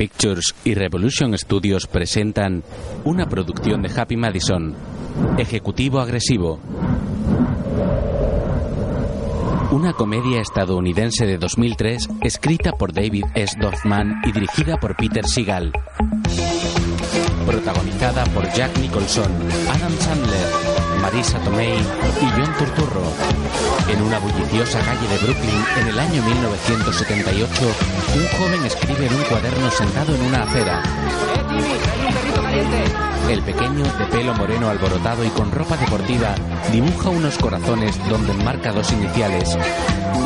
[0.00, 2.64] Pictures y Revolution Studios presentan
[3.04, 4.74] una producción de Happy Madison.
[5.36, 6.58] Ejecutivo agresivo.
[9.70, 13.58] Una comedia estadounidense de 2003 escrita por David S.
[13.60, 15.70] Dorfman y dirigida por Peter Seagal.
[17.44, 19.30] Protagonizada por Jack Nicholson,
[19.68, 20.69] Adam Sandler,
[21.00, 23.02] Marisa Tomei y John Turturro.
[23.88, 27.62] En una bulliciosa calle de Brooklyn, en el año 1978,
[28.14, 30.82] un joven escribe en un cuaderno sentado en una acera.
[33.28, 36.34] El pequeño, de pelo moreno alborotado y con ropa deportiva,
[36.72, 39.56] dibuja unos corazones donde enmarca dos iniciales.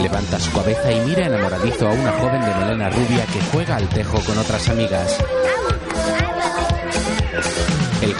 [0.01, 3.89] Levanta su cabeza y mira enamoradizo a una joven de melena rubia que juega al
[3.89, 5.19] tejo con otras amigas.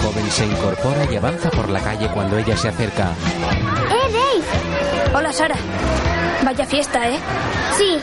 [0.05, 3.13] El joven se incorpora y avanza por la calle cuando ella se acerca.
[3.91, 5.17] ¡Eh, Dave!
[5.17, 5.55] Hola, Sara.
[6.45, 7.19] Vaya fiesta, ¿eh?
[7.79, 7.97] Sí,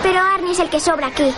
[0.00, 1.34] pero Arnie es el que sobra aquí.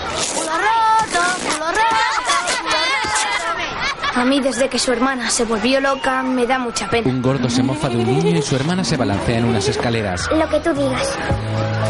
[4.15, 7.09] A mí, desde que su hermana se volvió loca, me da mucha pena.
[7.09, 10.29] Un gordo se mofa de un niño y su hermana se balancea en unas escaleras.
[10.31, 11.19] Lo que tú digas.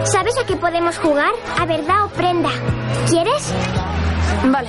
[0.04, 1.32] ¿Sabes a qué podemos jugar?
[1.58, 2.50] A verdad o prenda.
[3.08, 3.52] ¿Quieres?
[4.44, 4.68] Vale.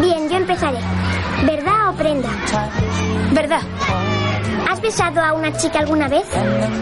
[0.00, 0.78] Bien, yo empezaré.
[1.94, 2.28] ¿Verdad o prenda?
[3.32, 3.60] ¿Verdad?
[4.70, 6.24] ¿Has besado a una chica alguna vez?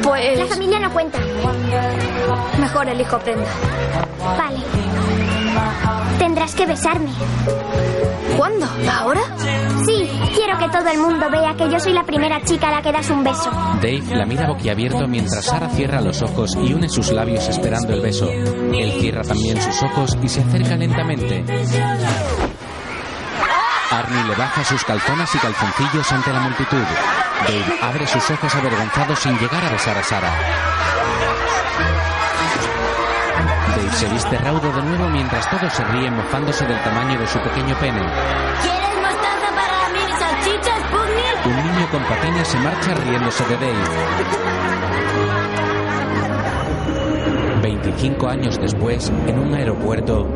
[0.03, 0.39] Pues...
[0.39, 1.19] La familia no cuenta.
[2.59, 3.49] Mejor elijo prenda.
[4.39, 4.59] Vale.
[6.19, 7.11] Tendrás que besarme.
[8.37, 8.67] ¿Cuándo?
[8.91, 9.21] ¿Ahora?
[9.87, 12.83] Sí, quiero que todo el mundo vea que yo soy la primera chica a la
[12.83, 13.51] que das un beso.
[13.83, 18.01] Dave la mira boquiabierto mientras Sara cierra los ojos y une sus labios esperando el
[18.01, 18.31] beso.
[18.31, 21.45] Él cierra también sus ojos y se acerca lentamente.
[23.93, 26.83] Arnie le baja sus calzonas y calzoncillos ante la multitud.
[27.47, 30.33] Dave abre sus ojos avergonzado sin llegar a besar a Sara.
[33.77, 37.39] Dave se viste raudo de nuevo mientras todos se ríen mofándose del tamaño de su
[37.41, 38.01] pequeño pene.
[38.63, 41.51] ¿Quieres mostaza para mis salchichas, Pugny?
[41.51, 44.53] Un niño con patines se marcha riéndose de Dave.
[47.63, 50.27] 25 años después, en un aeropuerto,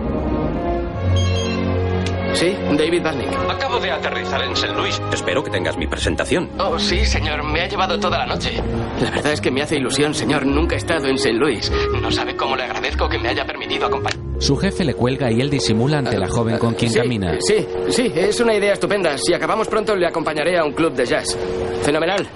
[2.37, 3.33] Sí, David Barnick.
[3.51, 4.73] Acabo de aterrizar en St.
[4.75, 5.01] Louis.
[5.13, 6.51] Espero que tengas mi presentación.
[6.59, 7.43] Oh, sí, señor.
[7.45, 8.63] Me ha llevado toda la noche.
[9.03, 10.45] La verdad es que me hace ilusión, señor.
[10.45, 11.33] Nunca he estado en St.
[11.33, 11.73] Louis.
[12.01, 14.21] No sabe cómo le agradezco que me haya permitido acompañar.
[14.39, 17.37] su jefe le cuelga y él disimula ante la joven con quien Sí, camina.
[17.41, 19.17] Sí, sí, es una idea estupenda.
[19.17, 21.37] Si acabamos pronto, le acompañaré a un club de jazz.
[21.83, 22.27] Fenomenal.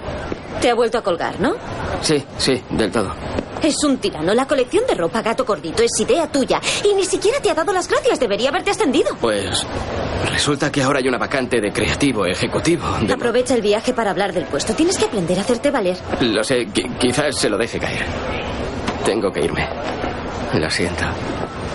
[0.61, 1.53] Te ha vuelto a colgar, ¿no?
[2.01, 3.13] Sí, sí, del todo.
[3.63, 4.33] Es un tirano.
[4.33, 6.59] La colección de ropa gato gordito es idea tuya.
[6.89, 8.19] Y ni siquiera te ha dado las gracias.
[8.19, 9.15] Debería haberte ascendido.
[9.19, 9.65] Pues
[10.31, 12.85] resulta que ahora hay una vacante de creativo ejecutivo.
[13.01, 14.73] de- Aprovecha el viaje para hablar del puesto.
[14.73, 15.97] Tienes que aprender a hacerte valer.
[16.21, 18.05] Lo sé, qui- quizás se lo deje caer.
[19.05, 19.67] Tengo que irme.
[20.53, 21.03] Lo siento.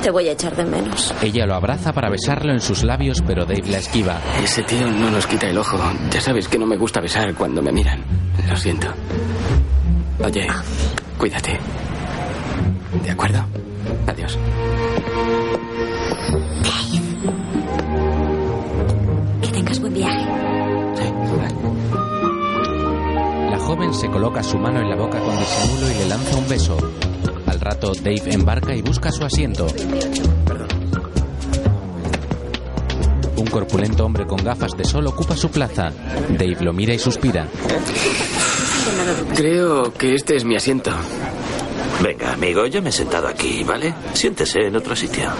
[0.02, 1.14] Te voy a echar de menos.
[1.22, 4.20] Ella lo abraza para besarlo en sus labios, pero Dave la esquiva.
[4.42, 5.78] Ese tío no nos quita el ojo.
[6.10, 8.04] Ya sabes que no me gusta besar cuando me miran.
[8.48, 8.88] Lo siento.
[10.22, 10.46] Oye,
[11.18, 11.58] cuídate.
[13.02, 13.44] ¿De acuerdo?
[14.06, 14.38] Adiós.
[19.42, 20.26] Que tengas buen viaje.
[23.50, 26.48] La joven se coloca su mano en la boca con disimulo y le lanza un
[26.48, 26.76] beso.
[27.46, 29.66] Al rato, Dave embarca y busca su asiento.
[33.36, 35.90] Un corpulento hombre con gafas de sol ocupa su plaza.
[36.30, 37.46] Dave lo mira y suspira.
[39.34, 40.90] Creo que este es mi asiento.
[42.02, 43.94] Venga, amigo, yo me he sentado aquí, ¿vale?
[44.12, 45.30] Siéntese en otro sitio.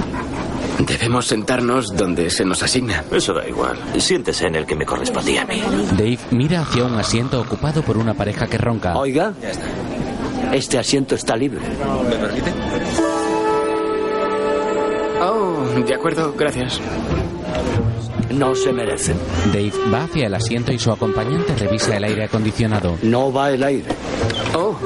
[0.78, 3.04] Debemos sentarnos donde se nos asigna.
[3.10, 3.78] Eso da igual.
[3.98, 5.62] Siéntese en el que me correspondía a mí.
[5.92, 8.96] Dave mira hacia un asiento ocupado por una pareja que ronca.
[8.96, 9.32] Oiga,
[10.52, 11.60] este asiento está libre.
[11.60, 12.52] ¿Me permite?
[15.22, 16.80] Oh, de acuerdo, gracias.
[18.36, 19.16] No se merecen.
[19.46, 22.98] Dave va hacia el asiento y su acompañante revisa el aire acondicionado.
[23.02, 23.88] No va el aire.
[24.54, 24.76] Oh,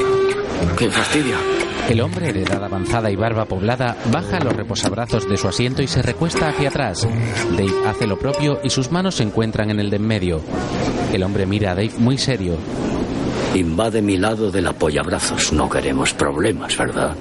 [0.79, 1.35] qué fastidio.
[1.89, 5.89] El hombre de edad avanzada y barba poblada baja los reposabrazos de su asiento y
[5.89, 7.09] se recuesta hacia atrás.
[7.51, 10.41] Dave hace lo propio y sus manos se encuentran en el de en medio.
[11.13, 12.57] El hombre mira a Dave muy serio.
[13.57, 15.53] Invade mi lado del apoyabrazos.
[15.53, 17.17] No queremos problemas, ¿verdad?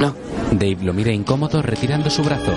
[0.00, 0.14] No.
[0.50, 2.52] Dave lo mira incómodo retirando su brazo.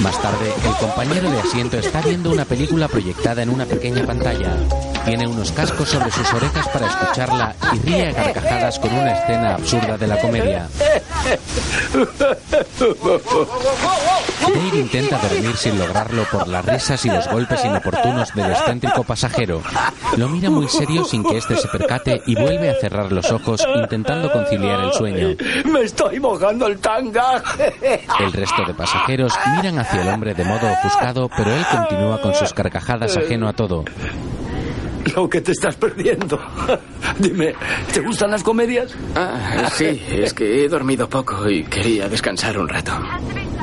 [0.00, 4.56] Más tarde, el compañero de asiento está viendo una película proyectada en una pequeña pantalla.
[5.04, 9.56] Tiene unos cascos sobre sus orejas para escucharla y ríe a carcajadas con una escena
[9.56, 10.68] absurda de la comedia.
[14.40, 19.62] Dave intenta dormir sin lograrlo por las risas y los golpes inoportunos del excéntrico pasajero.
[20.16, 23.66] Lo mira muy serio sin que éste se percate y vuelve a cerrar los ojos
[23.74, 25.36] intentando conciliar el sueño.
[25.66, 27.42] Me estoy mojando el tanga.
[28.20, 32.34] El resto de pasajeros miran hacia el hombre de modo ofuscado, pero él continúa con
[32.34, 33.84] sus carcajadas ajeno a todo.
[35.16, 36.38] Lo que te estás perdiendo.
[37.18, 37.54] Dime,
[37.92, 38.94] ¿te gustan las comedias?
[39.16, 42.92] Ah, sí, es que he dormido poco y quería descansar un rato.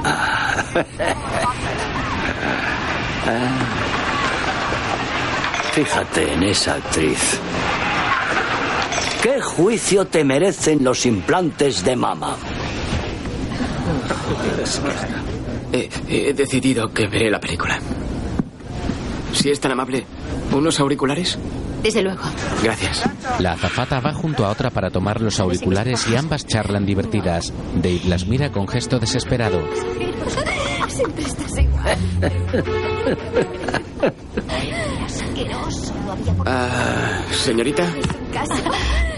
[5.74, 7.40] Fíjate en esa actriz.
[9.22, 12.36] ¿Qué juicio te merecen los implantes de mama?
[15.72, 17.80] He, he decidido que veré la película.
[19.34, 20.06] Si es tan amable,
[20.52, 21.38] ¿unos auriculares?
[21.84, 22.22] Desde luego.
[22.64, 23.04] Gracias.
[23.40, 27.54] La azafata va junto a otra para tomar los auriculares y ambas charlan divertidas.
[27.76, 29.60] Dave las mira con gesto desesperado.
[30.90, 31.98] Siempre estás igual.
[36.46, 37.86] Ah, señorita,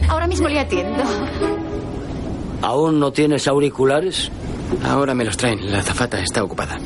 [0.08, 1.04] Ahora mismo le atiendo.
[2.62, 4.32] ¿Aún no tienes auriculares?
[4.84, 5.72] ahora me los traen.
[5.72, 6.78] La azafata está ocupada.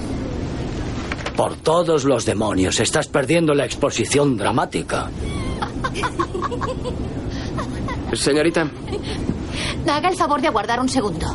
[1.36, 5.10] Por todos los demonios, estás perdiendo la exposición dramática.
[8.14, 8.68] Señorita,
[9.92, 11.28] Haga el favor de aguardar un segundo.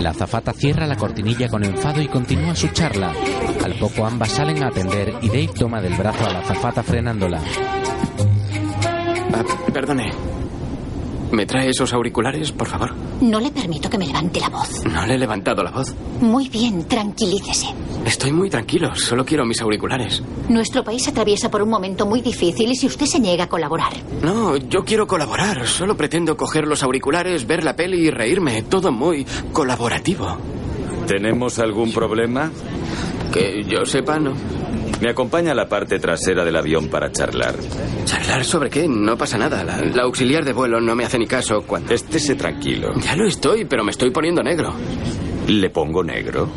[0.00, 3.12] La azafata cierra la cortinilla con enfado y continúa su charla.
[3.64, 7.40] Al poco ambas salen a atender y Dave toma del brazo a la azafata frenándola.
[9.34, 10.31] ah, perdone.
[11.32, 12.94] ¿Me trae esos auriculares, por favor?
[13.22, 14.84] No le permito que me levante la voz.
[14.84, 15.94] No le he levantado la voz.
[16.20, 17.68] Muy bien, tranquilícese.
[18.04, 20.22] Estoy muy tranquilo, solo quiero mis auriculares.
[20.50, 23.92] Nuestro país atraviesa por un momento muy difícil y si usted se niega a colaborar.
[24.22, 25.66] No, yo quiero colaborar.
[25.66, 28.62] Solo pretendo coger los auriculares, ver la peli y reírme.
[28.64, 30.36] Todo muy colaborativo.
[31.06, 32.50] ¿Tenemos algún problema?
[33.32, 34.34] Que yo sepa, no.
[35.02, 37.56] Me acompaña a la parte trasera del avión para charlar.
[38.04, 38.86] ¿Charlar sobre qué?
[38.86, 39.64] No pasa nada.
[39.64, 41.92] La, la auxiliar de vuelo no me hace ni caso cuando...
[41.92, 42.94] Estése tranquilo.
[43.00, 44.72] Ya lo estoy, pero me estoy poniendo negro.
[45.48, 46.48] ¿Le pongo negro?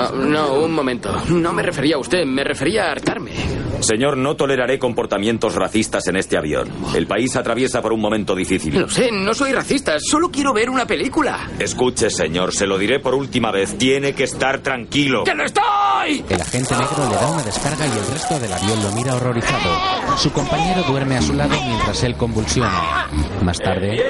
[0.00, 1.10] Ah, no, un momento.
[1.28, 3.32] No me refería a usted, me refería a hartarme.
[3.80, 6.68] Señor, no toleraré comportamientos racistas en este avión.
[6.94, 8.78] El país atraviesa por un momento difícil.
[8.78, 11.48] Lo sé, no soy racista, solo quiero ver una película.
[11.58, 13.78] Escuche, señor, se lo diré por última vez.
[13.78, 15.24] Tiene que estar tranquilo.
[15.24, 16.24] ¡Que lo estoy!
[16.28, 20.16] El agente negro le da una descarga y el resto del avión lo mira horrorizado.
[20.16, 23.08] Su compañero duerme a su lado mientras él convulsiona.
[23.42, 24.02] Más tarde,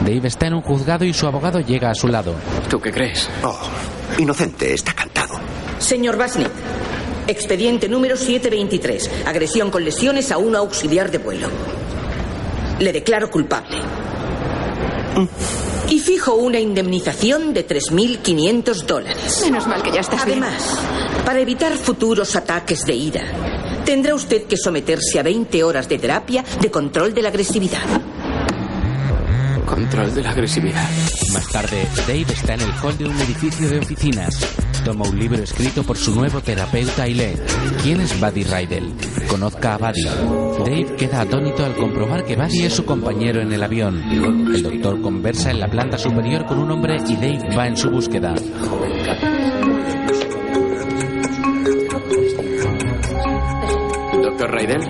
[0.00, 2.34] Dave está en un juzgado y su abogado llega a su lado.
[2.68, 3.28] ¿Tú qué crees?
[3.42, 3.58] Oh,
[4.18, 5.34] inocente, está cantado.
[5.78, 6.50] Señor Basnik,
[7.26, 9.10] expediente número 723.
[9.26, 11.48] Agresión con lesiones a un auxiliar de vuelo.
[12.78, 13.78] Le declaro culpable.
[15.88, 19.42] Y fijo una indemnización de 3.500 dólares.
[19.44, 20.42] Menos mal que ya estás bien.
[20.42, 20.78] Además,
[21.24, 23.22] para evitar futuros ataques de ira,
[23.84, 27.82] tendrá usted que someterse a 20 horas de terapia de control de la agresividad.
[29.74, 30.88] Control de la agresividad.
[31.32, 34.38] Más tarde, Dave está en el hall de un edificio de oficinas.
[34.84, 37.34] Toma un libro escrito por su nuevo terapeuta y lee.
[37.82, 38.92] ¿Quién es Buddy Rydell?
[39.26, 40.04] Conozca a Buddy.
[40.04, 44.00] Dave queda atónito al comprobar que Buddy es su compañero en el avión.
[44.54, 47.90] El doctor conversa en la planta superior con un hombre y Dave va en su
[47.90, 48.32] búsqueda.
[54.22, 54.82] Doctor Raidel.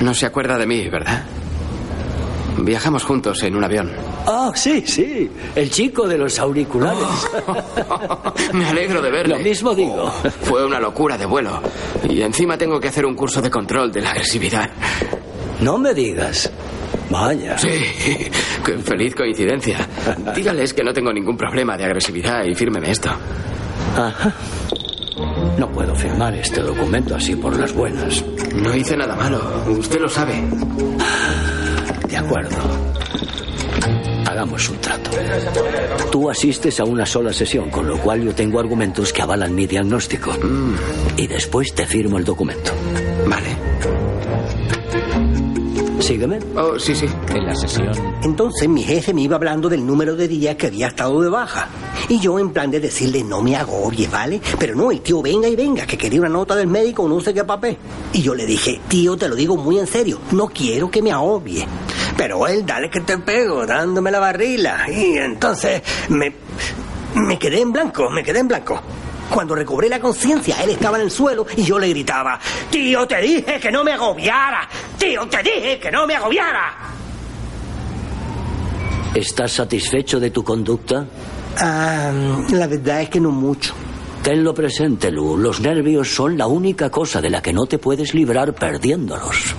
[0.00, 1.22] No se acuerda de mí, ¿verdad?
[2.64, 3.90] Viajamos juntos en un avión.
[4.26, 5.30] Ah, sí, sí.
[5.54, 7.28] El chico de los auriculares.
[8.52, 9.36] Me alegro de verle.
[9.36, 10.10] Lo mismo digo.
[10.42, 11.60] Fue una locura de vuelo.
[12.08, 14.70] Y encima tengo que hacer un curso de control de la agresividad.
[15.60, 16.50] No me digas.
[17.10, 17.56] Vaya.
[17.56, 17.70] Sí,
[18.64, 19.78] qué feliz coincidencia.
[20.34, 23.10] Dígales que no tengo ningún problema de agresividad y fírmeme esto.
[23.96, 24.32] Ajá.
[25.58, 28.22] No puedo firmar este documento así por las buenas.
[28.54, 29.40] No hice nada malo.
[29.68, 30.44] Usted lo sabe.
[32.08, 32.56] De acuerdo.
[34.26, 35.10] Hagamos un trato.
[36.10, 39.66] Tú asistes a una sola sesión, con lo cual yo tengo argumentos que avalan mi
[39.66, 40.32] diagnóstico.
[41.16, 42.70] Y después te firmo el documento.
[43.26, 43.56] Vale.
[46.00, 46.38] Sígueme.
[46.56, 47.06] Oh, sí, sí.
[47.40, 47.92] La sesión,
[48.22, 51.68] Entonces mi jefe me iba hablando del número de días que había estado de baja.
[52.08, 54.40] Y yo en plan de decirle, no me agobie, ¿vale?
[54.58, 57.32] Pero no, el tío, venga y venga, que quería una nota del médico, no sé
[57.32, 57.78] qué papel.
[58.12, 61.12] Y yo le dije, tío, te lo digo muy en serio, no quiero que me
[61.12, 61.66] agobie.
[62.16, 64.86] Pero él, dale que te pego, dándome la barrila.
[64.90, 66.34] Y entonces me,
[67.14, 68.80] me quedé en blanco, me quedé en blanco.
[69.30, 72.40] Cuando recobré la conciencia, él estaba en el suelo y yo le gritaba,
[72.70, 74.68] tío, te dije que no me agobiara,
[74.98, 76.97] tío, te dije que no me agobiara.
[79.14, 81.06] ¿Estás satisfecho de tu conducta?
[81.56, 82.12] Ah,
[82.50, 83.74] la verdad es que no mucho.
[84.22, 85.36] Tenlo presente, Lu.
[85.36, 89.54] Los nervios son la única cosa de la que no te puedes librar perdiéndolos.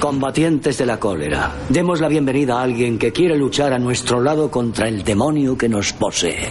[0.00, 4.50] Combatientes de la cólera, demos la bienvenida a alguien que quiere luchar a nuestro lado
[4.50, 6.48] contra el demonio que nos posee.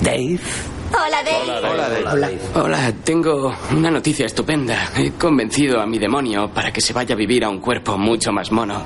[0.00, 0.38] Dave.
[0.90, 1.68] Hola, Dave.
[1.68, 2.38] Hola, Dave.
[2.54, 4.92] Hola, tengo una noticia estupenda.
[4.96, 8.30] He convencido a mi demonio para que se vaya a vivir a un cuerpo mucho
[8.30, 8.84] más mono.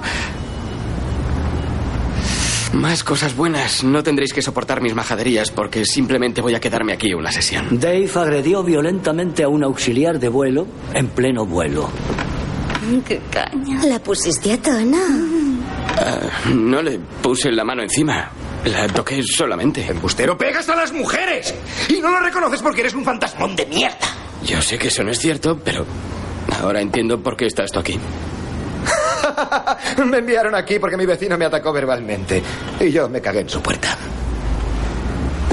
[2.73, 3.85] Más cosas buenas.
[3.85, 7.67] No tendréis que soportar mis majaderías porque simplemente voy a quedarme aquí una sesión.
[7.79, 11.91] Dave agredió violentamente a un auxiliar de vuelo en pleno vuelo.
[13.07, 13.85] Qué caña.
[13.85, 14.99] ¿La pusiste a tono?
[15.99, 16.19] Ah,
[16.53, 18.31] no le puse la mano encima.
[18.65, 19.87] La toqué solamente.
[19.87, 21.55] Embustero, pegas a las mujeres.
[21.89, 23.99] Y no lo reconoces porque eres un fantasmón de mierda.
[24.45, 25.85] Yo sé que eso no es cierto, pero
[26.61, 27.99] ahora entiendo por qué estás tú aquí.
[30.07, 32.43] me enviaron aquí porque mi vecino me atacó verbalmente.
[32.81, 33.97] Y yo me cagué en su puerta.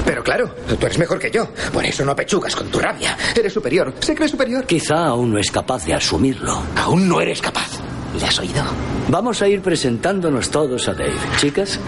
[0.04, 1.48] Pero claro, tú eres mejor que yo.
[1.72, 3.16] Por eso no apechugas con tu rabia.
[3.36, 3.94] Eres superior.
[4.00, 4.64] Se cree superior.
[4.64, 6.62] Quizá aún no es capaz de asumirlo.
[6.76, 7.78] Aún no eres capaz.
[8.18, 8.62] ¿Le has oído?
[9.08, 11.14] Vamos a ir presentándonos todos a Dave.
[11.38, 11.78] Chicas,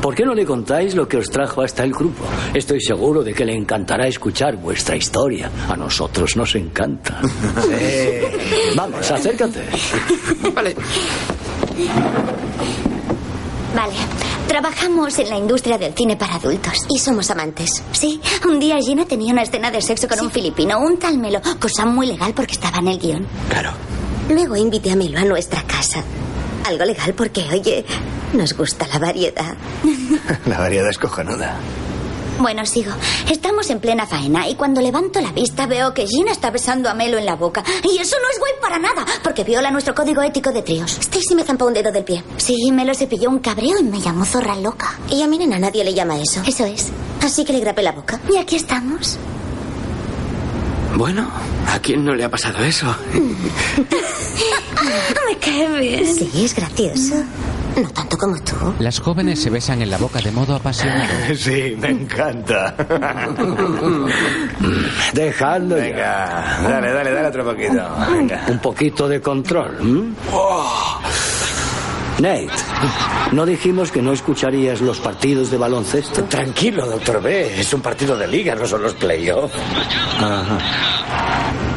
[0.00, 2.24] ¿por qué no le contáis lo que os trajo hasta el grupo?
[2.54, 5.50] Estoy seguro de que le encantará escuchar vuestra historia.
[5.68, 7.20] A nosotros nos encanta.
[8.76, 9.60] Vamos, acércate.
[10.54, 10.74] Vale.
[13.74, 13.94] Vale.
[14.48, 16.86] Trabajamos en la industria del cine para adultos.
[16.88, 17.82] Y somos amantes.
[17.92, 21.40] Sí, un día Gina tenía una escena de sexo con un filipino, un tal Melo,
[21.60, 23.26] cosa muy legal porque estaba en el guion.
[23.48, 23.70] Claro.
[24.28, 26.02] Luego invité a Melo a nuestra casa.
[26.66, 27.84] Algo legal porque, oye,
[28.32, 29.54] nos gusta la variedad.
[30.46, 31.56] La variedad es cojonuda.
[32.38, 32.92] Bueno, sigo.
[33.30, 36.94] Estamos en plena faena y cuando levanto la vista veo que Gina está besando a
[36.94, 37.62] Melo en la boca.
[37.84, 40.96] Y eso no es guay para nada, porque viola nuestro código ético de tríos.
[41.00, 42.24] Stacy me zampó un dedo del pie.
[42.38, 44.98] Sí, Melo se pilló un cabreo y me llamó zorra loca.
[45.10, 46.40] Y a mi nena nadie le llama eso.
[46.46, 46.88] Eso es.
[47.22, 48.18] Así que le grapé la boca.
[48.32, 49.18] Y aquí estamos.
[50.96, 51.30] Bueno,
[51.68, 52.86] ¿a quién no le ha pasado eso?
[55.28, 56.06] me cae bien.
[56.06, 57.16] Sí, es gracioso.
[57.76, 58.54] No tanto como tú.
[58.78, 61.10] Las jóvenes se besan en la boca de modo apasionado.
[61.36, 62.74] Sí, me encanta.
[65.14, 66.58] Dejadlo ya.
[66.62, 67.82] Venga, dale, dale, dale otro poquito.
[68.10, 68.44] Venga.
[68.48, 69.76] Un poquito de control.
[69.80, 70.14] ¿m?
[72.20, 72.48] Nate,
[73.32, 76.24] ¿no dijimos que no escucharías los partidos de baloncesto?
[76.24, 77.58] Tranquilo, doctor B.
[77.60, 79.54] Es un partido de liga, no son los playoffs.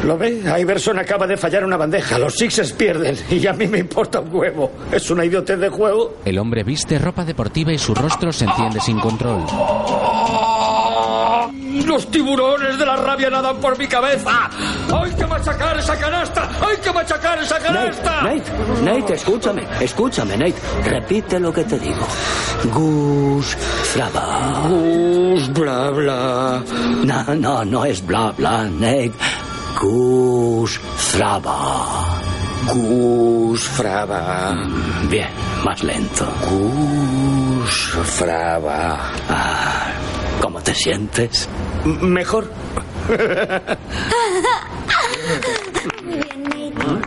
[0.04, 0.42] ¿Lo ve?
[0.60, 2.18] Iverson acaba de fallar una bandeja.
[2.18, 4.70] Los Sixers pierden y a mí me importa un huevo.
[4.92, 6.18] Es una idiotez de juego.
[6.24, 9.44] El hombre viste ropa deportiva y su rostro se enciende sin control.
[11.86, 14.50] Los tiburones de la rabia nadan por mi cabeza.
[14.92, 16.50] ¡Hay que machacar esa canasta!
[16.60, 18.22] ¡Hay que machacar esa canasta!
[18.22, 18.42] Nate,
[18.82, 20.54] Nate, escúchame, escúchame, Nate.
[20.84, 22.06] Repite lo que te digo.
[22.72, 23.46] Gus
[23.92, 24.66] Fraba.
[24.68, 26.62] Gus, bla, bla.
[27.04, 29.12] No, no, no es bla, bla, Nate.
[29.88, 32.16] Gus Fraba.
[32.72, 34.56] Gus, fraba.
[35.10, 35.28] Bien,
[35.62, 36.24] más lento.
[36.50, 39.12] Gus, fraba.
[39.28, 39.92] Ah,
[40.40, 41.46] ¿Cómo te sientes?
[41.84, 42.50] M- Mejor.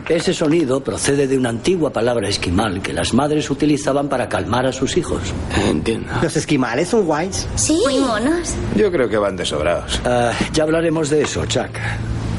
[0.08, 4.72] Ese sonido procede de una antigua palabra esquimal que las madres utilizaban para calmar a
[4.72, 5.20] sus hijos.
[5.66, 6.12] Entiendo.
[6.22, 7.48] Los esquimales son guays.
[7.56, 7.80] Sí.
[7.84, 8.54] Muy monos.
[8.76, 10.00] Yo creo que van de sobrados.
[10.04, 11.70] Ah, ya hablaremos de eso, Chuck.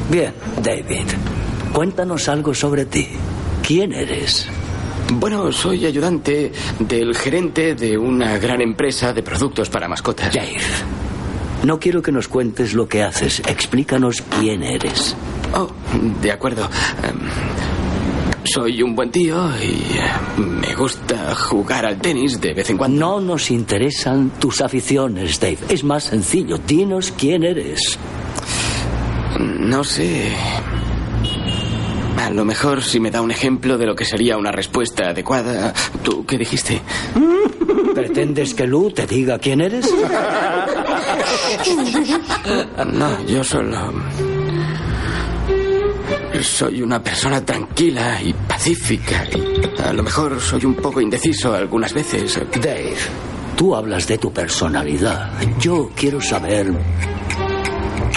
[0.09, 1.05] Bien, David.
[1.71, 3.07] Cuéntanos algo sobre ti.
[3.65, 4.47] ¿Quién eres?
[5.13, 10.33] Bueno, soy ayudante del gerente de una gran empresa de productos para mascotas.
[10.33, 10.57] Dave.
[11.63, 13.41] No quiero que nos cuentes lo que haces.
[13.47, 15.15] Explícanos quién eres.
[15.53, 15.69] Oh,
[16.21, 16.69] de acuerdo.
[17.03, 17.19] Em,
[18.45, 22.99] soy un buen tío y eh, me gusta jugar al tenis de vez en cuando.
[22.99, 25.59] No nos interesan tus aficiones, Dave.
[25.69, 26.57] Es más sencillo.
[26.57, 27.99] Dinos quién eres.
[29.39, 30.31] No sé.
[32.17, 35.73] A lo mejor si me da un ejemplo de lo que sería una respuesta adecuada.
[36.03, 36.81] ¿Tú qué dijiste?
[37.95, 39.89] ¿Pretendes que Lu te diga quién eres?
[42.93, 43.93] No, yo solo...
[46.41, 49.25] Soy una persona tranquila y pacífica.
[49.35, 52.39] Y a lo mejor soy un poco indeciso algunas veces.
[52.61, 52.95] Dave,
[53.55, 55.31] tú hablas de tu personalidad.
[55.59, 56.71] Yo quiero saber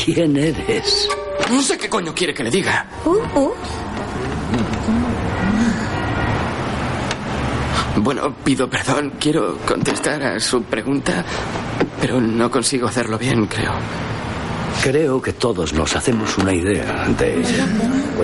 [0.05, 1.09] quién eres.
[1.51, 2.87] No sé qué coño quiere que le diga.
[3.05, 3.53] Uh, uh.
[7.97, 9.13] Bueno, pido perdón.
[9.21, 11.25] Quiero contestar a su pregunta,
[12.01, 13.73] pero no consigo hacerlo bien, creo.
[14.83, 17.67] Creo que todos nos hacemos una idea de ella.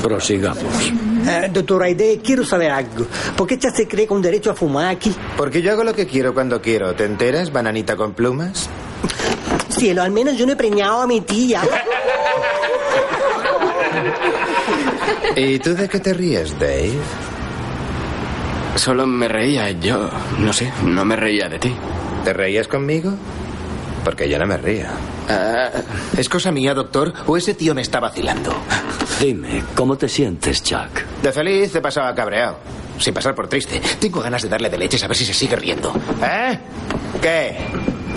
[0.02, 0.92] Prosigamos.
[1.28, 3.06] Eh, doctor Aide, quiero saber algo.
[3.36, 5.14] ¿Por qué Chuck se cree con derecho a fumar aquí?
[5.36, 6.94] Porque yo hago lo que quiero cuando quiero.
[6.94, 8.68] ¿Te enteras, bananita con plumas?
[9.78, 11.62] Cielo, al menos yo no he preñado a mi tía.
[15.36, 16.98] ¿Y tú de qué te ríes, Dave?
[18.74, 20.10] Solo me reía yo.
[20.38, 21.74] No sé, no me reía de ti.
[22.24, 23.12] ¿Te reías conmigo?
[24.04, 24.86] Porque yo no me río.
[25.28, 25.70] Ah,
[26.16, 27.12] ¿Es cosa mía, doctor?
[27.26, 28.54] ¿O ese tío me está vacilando?
[29.20, 31.02] Dime, ¿cómo te sientes, Chuck?
[31.22, 32.58] De feliz te pasaba cabreado.
[32.98, 33.80] Sin pasar por triste.
[34.00, 35.92] Tengo ganas de darle de leches a ver si se sigue riendo.
[36.22, 36.58] ¿Eh?
[37.20, 37.56] ¿Qué?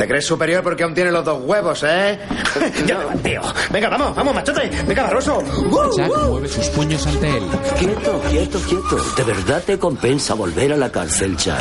[0.02, 2.18] ¿Te crees superior porque aún tiene los dos huevos, eh?
[2.88, 3.44] ya me banteo.
[3.70, 4.68] Venga, vamos, vamos, machote.
[4.88, 5.44] Venga, barroso.
[5.96, 7.44] Chuck mueve sus puños ante él.
[7.78, 8.98] Quieto, quieto, quieto.
[9.16, 11.54] ¿De verdad te compensa volver a la cárcel, Chuck?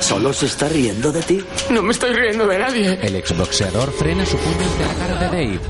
[0.00, 1.42] ¿Solo se está riendo de ti?
[1.70, 2.98] no me estoy riendo de nadie.
[3.00, 5.60] El exboxeador frena su puño ante la cara de Dave.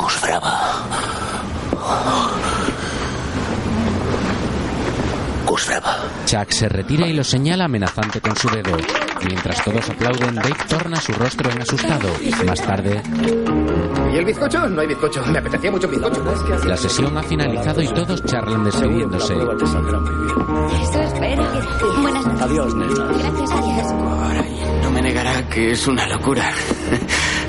[0.00, 0.86] Gus Brava.
[6.26, 8.76] Chuck se retira y lo señala amenazante con su dedo.
[9.24, 12.08] Mientras todos aplauden, Dave torna su rostro en asustado.
[12.46, 13.02] Más tarde,
[14.12, 14.68] ¿Y el bizcocho?
[14.68, 15.24] No hay bizcocho.
[15.26, 16.22] Me apetecía mucho bizcocho.
[16.64, 19.34] la sesión ha finalizado y todos charlan despidiéndose.
[19.34, 21.44] Eso espero.
[22.00, 22.42] Buenas noches.
[22.42, 22.94] Adiós, nena.
[22.94, 24.82] Gracias, adiós.
[24.82, 26.50] No me negará que es una locura.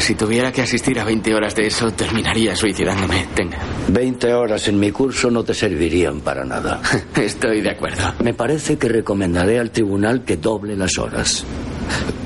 [0.08, 3.28] Si tuviera que asistir a 20 horas de eso, terminaría suicidándome.
[3.36, 3.58] Tenga.
[3.90, 6.82] 20 horas en mi curso no te servirían para nada.
[7.22, 8.14] Estoy de acuerdo.
[8.24, 11.46] Me parece que recomendaré al tribunal que doble las horas.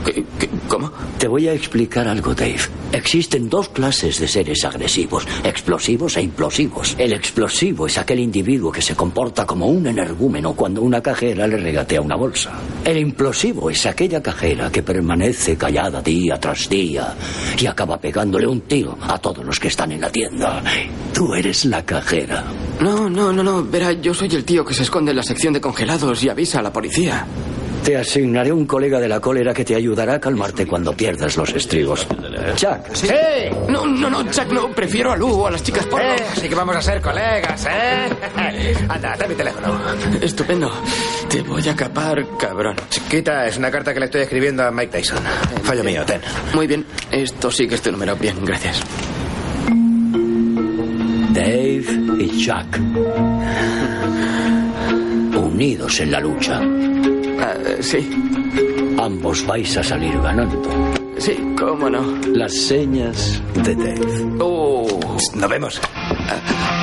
[0.05, 0.89] ¿Qué- qué- ¿Cómo?
[1.17, 2.55] Te voy a explicar algo, Dave.
[2.93, 6.95] Existen dos clases de seres agresivos, explosivos e implosivos.
[6.97, 11.57] El explosivo es aquel individuo que se comporta como un energúmeno cuando una cajera le
[11.57, 12.51] regatea una bolsa.
[12.85, 17.15] El implosivo es aquella cajera que permanece callada día tras día
[17.59, 20.63] y acaba pegándole un tiro a todos los que están en la tienda.
[21.13, 22.45] Tú eres la cajera.
[22.79, 23.63] No, no, no, no.
[23.63, 26.59] Verá, yo soy el tío que se esconde en la sección de congelados y avisa
[26.59, 27.25] a la policía.
[27.83, 31.49] Te asignaré un colega de la cólera que te ayudará a calmarte cuando pierdas los
[31.53, 32.07] estribos.
[32.55, 33.07] Chuck, ¡Sí!
[33.69, 34.69] No, no, no, Chuck, no.
[34.69, 36.07] Prefiero a Lu o a las chicas porno.
[36.07, 38.09] Eh, así que vamos a ser colegas, ¿eh?
[38.87, 39.79] Anda, dame mi teléfono.
[40.21, 40.71] Estupendo.
[41.27, 42.75] Te voy a capar, cabrón.
[42.89, 45.17] Chiquita, es una carta que le estoy escribiendo a Mike Tyson.
[45.63, 46.21] Fallo mío, ten.
[46.53, 46.85] Muy bien.
[47.11, 48.15] Esto sí que es tu número.
[48.15, 48.79] Bien, gracias.
[51.33, 51.85] Dave
[52.19, 52.77] y Chuck.
[55.35, 56.61] Unidos en la lucha.
[57.41, 58.09] Ah, sí,
[58.99, 60.61] Ambos vais a salir ganando.
[61.17, 62.01] sí, cómo no.
[62.27, 64.35] Las señas de Dave.
[64.39, 64.87] Oh,
[65.35, 65.81] Nos vemos.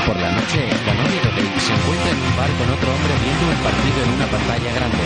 [0.09, 3.53] Por la noche, novia de Dave se encuentra en un bar con otro hombre viendo
[3.53, 4.99] el partido en una pantalla grande.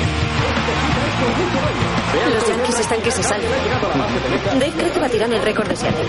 [2.32, 3.46] Los Yankees están que se salen.
[4.60, 6.04] Dave cree que batirán el récord de Seattle.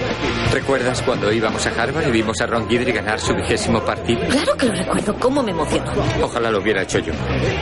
[0.51, 4.21] ¿Recuerdas cuando íbamos a Harvard y vimos a Ron Guidry ganar su vigésimo partido?
[4.29, 5.15] Claro que lo recuerdo.
[5.15, 5.91] ¿Cómo me emocionó?
[6.21, 7.13] Ojalá lo hubiera hecho yo.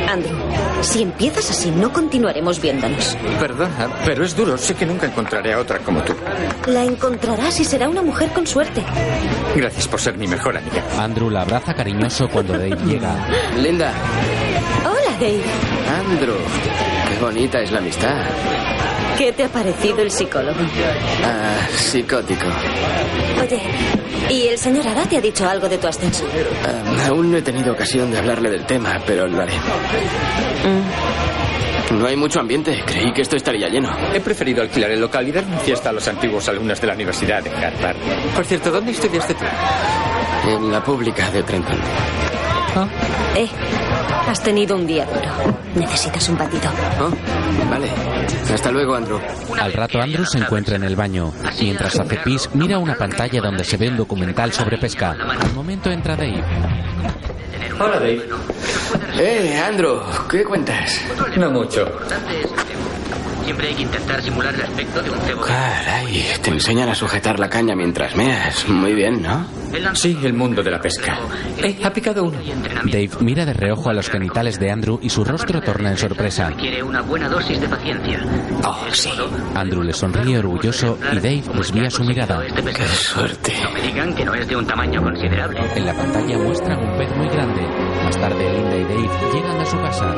[0.09, 0.37] Andrew,
[0.81, 3.15] si empiezas así, no continuaremos viéndonos.
[3.39, 4.57] Perdona, pero es duro.
[4.57, 6.13] Sé que nunca encontraré a otra como tú.
[6.67, 8.83] La encontrarás y será una mujer con suerte.
[9.55, 10.83] Gracias por ser mi mejor amiga.
[10.99, 13.15] Andrew la abraza cariñoso cuando Dave llega.
[13.57, 13.91] Linda.
[14.83, 15.41] Hola, Dave.
[15.99, 16.35] Andrew.
[17.09, 18.15] Qué bonita es la amistad.
[19.17, 20.59] ¿Qué te ha parecido el psicólogo?
[21.23, 22.45] Ah, psicótico.
[23.41, 23.61] Oye,
[24.29, 26.25] ¿y el señor Ara te ha dicho algo de tu ascenso?
[26.65, 29.53] Ah, aún no he tenido ocasión de hablarle del tema, pero lo haré.
[31.91, 32.81] No hay mucho ambiente.
[32.85, 33.89] Creí que esto estaría lleno.
[34.13, 36.93] He preferido alquilar el local y dar una fiesta a los antiguos alumnos de la
[36.93, 37.97] Universidad de Harvard.
[38.33, 39.45] Por cierto, ¿dónde estudiaste tú?
[40.47, 41.77] En la pública de Trenton.
[43.35, 43.47] Eh,
[44.27, 45.57] has tenido un día duro.
[45.75, 46.69] Necesitas un batido.
[46.99, 47.11] Oh,
[47.69, 47.87] vale.
[48.53, 49.19] Hasta luego, Andrew.
[49.59, 51.31] Al rato Andrew se encuentra en el baño.
[51.59, 55.11] Mientras hace pis, mira una pantalla donde se ve un documental sobre pesca.
[55.11, 56.43] Al momento entra Dave.
[57.79, 58.27] Hola, Dave.
[59.19, 59.99] Eh, Andrew,
[60.29, 61.01] ¿qué cuentas?
[61.37, 61.87] No mucho.
[63.43, 65.41] Siempre hay que intentar simular el aspecto de un cebo.
[65.41, 68.67] Caray, te enseñan a sujetar la caña mientras meas.
[68.67, 69.45] Muy bien, ¿no?
[69.93, 71.17] Sí, el mundo de la pesca.
[71.57, 72.37] Eh, ha picado uno.
[72.85, 76.51] Dave mira de reojo a los genitales de Andrew y su rostro torna en sorpresa.
[76.57, 78.19] Quiere una buena dosis de paciencia.
[78.63, 79.09] Oh, sí.
[79.55, 82.43] Andrew le sonríe orgulloso y Dave desvía su mirada.
[82.45, 83.53] Qué suerte.
[83.63, 85.59] No me digan que no es de un tamaño considerable.
[85.75, 87.61] En la pantalla muestran un pez muy grande.
[88.03, 90.15] Más tarde Linda y Dave llegan a su casa.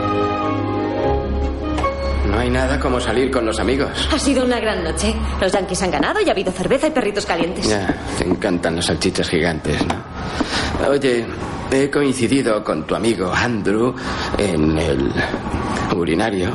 [2.29, 3.89] No hay nada como salir con los amigos.
[4.11, 5.13] Ha sido una gran noche.
[5.41, 7.67] Los Yankees han ganado y ha habido cerveza y perritos calientes.
[7.67, 10.89] Ya, te encantan las salchichas gigantes, ¿no?
[10.89, 11.25] Oye,
[11.71, 13.93] he coincidido con tu amigo Andrew
[14.37, 15.11] en el
[15.95, 16.49] urinario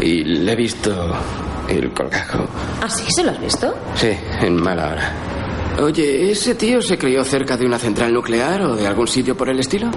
[0.00, 1.14] y le he visto
[1.68, 2.46] el colgajo.
[2.82, 3.04] ¿Ah, sí?
[3.10, 3.74] ¿Se lo has visto?
[3.96, 4.10] Sí,
[4.42, 5.12] en mala hora.
[5.82, 9.48] Oye, ¿ese tío se crió cerca de una central nuclear o de algún sitio por
[9.48, 9.88] el estilo?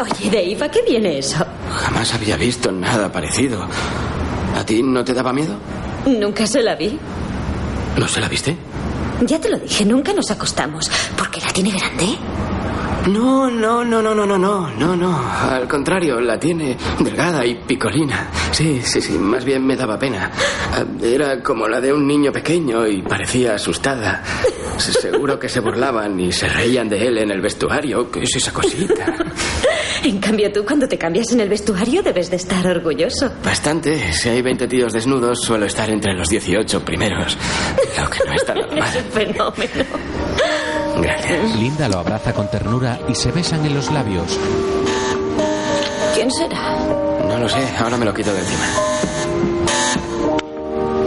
[0.00, 1.44] Oye, Dave, ¿a qué viene eso?
[1.70, 3.66] Jamás había visto nada parecido.
[4.56, 5.54] ¿A ti no te daba miedo?
[6.06, 6.98] Nunca se la vi.
[7.96, 8.56] ¿No se la viste?
[9.22, 10.90] Ya te lo dije, nunca nos acostamos.
[11.16, 12.16] ¿Porque la tiene grande?
[13.08, 15.28] No, no, no, no, no, no, no, no, no.
[15.50, 18.28] Al contrario, la tiene delgada y picolina.
[18.52, 20.30] Sí, sí, sí, más bien me daba pena.
[21.02, 24.22] Era como la de un niño pequeño y parecía asustada.
[24.78, 28.08] Seguro que se burlaban y se reían de él en el vestuario.
[28.10, 29.16] ¿Qué es esa cosita?
[30.04, 33.30] En cambio, tú cuando te cambias en el vestuario debes de estar orgulloso.
[33.44, 34.12] Bastante.
[34.12, 37.36] Si hay 20 tíos desnudos, suelo estar entre los 18 primeros.
[38.00, 38.78] Lo que no está normal.
[38.88, 39.84] Es un fenómeno.
[41.00, 41.56] Gracias.
[41.56, 44.38] Linda lo abraza con ternura y se besan en los labios.
[46.14, 46.76] ¿Quién será?
[47.28, 48.64] No lo sé, ahora me lo quito de encima.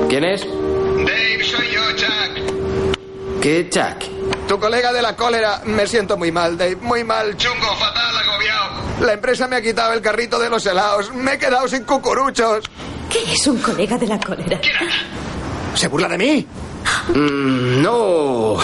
[0.09, 0.41] ¿Quién es?
[0.41, 3.41] Dave, soy yo, Chuck.
[3.41, 4.47] ¿Qué Chuck?
[4.47, 5.61] Tu colega de la cólera.
[5.65, 6.77] Me siento muy mal, Dave.
[6.77, 7.35] Muy mal.
[7.37, 8.64] Chungo, fatal, agobiado.
[9.01, 11.13] La empresa me ha quitado el carrito de los helados.
[11.13, 12.63] Me he quedado sin cucuruchos.
[13.09, 14.59] ¿Qué es un colega de la cólera?
[15.73, 16.47] ¿Se burla de mí?
[17.09, 18.57] Mm, no,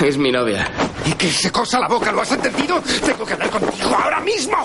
[0.00, 0.70] es mi novia.
[1.06, 2.12] ¿Y que se cosa la boca?
[2.12, 2.80] ¿Lo has entendido?
[3.04, 4.56] Tengo que hablar contigo ahora mismo.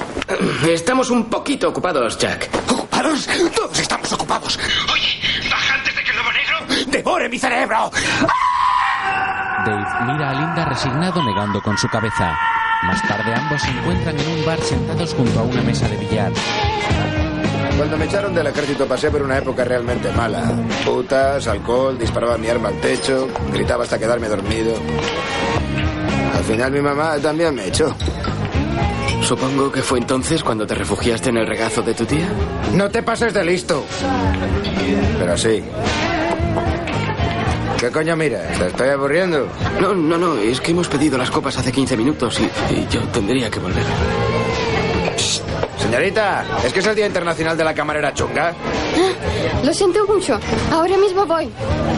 [0.67, 2.49] Estamos un poquito ocupados, Jack.
[2.69, 3.27] ¿Ocupados?
[3.55, 4.59] Todos estamos ocupados.
[4.91, 7.91] Oye, baja antes de que el lobo negro devore mi cerebro.
[9.65, 12.37] Dave mira a Linda resignado negando con su cabeza.
[12.85, 16.31] Más tarde ambos se encuentran en un bar sentados junto a una mesa de billar.
[17.77, 20.43] Cuando me echaron del ejército pasé por una época realmente mala.
[20.85, 24.73] Putas, alcohol, disparaba mi arma al techo, gritaba hasta quedarme dormido.
[26.35, 27.95] Al final mi mamá también me echó.
[29.23, 32.27] Supongo que fue entonces cuando te refugiaste en el regazo de tu tía.
[32.73, 33.85] No te pases de listo.
[35.17, 35.63] Pero sí.
[37.83, 38.57] ¿Qué coño miras?
[38.57, 39.45] ¿Te estoy aburriendo?
[39.81, 42.43] No, no, no, es que hemos pedido las copas hace 15 minutos y,
[42.73, 43.83] y yo tendría que volver.
[45.79, 48.53] Señorita, ¿es que es el Día Internacional de la Camarera Chunga?
[49.65, 50.39] Lo siento mucho.
[50.71, 51.49] Ahora mismo voy.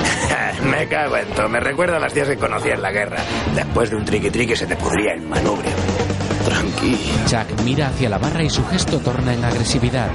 [0.71, 1.49] me cago en todo.
[1.49, 3.17] Me recuerda a las tías que conocí en la guerra.
[3.53, 5.69] Después de un triqui-triqui se te pudría el manubrio.
[7.27, 10.09] Chuck mira hacia la barra y su gesto torna en agresividad.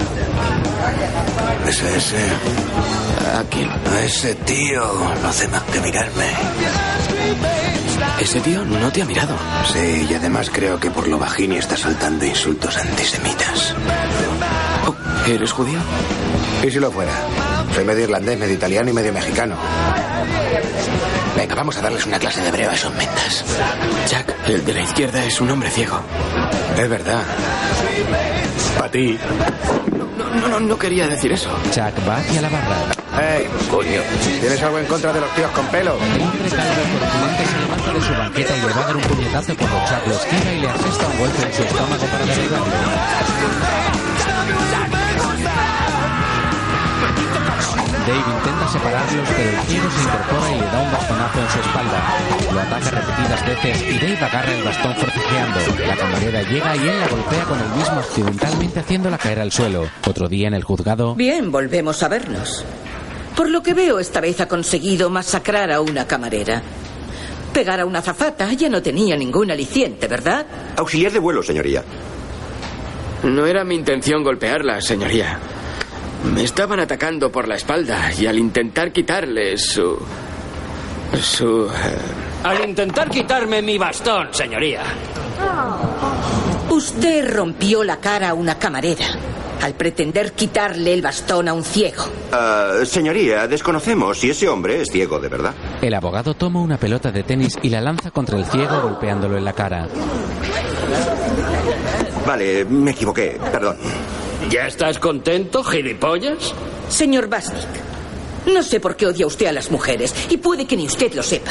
[1.67, 2.17] Ese, ese.
[3.39, 3.69] ¿A quién?
[3.71, 4.83] A ese tío
[5.23, 6.27] no hace más que mirarme.
[8.21, 9.37] Ese tío no te ha mirado.
[9.73, 13.75] Sí, y además creo que por lo bajín está soltando insultos antisemitas.
[14.87, 14.95] Oh,
[15.29, 15.79] ¿Eres judío?
[16.63, 17.13] ¿Y si lo fuera?
[17.75, 19.57] Soy medio irlandés, medio italiano y medio mexicano.
[21.37, 23.45] Venga, vamos a darles una clase de hebreo a esos mentas.
[24.09, 26.01] Jack, el de la izquierda es un hombre ciego.
[26.77, 27.23] Es verdad.
[28.77, 29.19] Para ti.
[30.17, 31.51] No, no, no quería decir eso.
[31.73, 32.77] Chuck va hacia la barra.
[33.21, 34.01] ¡Ey, coño!
[34.41, 35.97] ¿Tienes algo en contra de los tíos con pelo?
[35.97, 39.03] El hombre calvo corpulento se levanta de su banqueta y le va a dar un
[39.03, 44.10] puñetazo cuando Chuck lo esquiva y le asesta un golpe en su estómago para derribarlo.
[48.11, 51.59] Dave intenta separarlos, pero el ciego se incorpora y le da un bastonazo en su
[51.61, 52.03] espalda.
[52.53, 55.61] Lo ataca repetidas veces y Dave agarra el bastón forcejeando.
[55.87, 59.89] La camarera llega y él la golpea con el mismo accidentalmente haciéndola caer al suelo.
[60.09, 62.65] Otro día en el juzgado, Bien, volvemos a vernos.
[63.37, 66.63] Por lo que veo, esta vez ha conseguido masacrar a una camarera.
[67.55, 70.47] Pegar a una zafata ya no tenía ningún aliciente, ¿verdad?
[70.77, 71.85] Auxiliar de vuelo, señoría.
[73.23, 75.39] No era mi intención golpearla, señoría.
[76.35, 79.99] Me estaban atacando por la espalda y al intentar quitarle su...
[81.21, 81.67] su...
[81.67, 81.99] eh,
[82.45, 84.83] Al intentar quitarme mi bastón, señoría.
[86.71, 89.07] Usted rompió la cara a una camarera
[89.63, 92.05] al pretender quitarle el bastón a un ciego.
[92.33, 95.53] Ah, señoría, desconocemos si ese hombre es ciego de verdad.
[95.83, 99.45] el abogado toma una pelota de tenis y la lanza contra el ciego golpeándolo en
[99.45, 99.87] la cara.
[102.27, 103.77] Vale, me equivoqué, perdón.
[104.49, 106.55] ¿Ya estás contento, gilipollas?
[106.89, 107.69] Señor Basnik,
[108.53, 111.23] no sé por qué odia usted a las mujeres y puede que ni usted lo
[111.23, 111.51] sepa.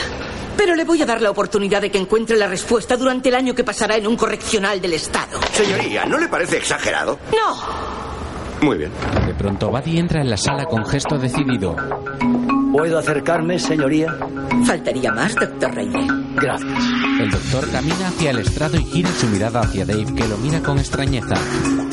[0.58, 3.56] Pero le voy a dar la oportunidad de que encuentre la respuesta durante el año
[3.56, 5.40] que pasará en un correccional del Estado.
[5.54, 7.18] Señoría, ¿no le parece exagerado?
[7.32, 8.66] ¡No!
[8.66, 8.92] Muy bien.
[9.26, 11.76] De pronto Buddy entra en la sala con gesto decidido.
[12.74, 14.14] ¿Puedo acercarme, señoría?
[14.66, 16.08] Faltaría más, doctor Reine.
[16.36, 16.72] Gracias.
[17.22, 20.60] El doctor camina hacia el estrado y gira su mirada hacia Dave, que lo mira
[20.62, 21.36] con extrañeza.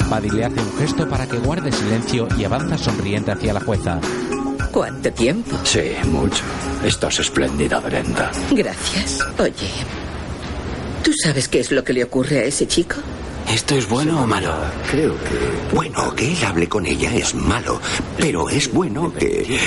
[0.08, 3.98] Buddy le hace un gesto para que guarde silencio y avanza sonriente hacia la jueza.
[4.72, 5.56] ¿Cuánto tiempo?
[5.64, 6.42] Sí, mucho.
[6.84, 8.30] Estás espléndida, Brenda.
[8.50, 9.18] Gracias.
[9.38, 9.70] Oye,
[11.02, 12.96] ¿tú sabes qué es lo que le ocurre a ese chico?
[13.48, 14.52] ¿Esto es bueno o malo?
[14.90, 15.74] Creo que...
[15.74, 17.80] Bueno, que él hable con ella es malo,
[18.18, 19.58] pero es bueno que...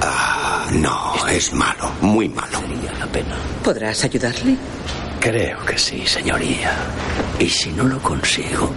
[0.00, 2.60] Ah, No, es malo, muy malo.
[2.60, 3.34] Sería la pena.
[3.64, 4.56] ¿Podrás ayudarle?
[5.20, 6.72] Creo que sí, señoría.
[7.38, 8.70] Y si no lo consigo,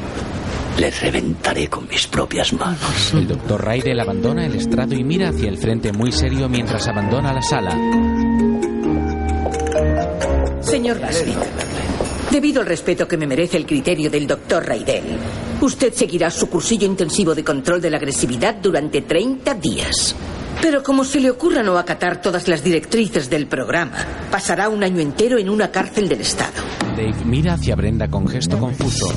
[0.77, 3.13] le reventaré con mis propias manos.
[3.13, 7.33] El doctor Raidel abandona el estrado y mira hacia el frente muy serio mientras abandona
[7.33, 7.71] la sala.
[10.61, 11.37] Señor Basnick,
[12.31, 15.03] debido al respeto que me merece el criterio del doctor Raidel,
[15.61, 20.15] usted seguirá su cursillo intensivo de control de la agresividad durante 30 días.
[20.61, 23.97] Pero como se le ocurra no acatar todas las directrices del programa,
[24.31, 26.63] pasará un año entero en una cárcel del Estado.
[26.95, 29.07] Dave mira hacia Brenda con gesto confuso.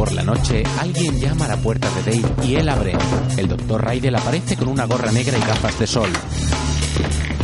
[0.00, 2.94] Por la noche, alguien llama a la puerta de Dave y él abre.
[3.36, 6.08] El doctor Raidel aparece con una gorra negra y gafas de sol.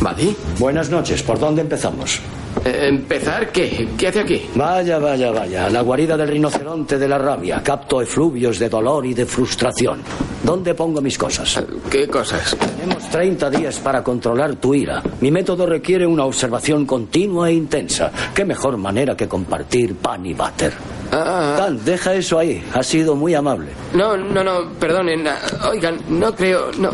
[0.01, 0.35] ¿Buddy?
[0.57, 2.19] Buenas noches, ¿por dónde empezamos?
[2.65, 3.89] Eh, ¿Empezar qué?
[3.95, 4.49] ¿Qué hace aquí?
[4.55, 5.69] Vaya, vaya, vaya.
[5.69, 7.61] La guarida del rinoceronte de la rabia.
[7.61, 10.01] Capto efluvios de dolor y de frustración.
[10.41, 11.63] ¿Dónde pongo mis cosas?
[11.91, 12.57] ¿Qué cosas?
[12.57, 15.03] Tenemos 30 días para controlar tu ira.
[15.21, 18.11] Mi método requiere una observación continua e intensa.
[18.33, 20.96] ¿Qué mejor manera que compartir pan y butter?
[21.11, 22.63] Ah, Dan, deja eso ahí.
[22.73, 23.69] Ha sido muy amable.
[23.93, 25.25] no, no, no, perdonen.
[25.69, 26.91] Oigan, no creo, no,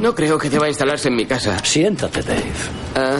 [0.00, 1.58] no creo que deba instalarse en mi casa.
[1.64, 2.42] Siéntate, Dave.
[2.96, 3.18] Ah,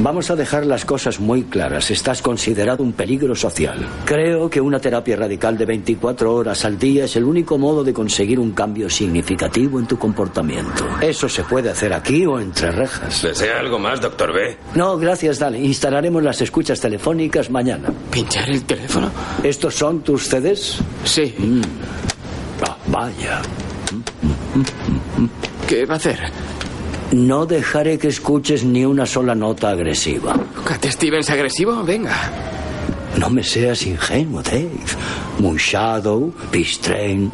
[0.00, 1.90] Vamos a dejar las cosas muy claras.
[1.90, 3.78] Estás considerado un peligro social.
[4.04, 7.92] Creo que una terapia radical de 24 horas al día es el único modo de
[7.92, 10.84] conseguir un cambio significativo en tu comportamiento.
[11.00, 13.22] Eso se puede hacer aquí o entre rejas.
[13.22, 14.56] ¿Desea algo más, doctor B?
[14.74, 15.54] No, gracias, Dan.
[15.54, 17.90] Instalaremos las escuchas telefónicas mañana.
[18.10, 19.10] ¿Pinchar el teléfono?
[19.42, 20.78] ¿Estos son tus CDs?
[21.04, 21.34] Sí.
[22.66, 23.40] Ah, vaya.
[25.68, 26.18] ¿Qué va a hacer?
[27.14, 30.34] No dejaré que escuches ni una sola nota agresiva.
[30.64, 31.84] ¿Cat Stevens agresivo?
[31.84, 32.12] Venga.
[33.16, 34.68] No me seas ingenuo, Dave.
[35.38, 37.30] Moon Shadow, Peace Train,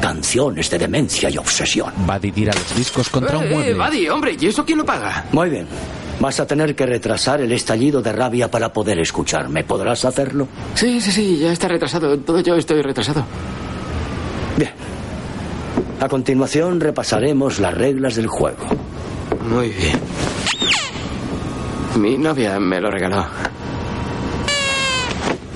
[0.00, 1.92] canciones de demencia y obsesión.
[2.08, 3.74] Buddy tira los discos contra un Eh, mueble.
[3.74, 5.26] Buddy, hombre, ¿y eso quién lo paga?
[5.30, 5.68] Muy bien.
[6.18, 9.62] Vas a tener que retrasar el estallido de rabia para poder escucharme.
[9.62, 10.48] ¿Podrás hacerlo?
[10.74, 12.18] Sí, sí, sí, ya está retrasado.
[12.18, 13.24] Todo yo estoy retrasado.
[14.56, 14.72] Bien.
[16.00, 18.66] A continuación repasaremos las reglas del juego.
[19.48, 19.98] Muy bien.
[21.96, 23.24] Mi novia me lo regaló.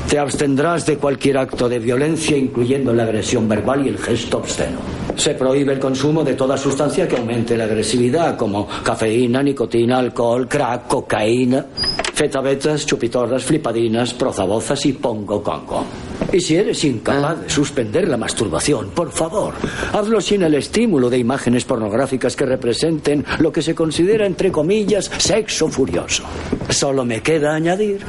[0.09, 4.79] Te abstendrás de cualquier acto de violencia, incluyendo la agresión verbal y el gesto obsceno.
[5.17, 10.49] Se prohíbe el consumo de toda sustancia que aumente la agresividad, como cafeína, nicotina, alcohol,
[10.49, 11.67] crack, cocaína,
[12.15, 15.85] fetabetas, chupitorras, flipadinas, prozabozas y pongo congo.
[16.33, 19.55] Y si eres incapaz de suspender la masturbación, por favor,
[19.93, 25.11] hazlo sin el estímulo de imágenes pornográficas que representen lo que se considera, entre comillas,
[25.19, 26.25] sexo furioso.
[26.69, 28.01] Solo me queda añadir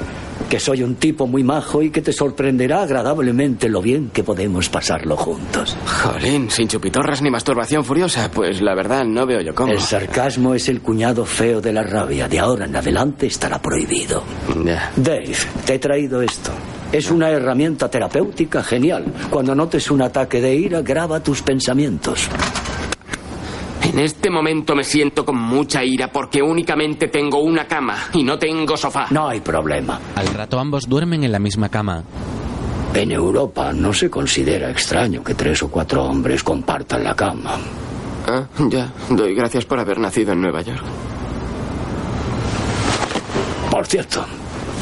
[0.49, 4.69] que soy un tipo muy majo y que te sorprenderá agradablemente lo bien que podemos
[4.69, 5.76] pasarlo juntos.
[6.04, 9.71] Jolín, sin chupitorras ni masturbación furiosa, pues la verdad no veo yo cómo.
[9.71, 12.28] El sarcasmo es el cuñado feo de la rabia.
[12.28, 14.23] De ahora en adelante estará prohibido.
[14.95, 15.34] Dave,
[15.65, 16.52] te he traído esto.
[16.94, 19.06] Es una herramienta terapéutica genial.
[19.32, 22.30] Cuando notes un ataque de ira, graba tus pensamientos.
[23.82, 28.38] En este momento me siento con mucha ira porque únicamente tengo una cama y no
[28.38, 29.08] tengo sofá.
[29.10, 30.00] No hay problema.
[30.16, 32.04] Al rato ambos duermen en la misma cama.
[32.94, 37.58] En Europa no se considera extraño que tres o cuatro hombres compartan la cama.
[38.28, 38.94] Ah, ya.
[39.10, 40.84] Doy gracias por haber nacido en Nueva York.
[43.72, 44.24] Por cierto,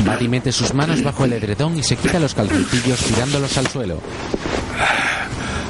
[0.06, 4.00] Buddy mete sus manos bajo el edredón y se quita los calzoncillos tirándolos al suelo.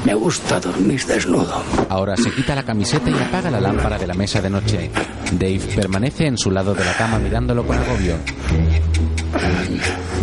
[0.05, 1.61] me gusta dormir desnudo.
[1.89, 4.89] Ahora se quita la camiseta y apaga la lámpara de la mesa de noche.
[5.33, 8.15] Dave permanece en su lado de la cama mirándolo con agobio.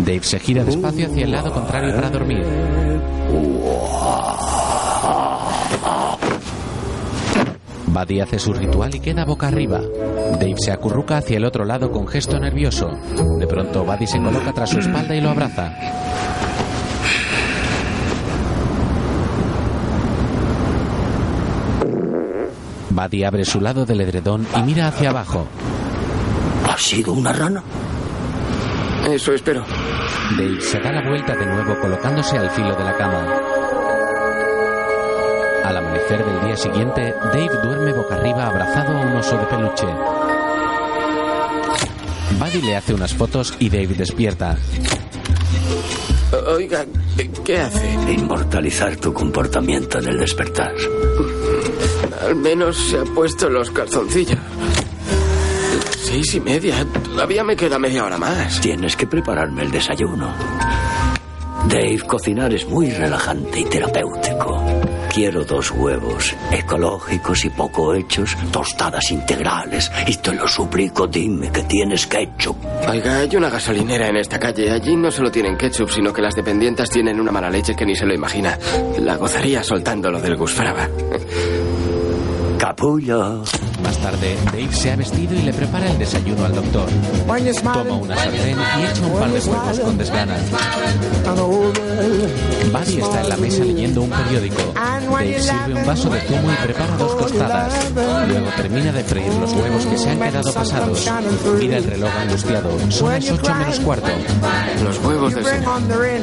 [0.05, 2.45] Dave se gira despacio hacia el lado contrario para dormir.
[7.91, 9.81] Buddy hace su ritual y queda boca arriba.
[10.33, 12.91] Dave se acurruca hacia el otro lado con gesto nervioso.
[13.39, 15.73] De pronto, Buddy se coloca tras su espalda y lo abraza.
[22.91, 25.47] Buddy abre su lado del edredón y mira hacia abajo.
[26.69, 27.63] ¿Ha sido una rana?
[29.09, 29.65] Eso espero.
[30.37, 33.58] Dave se da la vuelta de nuevo colocándose al filo de la cama.
[35.69, 39.87] Al amanecer del día siguiente, Dave duerme boca arriba abrazado a un oso de peluche.
[42.39, 44.57] Buddy le hace unas fotos y Dave despierta.
[46.47, 46.87] Oiga,
[47.45, 47.93] ¿qué hace?
[48.11, 50.73] Inmortalizar tu comportamiento en el despertar.
[52.23, 54.41] Al menos se ha puesto los calzoncillos.
[55.99, 56.87] Seis y media.
[57.05, 58.59] Todavía me queda media hora más.
[58.63, 60.33] Tienes que prepararme el desayuno.
[61.69, 64.68] Dave, cocinar es muy relajante y terapéutico.
[65.19, 69.91] Quiero dos huevos, ecológicos y poco hechos, tostadas integrales.
[70.07, 72.57] Y te lo suplico, dime que tienes ketchup.
[72.89, 74.71] Oiga, hay una gasolinera en esta calle.
[74.71, 77.97] Allí no solo tienen ketchup, sino que las dependientes tienen una mala leche que ni
[77.97, 78.57] se lo imagina.
[79.01, 80.89] La gozaría soltando lo del gusfraba.
[82.79, 83.43] Capullo.
[83.83, 86.89] Más tarde, Dave se ha vestido y le prepara el desayuno al doctor.
[87.73, 90.37] Toma una sartén y echa un par de huevos con desgana.
[92.73, 94.63] Buddy está en la mesa leyendo un periódico.
[94.75, 97.91] Dave sirve un vaso de zumo y prepara dos tostadas.
[98.29, 101.11] Luego termina de freír los huevos que se han quedado pasados.
[101.59, 102.71] Mira el reloj angustiado.
[102.91, 104.09] Son las ocho menos cuarto.
[104.85, 105.81] Los huevos del señor.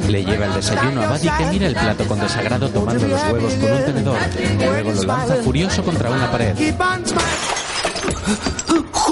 [0.08, 3.54] Le lleva el desayuno a Buddy que mira el plato con desagrado tomando los huevos
[3.56, 4.18] con un tenedor.
[4.58, 6.45] Luego lo lanza furioso contra una pared.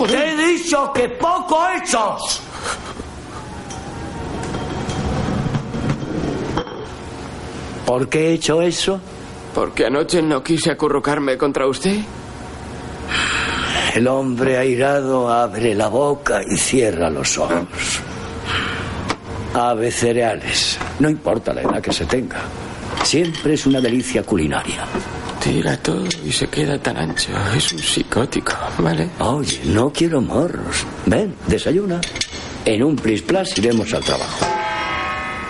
[0.08, 2.42] ¡Te he dicho que poco hechos!
[7.86, 9.00] ¿Por qué he hecho eso?
[9.54, 11.98] Porque anoche no quise acurrucarme contra usted.
[13.94, 17.68] El hombre airado abre la boca y cierra los ojos.
[19.54, 20.80] Ave cereales.
[21.00, 22.42] No importa la edad que se tenga.
[23.04, 24.86] Siempre es una delicia culinaria.
[25.44, 27.32] Tira todo y se queda tan ancho.
[27.54, 29.10] Es un psicótico, ¿vale?
[29.20, 30.86] Oye, no quiero morros.
[31.06, 32.00] Ven, desayuna.
[32.64, 34.46] En un plis plas iremos al trabajo.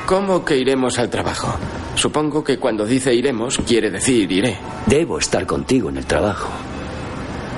[0.08, 1.56] ¿Cómo que iremos al trabajo?
[1.94, 4.58] Supongo que cuando dice iremos, quiere decir iré.
[4.88, 6.50] Debo estar contigo en el trabajo.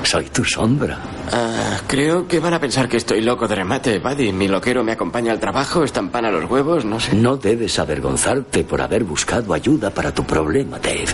[0.06, 1.00] Soy tu sombra.
[1.32, 4.32] Ah, creo que van a pensar que estoy loco de remate, Buddy.
[4.32, 7.16] Mi loquero me acompaña al trabajo, estampana los huevos, no sé.
[7.16, 11.08] No debes avergonzarte por haber buscado ayuda para tu problema, Dave.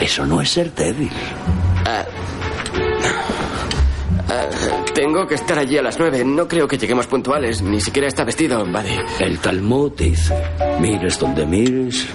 [0.00, 1.10] Eso no es ser débil.
[1.84, 2.06] Ah,
[4.28, 4.46] ah,
[4.94, 6.24] tengo que estar allí a las nueve.
[6.24, 7.60] No creo que lleguemos puntuales.
[7.60, 8.98] Ni siquiera está vestido, Buddy.
[9.20, 10.34] El Talmud dice,
[10.80, 12.06] mires donde mires,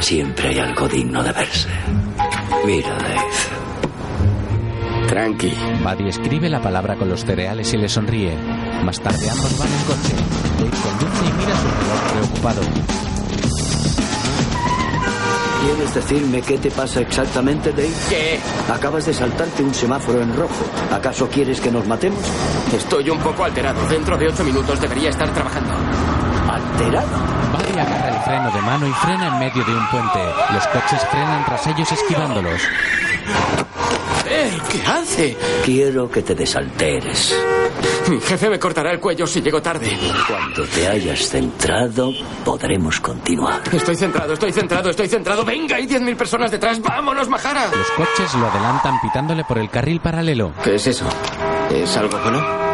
[0.00, 1.68] siempre hay algo digno de verse.
[2.66, 3.55] Mira, Dave.
[5.06, 5.52] Tranqui.
[5.82, 8.36] Buddy escribe la palabra con los cereales y le sonríe.
[8.84, 10.14] Más tarde ambos van en coche.
[10.58, 12.60] Dave conduce y mira su reloj preocupado.
[15.64, 17.92] ¿Quieres decirme qué te pasa exactamente, Dave?
[18.08, 18.38] ¿Qué?
[18.72, 20.64] Acabas de saltarte un semáforo en rojo.
[20.92, 22.20] ¿Acaso quieres que nos matemos?
[22.72, 23.86] Estoy un poco alterado.
[23.88, 25.72] Dentro de ocho minutos debería estar trabajando.
[26.48, 27.08] ¿Alterado?
[27.52, 30.20] Buddy agarra el freno de mano y frena en medio de un puente.
[30.52, 32.60] Los coches frenan tras ellos esquivándolos.
[34.70, 35.36] ¿Qué hace?
[35.64, 37.34] Quiero que te desalteres.
[38.08, 39.96] Mi jefe me cortará el cuello si llego tarde.
[40.28, 42.12] Cuando te hayas centrado,
[42.44, 43.62] podremos continuar.
[43.72, 45.44] Estoy centrado, estoy centrado, estoy centrado.
[45.44, 46.80] Venga, hay diez mil personas detrás.
[46.80, 47.66] ¡Vámonos, Majara!
[47.74, 50.52] Los coches lo adelantan pitándole por el carril paralelo.
[50.62, 51.06] ¿Qué es eso?
[51.70, 52.65] ¿Es algo bueno?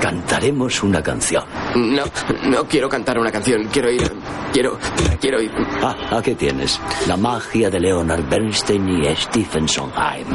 [0.00, 1.44] Cantaremos una canción.
[1.74, 2.04] No,
[2.44, 3.68] no quiero cantar una canción.
[3.72, 4.12] Quiero ir.
[4.52, 4.78] Quiero.
[5.20, 5.50] Quiero ir.
[5.82, 6.80] Ah, aquí tienes.
[7.06, 10.26] La magia de Leonard Bernstein y Stephen Sondheim.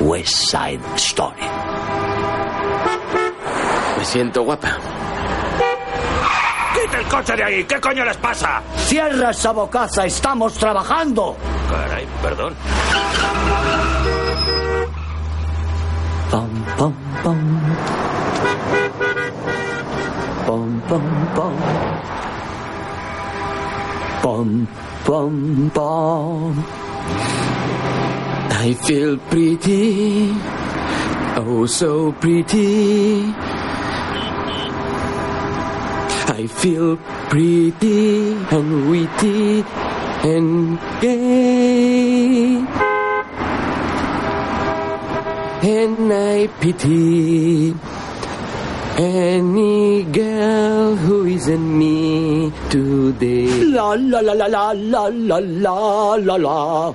[0.00, 1.42] West Side Story.
[3.98, 4.76] Me siento guapa.
[6.80, 7.64] ¡Quita el coche de ahí!
[7.64, 8.62] ¿Qué coño les pasa?
[8.76, 10.06] ¡Cierra esa bocaza!
[10.06, 11.36] ¡Estamos trabajando!
[11.68, 12.54] Caray, perdón.
[16.30, 17.38] Pom, pom, pom.
[20.48, 21.04] Pom, bum
[21.36, 21.56] bum.
[24.22, 24.68] Bum
[25.04, 26.64] bum bum.
[28.48, 30.32] I feel pretty.
[31.36, 33.24] Oh, so pretty.
[36.32, 36.96] I feel
[37.28, 39.64] pretty and witty
[40.32, 42.64] and gay.
[45.60, 47.74] And I pity
[48.98, 53.46] any girl who isn't me today.
[53.70, 56.94] La la la la la la la la la la.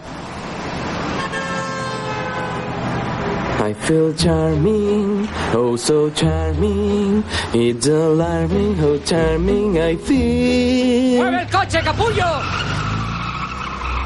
[3.64, 7.24] I feel charming, oh so charming.
[7.54, 11.24] It's alarming how charming I feel.
[11.24, 12.83] ¡Mueve el coche, capullo!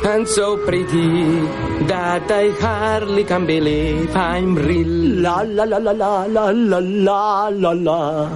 [0.08, 1.44] And so pretty
[1.92, 4.88] that I hardly can believe I'm real.
[5.22, 8.30] La la la la la la la la la la.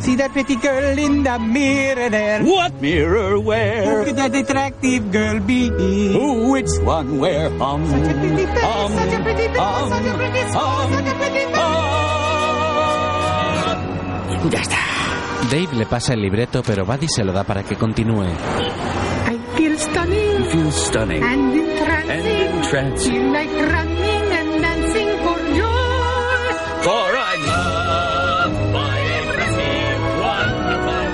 [0.00, 2.42] See that pretty girl in the mirror there.
[2.42, 3.84] What mirror where?
[3.84, 5.68] Who could that attractive girl be?
[5.68, 7.46] Who, which one, where?
[7.62, 10.54] Um, Such a pretty face, um, such a pretty face, um, such a pretty face,
[10.56, 11.58] um, such a pretty face.
[14.50, 14.78] Ya está.
[15.50, 18.26] Dave le pasa el libreto, pero Buddy se lo da para que continúe.
[20.48, 22.10] I feel stunning and entrancing.
[22.10, 22.26] And
[22.56, 23.12] entrancing.
[23.12, 26.54] Feel like running and dancing for joy.
[26.80, 28.98] For I love my
[29.34, 29.76] pretty,
[30.22, 31.04] wonderful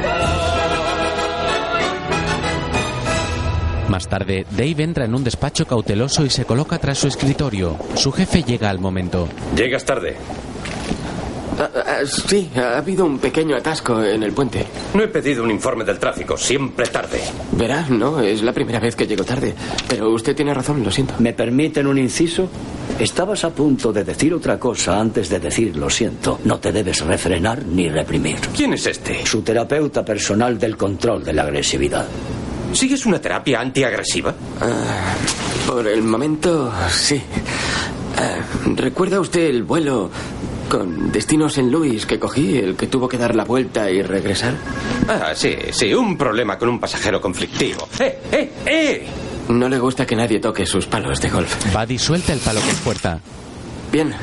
[3.82, 3.90] boy.
[3.90, 7.76] Más tarde, Dave entra en un despacho cauteloso y se coloca tras su escritorio.
[7.96, 9.28] Su jefe llega al momento.
[9.56, 10.16] Llegas tarde.
[11.58, 14.66] Ah, ah, sí, ha habido un pequeño atasco en el puente.
[14.94, 17.20] No he pedido un informe del tráfico, siempre tarde.
[17.52, 19.54] Verá, no, es la primera vez que llego tarde.
[19.88, 21.14] Pero usted tiene razón, lo siento.
[21.18, 22.48] ¿Me permiten un inciso?
[22.98, 26.40] Estabas a punto de decir otra cosa antes de decir lo siento.
[26.44, 28.36] No te debes refrenar ni reprimir.
[28.56, 29.24] ¿Quién es este?
[29.24, 32.06] Su terapeuta personal del control de la agresividad.
[32.72, 34.34] ¿Sigues una terapia antiagresiva?
[34.60, 35.14] Ah,
[35.66, 37.20] por el momento, sí.
[38.16, 38.38] Ah,
[38.74, 40.10] ¿Recuerda usted el vuelo
[40.68, 41.70] con destino St.
[41.70, 44.54] Louis que cogí, el que tuvo que dar la vuelta y regresar?
[45.08, 47.88] Ah, sí, sí, un problema con un pasajero conflictivo.
[47.98, 49.06] ¡Eh, eh, eh!
[49.48, 51.72] No le gusta que nadie toque sus palos de golf.
[51.72, 53.20] Buddy suelta el palo con fuerza.
[53.92, 54.14] Bien.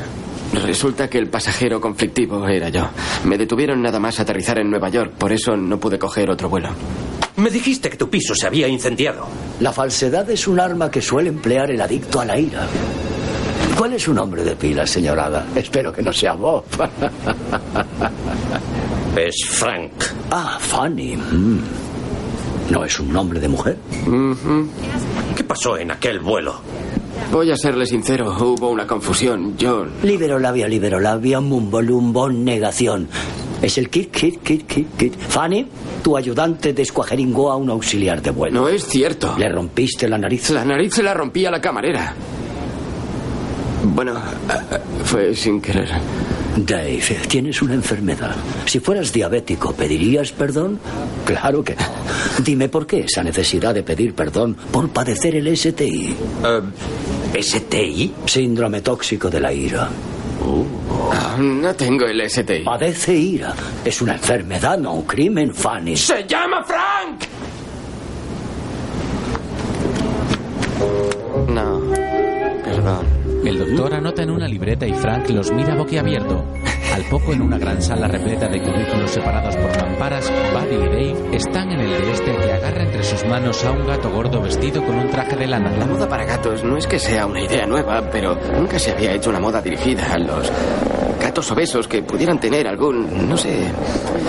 [0.54, 2.90] Resulta que el pasajero conflictivo era yo.
[3.24, 6.70] Me detuvieron nada más aterrizar en Nueva York, por eso no pude coger otro vuelo.
[7.38, 9.28] Me dijiste que tu piso se había incendiado.
[9.62, 12.68] La falsedad es un arma que suele emplear el adicto a la ira.
[13.78, 15.48] ¿Cuál es su nombre de pila, señorada?
[15.56, 16.64] Espero que no sea Bob.
[19.16, 19.92] Es Frank.
[20.32, 21.18] Ah, Fanny.
[21.18, 21.60] Mm.
[22.70, 23.78] ¿No es un nombre de mujer?
[25.36, 26.56] ¿Qué pasó en aquel vuelo?
[27.30, 29.58] Voy a serle sincero, hubo una confusión.
[29.58, 29.86] Yo...
[30.04, 33.10] Liberolabia, liberolabia, mumbolumbo, negación.
[33.62, 35.14] Es el kit, kit, kit, kit, kit.
[35.20, 35.68] Fanny,
[36.02, 38.62] tu ayudante descuajeringó a un auxiliar de vuelo.
[38.62, 39.36] No es cierto.
[39.38, 40.50] ¿Le rompiste la nariz?
[40.52, 42.16] La nariz se la rompí a la camarera.
[43.84, 45.90] Bueno, eh, fue sin querer.
[46.58, 48.36] Dave, tienes una enfermedad.
[48.66, 50.80] Si fueras diabético, ¿pedirías perdón?
[51.26, 51.82] Claro que no.
[52.44, 56.14] Dime por qué esa necesidad de pedir perdón por padecer el STI.
[57.40, 58.14] ¿STI?
[58.26, 59.90] Síndrome tóxico de la ira.
[61.14, 62.64] Ah, no tengo el STI.
[62.66, 63.54] Padece ira.
[63.86, 65.96] Es una enfermedad, no un crimen, Fanny.
[65.96, 67.22] ¡Se llama Frank!
[71.48, 71.82] No,
[72.64, 73.21] perdón.
[73.44, 76.46] El doctor anota en una libreta y Frank los mira boquiabierto.
[76.94, 81.36] Al poco, en una gran sala repleta de cubículos separados por mamparas, Buddy y Dave
[81.38, 84.86] están en el de este que agarra entre sus manos a un gato gordo vestido
[84.86, 85.72] con un traje de lana.
[85.78, 89.14] La moda para gatos no es que sea una idea nueva, pero nunca se había
[89.14, 90.52] hecho una moda dirigida a los
[91.20, 93.72] gatos obesos que pudieran tener algún, no sé,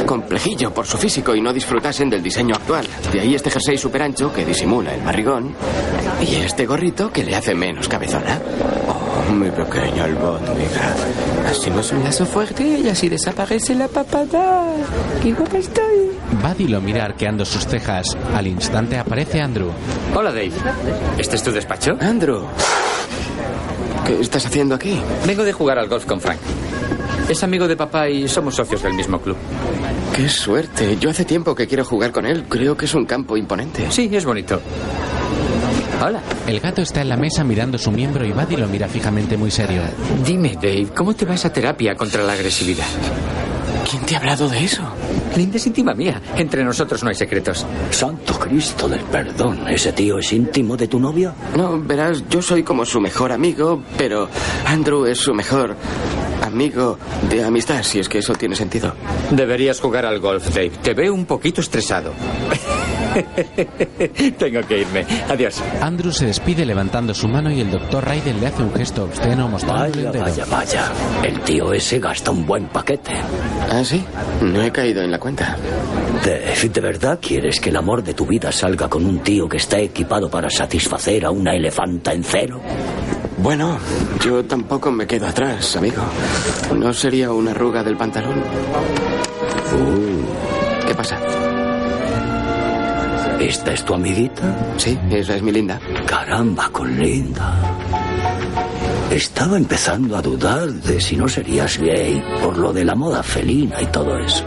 [0.07, 2.87] complejillo por su físico y no disfrutasen del diseño actual.
[3.13, 5.55] De ahí este jersey super ancho que disimula el barrigón
[6.21, 8.41] y este gorrito que le hace menos cabezona.
[9.33, 10.95] Muy pequeña albóndiga.
[11.49, 14.67] Hacemos un lazo fuerte y así desaparece la papada.
[15.23, 16.11] ¡Qué guapa estoy!
[16.43, 18.17] Buddy lo mira arqueando sus cejas.
[18.35, 19.71] Al instante aparece Andrew.
[20.15, 20.53] Hola, Dave.
[21.19, 21.93] ¿Este es tu despacho?
[22.01, 22.45] Andrew.
[24.07, 25.01] ¿Qué estás haciendo aquí?
[25.27, 26.39] Vengo de jugar al golf con Frank.
[27.29, 29.37] Es amigo de papá y somos socios del mismo club.
[30.15, 30.99] ¡Qué suerte!
[31.01, 32.45] Yo hace tiempo que quiero jugar con él.
[32.49, 33.91] Creo que es un campo imponente.
[33.91, 34.61] Sí, es bonito.
[36.05, 36.21] Hola.
[36.49, 39.53] El gato está en la mesa mirando su miembro y Buddy lo mira fijamente muy
[39.53, 39.83] serio.
[40.27, 42.87] Dime, Dave, ¿cómo te va esa terapia contra la agresividad?
[43.89, 44.83] ¿Quién te ha hablado de eso?
[45.37, 46.21] Linda es íntima mía.
[46.37, 47.65] Entre nosotros no hay secretos.
[47.91, 49.69] Santo Cristo del perdón.
[49.69, 51.35] ¿Ese tío es íntimo de tu novia?
[51.57, 54.29] No, verás, yo soy como su mejor amigo, pero
[54.67, 55.77] Andrew es su mejor
[56.43, 56.99] amigo
[57.31, 58.95] de amistad, si es que eso tiene sentido.
[59.31, 60.73] Deberías jugar al golf, Dave.
[60.83, 62.13] Te veo un poquito estresado.
[64.39, 65.07] Tengo que irme.
[65.29, 65.63] Adiós.
[65.81, 69.49] Andrew se despide levantando su mano y el doctor Raiden le hace un gesto obsceno
[69.49, 70.25] mostrándole Vaya, el dedo.
[70.25, 70.93] vaya, vaya.
[71.23, 73.13] El tío ese gasta un buen paquete.
[73.71, 74.05] ¿Ah, sí?
[74.41, 75.57] No he caído en la cuenta.
[76.25, 79.79] ¿de verdad quieres que el amor de tu vida salga con un tío que está
[79.79, 82.61] equipado para satisfacer a una elefanta en cero?
[83.39, 83.79] Bueno,
[84.25, 86.03] yo tampoco me quedo atrás, amigo.
[86.77, 88.39] ¿No sería una arruga del pantalón?
[89.73, 90.87] Uh.
[90.87, 91.19] ¿Qué pasa?
[93.43, 94.57] ¿Esta es tu amiguita?
[94.77, 95.81] Sí, esa es mi linda.
[96.07, 97.55] Caramba, con Linda.
[99.11, 103.81] Estaba empezando a dudar de si no serías gay por lo de la moda felina
[103.83, 104.45] y todo eso.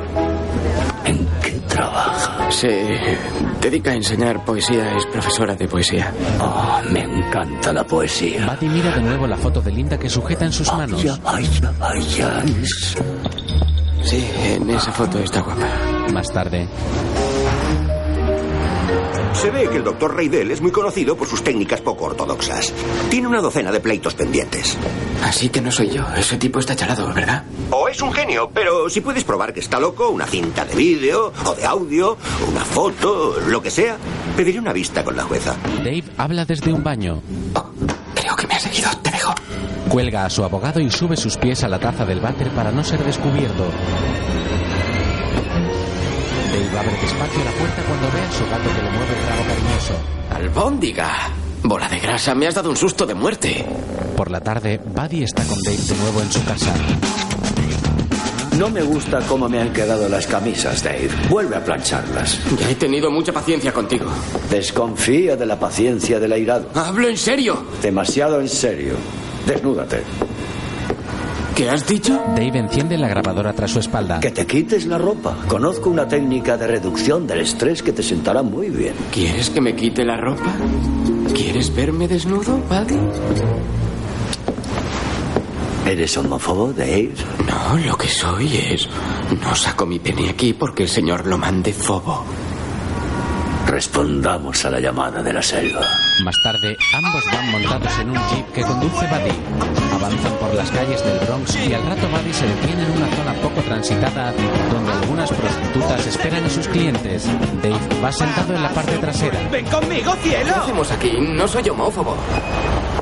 [1.04, 2.50] ¿En qué trabaja?
[2.50, 3.18] Se
[3.62, 6.12] dedica a enseñar poesía, es profesora de poesía.
[6.39, 8.46] Oh, me encanta la poesía.
[8.48, 11.04] Buddy mira de nuevo la foto de Linda que sujeta en sus manos.
[11.04, 12.43] Vaya, vaya, vaya.
[12.62, 12.98] es-
[14.04, 15.68] Sí, en esa foto está guapa.
[16.14, 16.68] Más tarde,
[19.42, 22.74] Se ve que el doctor Reidel es muy conocido por sus técnicas poco ortodoxas.
[23.10, 24.78] Tiene una docena de pleitos pendientes.
[25.24, 26.04] Así que no soy yo.
[26.16, 27.44] Ese tipo está chalado, ¿verdad?
[27.70, 31.34] O es un genio, pero si puedes probar que está loco, una cinta de vídeo
[31.46, 32.18] o de audio,
[32.50, 33.98] una foto, lo que sea,
[34.38, 35.56] pediré una vista con la jueza.
[35.80, 37.22] Dave habla desde un baño.
[38.16, 38.90] Creo que me ha seguido.
[39.02, 39.34] Te dejo.
[39.90, 42.84] Cuelga a su abogado y sube sus pies a la taza del váter para no
[42.84, 43.66] ser descubierto.
[46.78, 49.93] Abre despacio la puerta cuando ve a su gato que le mueve el rabo cariñoso.
[50.32, 51.11] Albóndiga.
[51.63, 53.65] Bola de grasa, me has dado un susto de muerte.
[54.15, 56.73] Por la tarde, Buddy está con Dave de nuevo en su casa.
[58.57, 61.09] No me gusta cómo me han quedado las camisas, Dave.
[61.30, 62.39] Vuelve a plancharlas.
[62.57, 64.05] Ya he tenido mucha paciencia contigo.
[64.49, 66.69] Desconfía de la paciencia del airado.
[66.73, 67.65] Hablo en serio.
[67.82, 68.93] Demasiado en serio.
[69.45, 70.03] Desnúdate.
[71.56, 72.22] ¿Qué has dicho?
[72.36, 74.20] Dave enciende la grabadora tras su espalda.
[74.20, 75.38] Que te quites la ropa.
[75.47, 78.93] Conozco una técnica de reducción del estrés que te sentará muy bien.
[79.10, 80.53] ¿Quieres que me quite la ropa?
[81.34, 82.99] ¿Quieres verme desnudo, Buddy?
[85.89, 87.14] ¿Eres homófobo, Dave?
[87.47, 88.89] No, lo que soy es...
[89.41, 92.26] No saco mi pene aquí porque el señor lo mande fobo.
[93.76, 95.82] Respondamos a la llamada de la selva.
[96.23, 99.36] Más tarde, ambos van montados en un jeep que conduce Buddy.
[99.93, 103.34] Avanzan por las calles del Bronx y al rato Buddy se detiene en una zona
[103.34, 104.34] poco transitada
[104.71, 107.28] donde algunas prostitutas esperan a sus clientes.
[107.61, 109.38] Dave va sentado en la parte trasera.
[109.51, 110.45] ¡Ven conmigo, cielo!
[110.53, 111.11] ¿Qué hacemos aquí?
[111.19, 112.15] No soy homófobo.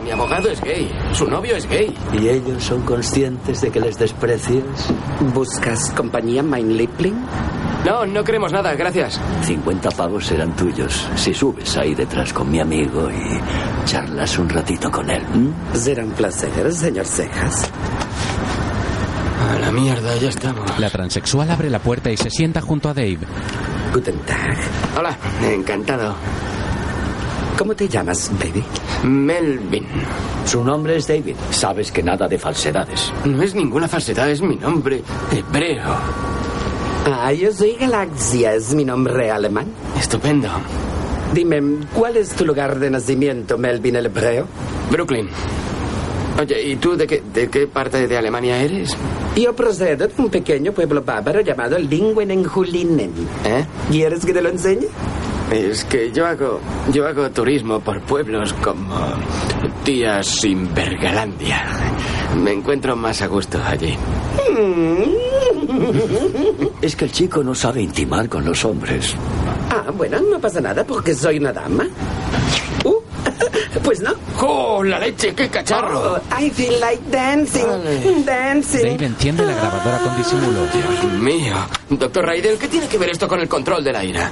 [0.04, 0.92] Mi abogado es gay.
[1.14, 1.96] Su novio es gay.
[2.14, 4.92] ¿Y ellos son conscientes de que les desprecias?
[5.36, 7.28] ¿Buscas compañía, Mein Liebling?
[7.86, 9.20] No, no queremos nada, gracias.
[9.44, 14.90] 50 pavos serán tuyos si subes ahí detrás con mi amigo y charlas un ratito
[14.90, 15.22] con él.
[15.34, 15.52] ¿m?
[15.74, 17.70] Será un placer, señor Cejas.
[19.52, 20.80] A la mierda, ya estamos.
[20.80, 23.20] La transexual abre la puerta y se sienta junto a Dave.
[23.94, 24.58] Guten Tag.
[24.98, 26.16] Hola, encantado.
[27.58, 28.64] ¿Cómo te llamas, baby?
[29.04, 29.86] Melvin.
[30.46, 31.36] Su nombre es David.
[31.52, 33.12] Sabes que nada de falsedades.
[33.26, 35.84] No es ninguna falsedad, es mi nombre hebreo.
[37.06, 39.66] Ah, yo soy Galaxia, es mi nombre alemán.
[40.00, 40.48] Estupendo.
[41.34, 44.48] Dime, ¿cuál es tu lugar de nacimiento, Melvin el hebreo?
[44.90, 45.28] Brooklyn.
[46.40, 48.96] Oye, ¿y tú de qué, de qué parte de Alemania eres?
[49.36, 53.12] Yo procedo de un pequeño pueblo bávaro llamado Linguenenjulinen.
[53.46, 53.66] ¿Eh?
[53.92, 54.88] ¿Quieres que te lo enseñe?
[55.52, 56.60] Es que yo hago,
[56.92, 58.96] yo hago turismo por pueblos como
[59.84, 61.66] Tías sin Bergalandia.
[62.42, 63.96] Me encuentro más a gusto allí.
[66.82, 69.16] Es que el chico no sabe intimar con los hombres.
[69.70, 71.88] Ah, bueno, no pasa nada porque soy una dama.
[72.86, 73.00] Uh,
[73.84, 74.12] pues no.
[74.42, 75.34] ¡Oh, la leche!
[75.34, 76.16] ¡Qué cacharro!
[76.16, 78.84] Oh, I feel like dancing, dancing.
[78.84, 80.60] Dave enciende la grabadora con disimulo.
[80.74, 81.56] Dios mío.
[81.90, 84.32] Doctor Raidel, ¿qué tiene que ver esto con el control de la ira?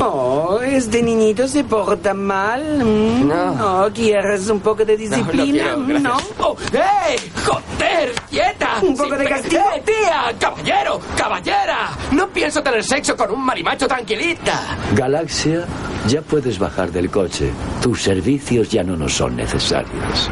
[0.00, 2.84] Oh, este niñito se porta mal.
[2.84, 3.88] Mm, No.
[3.92, 5.76] ¿quieres un poco de disciplina?
[5.76, 6.16] No, quiero, no.
[6.38, 6.56] ¡Oh!
[6.72, 7.18] ¡Ey!
[7.44, 8.12] ¡Joder!
[8.30, 8.78] ¡Quieta!
[8.82, 9.62] Un poco de castigo.
[9.76, 10.32] ¡Eh, tía!
[10.38, 11.00] ¡Caballero!
[11.16, 11.90] ¡Caballera!
[12.12, 14.76] No pienso tener sexo con un marimacho tranquilita.
[14.94, 15.64] Galaxia,
[16.06, 17.50] ya puedes bajar del coche.
[17.82, 20.30] Tus servicios ya no nos son necesarios.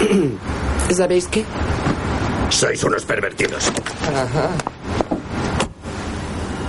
[0.90, 1.44] ¿Sabéis qué?
[2.48, 3.70] Sois unos pervertidos.
[4.02, 4.48] Ajá.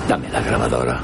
[0.07, 1.01] Dame la grabadora.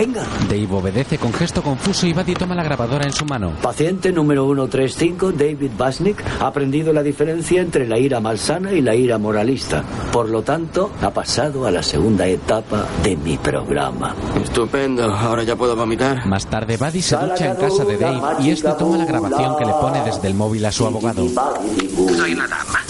[0.00, 0.24] Venga.
[0.48, 3.52] Dave obedece con gesto confuso y Buddy toma la grabadora en su mano.
[3.60, 8.94] Paciente número 135, David Basnick, ha aprendido la diferencia entre la ira malsana y la
[8.94, 9.84] ira moralista.
[10.10, 14.14] Por lo tanto, ha pasado a la segunda etapa de mi programa.
[14.42, 15.04] Estupendo.
[15.04, 16.26] Ahora ya puedo vomitar.
[16.26, 19.66] Más tarde, Buddy se ducha en casa de Dave y este toma la grabación que
[19.66, 21.28] le pone desde el móvil a su abogado.
[21.28, 22.80] Soy una dama.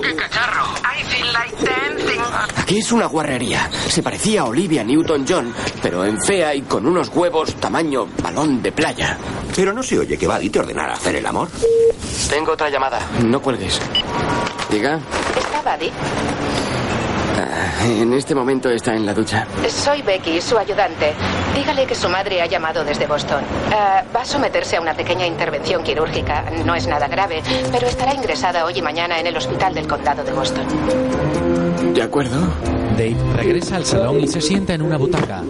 [0.00, 0.64] ¡Qué cacharro!
[0.82, 2.20] I feel like dancing.
[2.56, 3.70] Aquí es una guarrería.
[3.88, 8.72] Se parecía a Olivia Newton-John, pero en fea y con unos huevos tamaño balón de
[8.72, 9.18] playa.
[9.54, 11.48] Pero no se oye que Buddy te ordenara hacer el amor.
[12.28, 13.00] Tengo otra llamada.
[13.24, 13.80] No cuelgues.
[14.70, 15.00] Diga.
[15.36, 15.90] ¿Está Buddy?
[17.82, 19.46] En este momento está en la ducha.
[19.68, 21.12] Soy Becky, su ayudante.
[21.54, 23.42] Dígale que su madre ha llamado desde Boston.
[23.70, 26.44] Ah, va a someterse a una pequeña intervención quirúrgica.
[26.64, 30.24] No es nada grave, pero estará ingresada hoy y mañana en el hospital del condado
[30.24, 30.64] de Boston.
[31.94, 32.40] ¿De acuerdo?
[32.96, 35.42] Dave regresa al salón y se sienta en una butaca.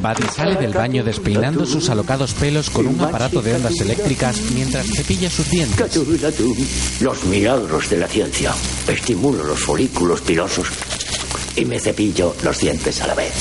[0.00, 4.86] Buddy sale del baño despeinando sus alocados pelos con un aparato de ondas eléctricas mientras
[4.86, 5.96] cepilla sus dientes.
[7.00, 8.54] Los milagros de la ciencia.
[8.86, 10.87] Estimulo los folículos pilosos
[11.58, 13.32] y me cepillo los dientes a la vez.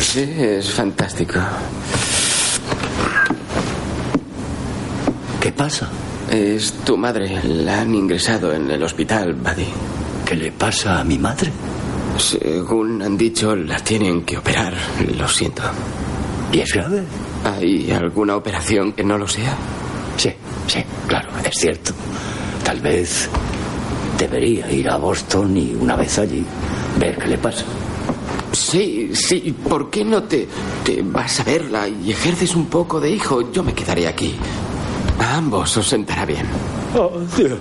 [0.00, 1.38] Sí, es fantástico.
[5.40, 5.88] ¿Qué pasa?
[6.30, 7.42] Es tu madre.
[7.44, 9.66] La han ingresado en el hospital, Buddy.
[10.24, 11.50] ¿Qué le pasa a mi madre?
[12.16, 14.74] Según han dicho, la tienen que operar.
[15.18, 15.62] Lo siento.
[16.52, 17.02] ¿Y es grave?
[17.44, 19.54] ¿Hay alguna operación que no lo sea?
[20.16, 20.32] Sí,
[20.66, 21.92] sí, claro, es cierto.
[22.64, 23.28] Tal vez
[24.18, 26.44] debería ir a Boston y una vez allí
[27.00, 27.64] ver qué le pasa.
[28.52, 29.56] Sí, sí.
[29.68, 30.46] ¿Por qué no te,
[30.84, 33.50] te vas a verla y ejerces un poco de hijo?
[33.50, 34.36] Yo me quedaré aquí.
[35.18, 36.46] A ambos os sentará bien.
[36.94, 37.58] Oh, Dios.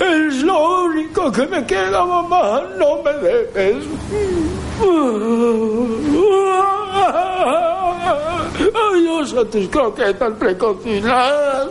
[0.00, 2.62] Es lo único que me queda, mamá.
[2.78, 3.84] No me dejes.
[8.92, 11.68] Adiós a tus croquetas precocinadas.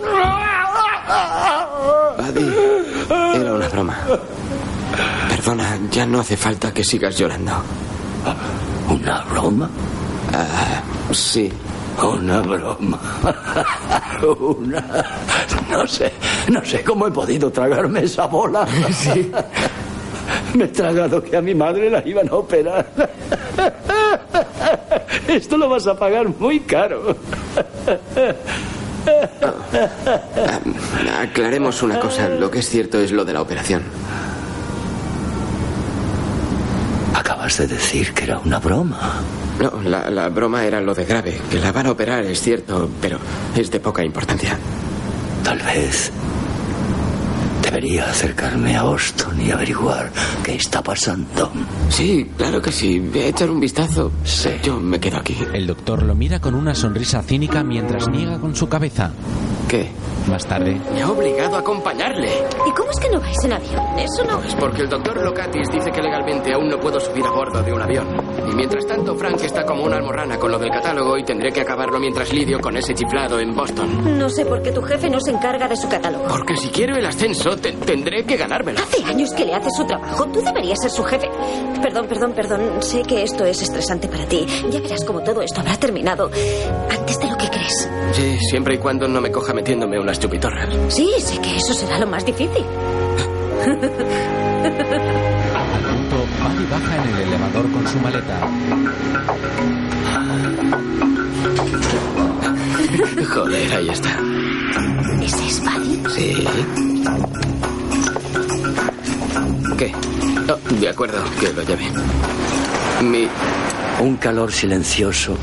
[2.18, 2.53] Buddy,
[3.36, 3.97] era una broma.
[5.30, 7.51] Perdona, ya no hace falta que sigas llorando.
[8.89, 9.70] ¿Una broma?
[10.34, 10.82] Ah,
[11.12, 11.51] sí.
[12.01, 12.99] Una broma.
[14.39, 14.84] Una.
[15.70, 16.12] No sé,
[16.49, 18.66] no sé cómo he podido tragarme esa bola.
[18.91, 19.32] Sí.
[20.56, 22.88] Me he tragado que a mi madre la iban a operar.
[25.28, 27.16] Esto lo vas a pagar muy caro.
[29.08, 30.60] Ah,
[31.24, 32.30] aclaremos una cosa.
[32.30, 33.84] Lo que es cierto es lo de la operación.
[37.14, 39.22] Acabas de decir que era una broma.
[39.60, 41.39] No, la, la broma era lo de grave.
[41.49, 43.18] Que la van a operar, es cierto, pero
[43.56, 44.58] es de poca importancia.
[45.43, 46.12] Tal vez
[47.76, 50.09] debería acercarme a Boston y averiguar
[50.45, 51.51] qué está pasando.
[51.89, 52.99] Sí, claro que sí.
[52.99, 54.13] Voy a echar un vistazo.
[54.23, 54.49] Sí.
[54.63, 55.36] Yo me quedo aquí.
[55.53, 59.11] El doctor lo mira con una sonrisa cínica mientras niega con su cabeza.
[59.76, 59.89] ¿Qué?
[60.30, 62.30] Más tarde, Me ha obligado a acompañarle.
[62.65, 63.80] ¿Y cómo es que no vais en avión?
[63.99, 64.41] Eso no.
[64.41, 67.71] Es porque el doctor Locatis dice que legalmente aún no puedo subir a bordo de
[67.73, 68.07] un avión.
[68.49, 71.61] Y mientras tanto, Frank está como una almorrana con lo del catálogo y tendré que
[71.61, 74.17] acabarlo mientras lidio con ese chiflado en Boston.
[74.17, 76.26] No sé por qué tu jefe no se encarga de su catálogo.
[76.28, 78.80] Porque si quiero el ascenso, te- tendré que ganármelo.
[78.80, 80.26] Hace años que le hace su trabajo.
[80.28, 81.30] Tú deberías ser su jefe.
[81.84, 82.82] Perdón, perdón, perdón.
[82.82, 84.47] Sé que esto es estresante para ti.
[84.71, 86.32] Ya verás cómo todo esto habrá terminado
[86.89, 87.89] antes de lo que crees.
[88.13, 90.70] Sí, siempre y cuando no me coja metiéndome unas chupitorras.
[90.89, 92.63] Sí, sé que eso será lo más difícil.
[93.66, 93.80] al
[95.82, 98.47] punto, Buddy baja en el elevador con su maleta.
[103.34, 104.20] Joder, ahí está.
[105.24, 106.03] ¿Ese es Buddy?
[106.09, 106.47] Sí.
[109.80, 109.91] ¿Qué?
[110.47, 111.86] Oh, de acuerdo, que lo lleve.
[113.01, 113.28] Mi...
[113.99, 115.36] Un calor silencioso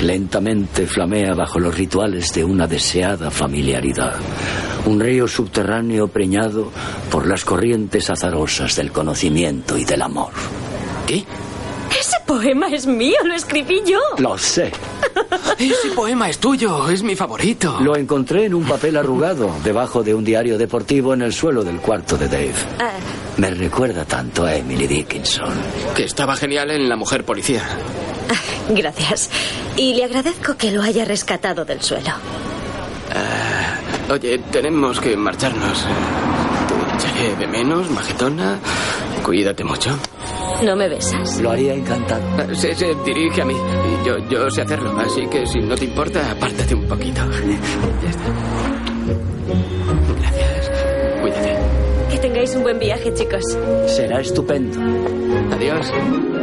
[0.00, 4.14] lentamente flamea bajo los rituales de una deseada familiaridad.
[4.86, 6.70] Un río subterráneo preñado
[7.10, 10.30] por las corrientes azarosas del conocimiento y del amor.
[11.06, 11.24] ¿Qué?
[11.98, 13.98] Ese poema es mío, lo escribí yo.
[14.18, 14.70] Lo sé.
[15.58, 17.78] Ese poema es tuyo, es mi favorito.
[17.80, 21.78] Lo encontré en un papel arrugado debajo de un diario deportivo en el suelo del
[21.78, 22.52] cuarto de Dave.
[22.78, 22.90] Ah,
[23.38, 25.48] Me recuerda tanto a Emily Dickinson.
[25.94, 27.62] Que estaba genial en La Mujer Policía.
[28.70, 29.30] gracias.
[29.76, 32.10] Y le agradezco que lo haya rescatado del suelo.
[33.14, 35.84] Ah, oye, tenemos que marcharnos.
[36.68, 38.58] Te echaré de menos, majetona.
[39.22, 39.96] Cuídate mucho.
[40.62, 41.38] ¿No me besas?
[41.40, 42.22] Lo haría encantado.
[42.38, 43.54] Ah, Se, se dirige a mí.
[43.54, 47.22] Y yo, yo sé hacerlo, así que si no te importa, apártate un poquito.
[48.02, 49.75] Ya está.
[52.46, 53.42] Tengáis un buen viaje, chicos.
[53.88, 54.78] Será estupendo.
[55.52, 55.92] Adiós.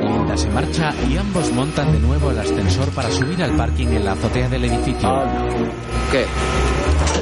[0.01, 4.03] Linda se marcha y ambos montan de nuevo el ascensor para subir al parking en
[4.03, 5.09] la azotea del edificio.
[6.11, 6.25] ¿Qué?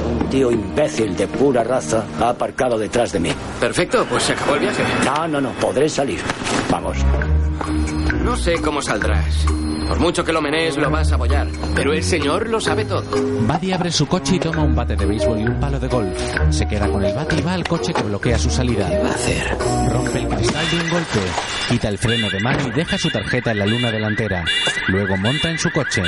[0.04, 3.30] Un tío imbécil de pura raza ha aparcado detrás de mí.
[3.60, 4.82] Perfecto, pues se acabó el viaje.
[5.04, 6.18] No, no, no, podré salir.
[6.68, 6.96] Vamos.
[8.24, 9.44] No sé cómo saldrás.
[9.88, 11.48] Por mucho que lo menees, lo vas a apoyar.
[11.74, 13.02] Pero el señor lo sabe todo.
[13.02, 16.18] Buddy abre su coche y toma un bate de béisbol y un palo de golf.
[16.50, 18.88] Se queda con el bate y va al coche que bloquea su salida.
[18.88, 19.56] ¿Qué va a hacer?
[19.90, 21.18] Rompe el cristal de un golpe.
[21.68, 24.44] Quita el freno de mano y deja su tarjeta en la luna delantera.
[24.88, 26.02] Luego monta en su coche.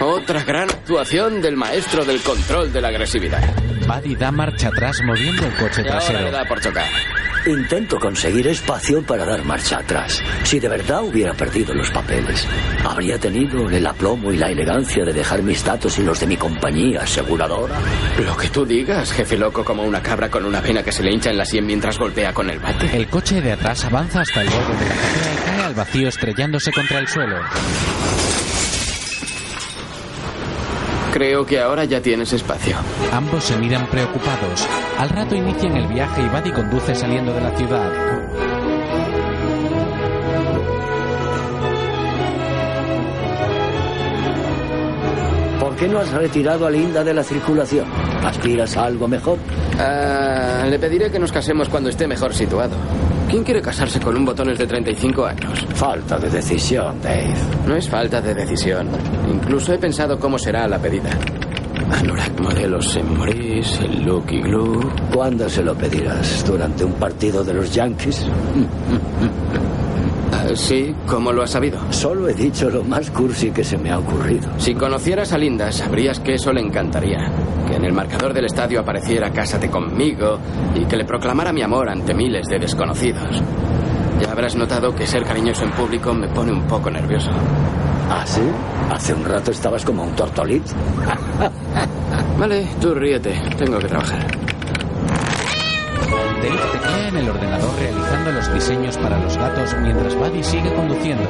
[0.00, 3.42] Otra gran actuación del maestro del control de la agresividad.
[3.86, 6.20] Buddy da marcha atrás moviendo el coche Y ahora trasero.
[6.22, 6.84] le da por chocar.
[7.46, 10.20] Intento conseguir espacio para dar marcha atrás.
[10.42, 12.44] Si de verdad hubiera perdido los papeles,
[12.84, 16.36] habría tenido el aplomo y la elegancia de dejar mis datos y los de mi
[16.36, 17.78] compañía aseguradora.
[18.24, 21.12] Lo que tú digas, jefe loco como una cabra con una vena que se le
[21.12, 22.96] hincha en la sien mientras golpea con el bate.
[22.96, 26.08] El coche de atrás avanza hasta el borde de la azotea y cae al vacío
[26.08, 27.36] estrellándose contra el suelo.
[31.16, 32.76] Creo que ahora ya tienes espacio.
[33.10, 34.68] Ambos se miran preocupados.
[34.98, 38.45] Al rato inician el viaje y Buddy conduce saliendo de la ciudad.
[45.78, 47.86] Qué no has retirado a Linda de la circulación?
[48.24, 49.38] ¿Aspiras a algo mejor?
[49.78, 52.76] Ah, le pediré que nos casemos cuando esté mejor situado.
[53.28, 55.66] ¿Quién quiere casarse con un botones de 35 años?
[55.74, 57.34] Falta de decisión, Dave.
[57.66, 58.88] No es falta de decisión.
[59.30, 61.10] Incluso he pensado cómo será la pedida.
[61.90, 64.80] Anorak modelos en Maurice, el look y glue.
[65.12, 66.44] ¿Cuándo se lo pedirás?
[66.46, 68.26] ¿Durante un partido de los Yankees?
[70.46, 71.78] Ah, Sí, ¿cómo lo has sabido?
[71.90, 74.48] Solo he dicho lo más cursi que se me ha ocurrido.
[74.58, 77.30] Si conocieras a Linda, sabrías que eso le encantaría.
[77.68, 80.38] Que en el marcador del estadio apareciera Cásate conmigo
[80.74, 83.42] y que le proclamara mi amor ante miles de desconocidos.
[84.20, 87.30] Ya habrás notado que ser cariñoso en público me pone un poco nervioso.
[88.08, 88.40] ¿Ah, sí?
[88.90, 90.62] Hace un rato estabas como un tortolín.
[92.38, 93.34] Vale, tú ríete.
[93.58, 94.45] Tengo que trabajar.
[96.42, 101.24] Dave teclea en el ordenador realizando los diseños para los gatos mientras Buddy sigue conduciendo.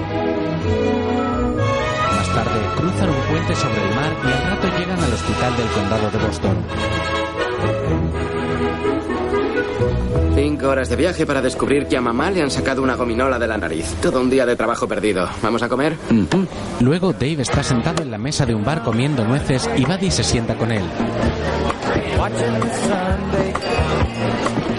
[2.16, 5.68] Más tarde cruzan un puente sobre el mar y al rato llegan al hospital del
[5.68, 6.56] condado de Boston.
[10.34, 13.46] Cinco horas de viaje para descubrir que a mamá le han sacado una gominola de
[13.46, 13.94] la nariz.
[14.02, 15.28] Todo un día de trabajo perdido.
[15.42, 15.96] ¿Vamos a comer?
[16.80, 20.22] Luego Dave está sentado en la mesa de un bar comiendo nueces y Buddy se
[20.22, 20.84] sienta con él.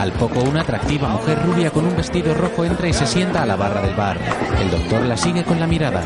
[0.08, 3.46] Al poco una atractiva mujer rubia con un vestido rojo entra y se sienta a
[3.46, 4.18] la barra del bar.
[4.58, 6.02] El doctor la sigue con la mirada.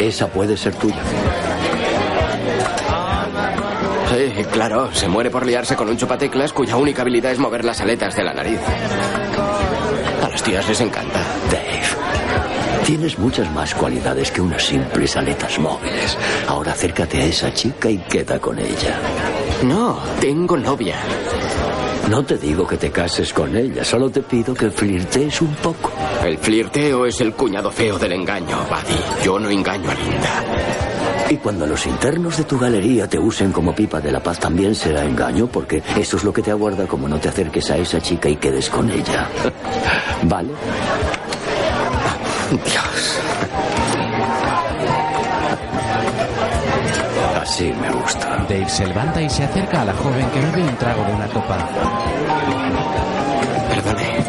[0.00, 0.96] Esa puede ser tuya.
[4.10, 4.92] Sí, claro.
[4.92, 8.24] Se muere por liarse con un chupateclas cuya única habilidad es mover las aletas de
[8.24, 8.58] la nariz.
[10.24, 11.20] A las tías les encanta.
[11.52, 16.18] Dave, tienes muchas más cualidades que unas simples aletas móviles.
[16.48, 18.98] Ahora acércate a esa chica y queda con ella.
[19.64, 20.96] No, tengo novia.
[22.08, 25.92] No te digo que te cases con ella, solo te pido que flirtees un poco.
[26.24, 29.24] El flirteo es el cuñado feo del engaño, Buddy.
[29.24, 30.44] Yo no engaño a Linda.
[31.30, 34.74] Y cuando los internos de tu galería te usen como pipa de la paz también
[34.74, 38.00] será engaño, porque eso es lo que te aguarda como no te acerques a esa
[38.00, 39.28] chica y quedes con ella.
[40.22, 40.50] ¿Vale?
[42.50, 43.27] Dios.
[47.48, 48.44] Así me gusta.
[48.46, 51.26] Dave se levanta y se acerca a la joven que bebe un trago de una
[51.28, 51.56] copa.
[53.70, 54.24] Perdone.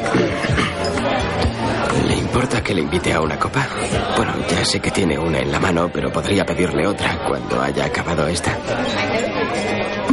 [2.08, 3.68] ¿Le importa que le invite a una copa?
[4.16, 7.86] Bueno, ya sé que tiene una en la mano, pero podría pedirle otra cuando haya
[7.86, 8.58] acabado esta.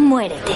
[0.00, 0.52] Muérete.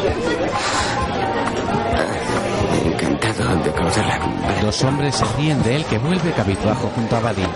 [2.85, 4.19] Encantado de conocerla.
[4.19, 4.61] Vale.
[4.61, 7.47] Dos hombres se ríen de él que vuelve cabizbajo junto a Buddy.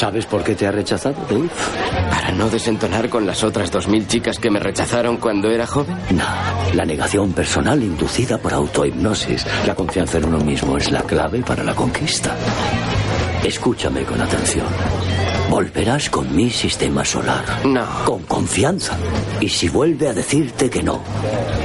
[0.00, 1.50] ¿Sabes por qué te ha rechazado, Dave?
[2.08, 5.94] Para no desentonar con las otras dos mil chicas que me rechazaron cuando era joven.
[6.12, 6.24] No,
[6.72, 9.46] la negación personal inducida por autohipnosis.
[9.66, 12.34] La confianza en uno mismo es la clave para la conquista.
[13.44, 14.64] Escúchame con atención.
[15.50, 17.66] Volverás con mi sistema solar.
[17.66, 17.84] No.
[18.04, 18.96] Con confianza.
[19.40, 21.02] Y si vuelve a decirte que no,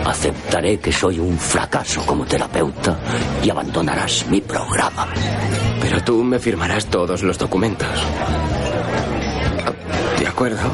[0.03, 2.99] aceptaré que soy un fracaso como terapeuta
[3.43, 5.07] y abandonarás mi programa.
[5.79, 7.87] Pero tú me firmarás todos los documentos.
[10.19, 10.67] De acuerdo.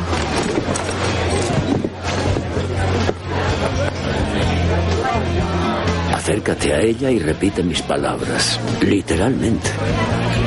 [6.32, 9.70] Acércate a ella y repite mis palabras, literalmente.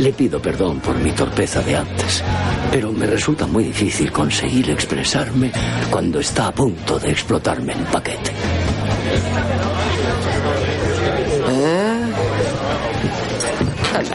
[0.01, 2.25] Le pido perdón por mi torpeza de antes,
[2.73, 5.53] pero me resulta muy difícil conseguir expresarme
[5.91, 8.31] cuando está a punto de explotarme el paquete.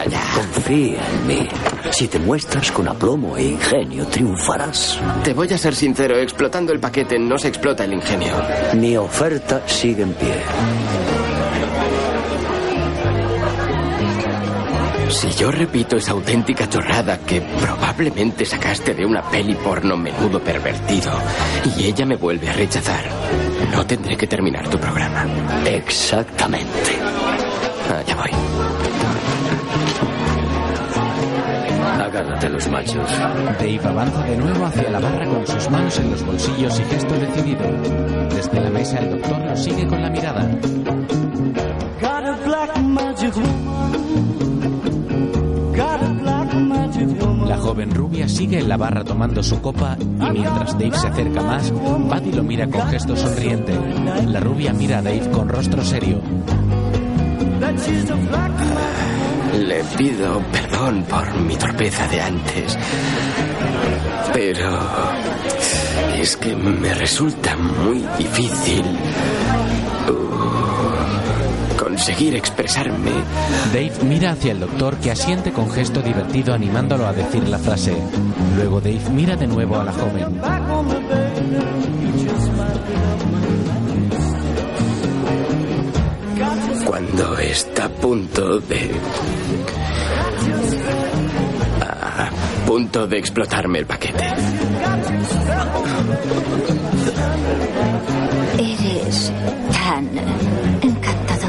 [0.08, 0.22] Ya.
[0.34, 1.48] Confía en mí.
[1.92, 4.98] Si te muestras con aplomo e ingenio, triunfarás.
[5.22, 8.34] Te voy a ser sincero, explotando el paquete no se explota el ingenio.
[8.74, 10.34] Mi oferta sigue en pie.
[15.10, 21.10] Si yo repito esa auténtica chorrada que probablemente sacaste de una peli porno menudo pervertido
[21.76, 23.04] y ella me vuelve a rechazar,
[23.72, 25.26] no tendré que terminar tu programa.
[25.66, 26.96] Exactamente.
[27.92, 28.30] Allá voy.
[32.04, 33.10] Agárrate los machos.
[33.58, 37.14] Dave avanza de nuevo hacia la barra con sus manos en los bolsillos y gesto
[37.14, 37.64] decidido.
[38.34, 40.48] Desde la mesa el doctor lo sigue con la mirada.
[42.00, 44.09] Got a black magic woman.
[47.60, 51.70] Joven rubia sigue en la barra tomando su copa y mientras Dave se acerca más,
[51.70, 53.78] Buddy lo mira con gesto sonriente.
[54.26, 56.20] La rubia mira a Dave con rostro serio.
[59.58, 62.78] Le pido perdón por mi torpeza de antes.
[64.32, 64.78] Pero
[66.16, 68.84] es que me resulta muy difícil
[72.00, 73.10] conseguir expresarme.
[73.74, 77.94] Dave mira hacia el doctor que asiente con gesto divertido animándolo a decir la frase.
[78.56, 80.40] Luego Dave mira de nuevo a la joven.
[86.86, 88.92] Cuando está a punto de...
[91.82, 92.30] A
[92.66, 94.24] punto de explotarme el paquete.
[98.56, 99.32] Eres
[99.70, 100.08] tan
[100.80, 101.39] encantador.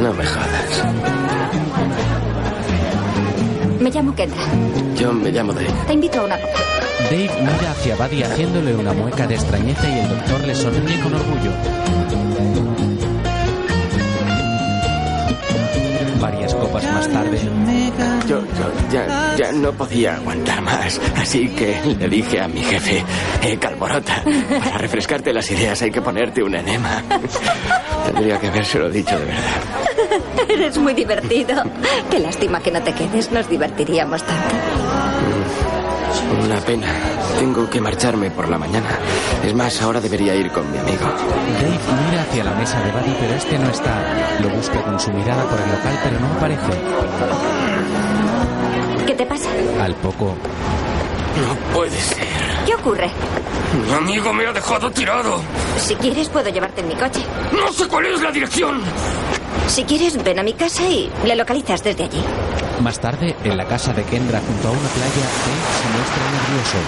[0.00, 0.84] No me jodas.
[3.80, 4.42] Me llamo Kendra.
[4.96, 5.68] Yo me llamo Dave.
[5.86, 6.58] Te invito a una copa.
[7.10, 11.14] Dave mira hacia Buddy haciéndole una mueca de extrañeza y el doctor le sonríe con
[11.14, 11.50] orgullo.
[16.20, 17.40] Varias copas más tarde,
[18.28, 23.04] Yo, yo ya, ya no podía aguantar más, así que le dije a mi jefe,
[23.42, 27.02] eh, Calborota, para refrescarte las ideas hay que ponerte un enema.
[28.06, 29.81] Tendría que habérselo dicho de verdad.
[30.52, 31.62] Eres muy divertido.
[32.10, 33.30] Qué lástima que no te quedes.
[33.32, 34.54] Nos divertiríamos tanto.
[36.44, 36.86] Una pena.
[37.38, 38.98] Tengo que marcharme por la mañana.
[39.44, 41.04] Es más, ahora debería ir con mi amigo.
[41.04, 41.78] Dave
[42.10, 44.38] mira hacia la mesa de Buddy, pero este no está.
[44.40, 46.72] Lo busca con su mirada por el local, pero no aparece.
[49.06, 49.48] ¿Qué te pasa?
[49.80, 50.34] Al poco,
[51.36, 52.26] No puede ser.
[52.66, 53.10] ¿Qué ocurre?
[53.86, 55.40] Mi amigo me ha dejado tirado.
[55.78, 57.20] Si quieres, puedo llevarte en mi coche.
[57.52, 58.82] No sé cuál es la dirección.
[59.68, 62.22] Si quieres, ven a mi casa y le localizas desde allí.
[62.82, 66.78] más tarde, en la casa de Kendra junto a una playa, Dave se muestra nervioso.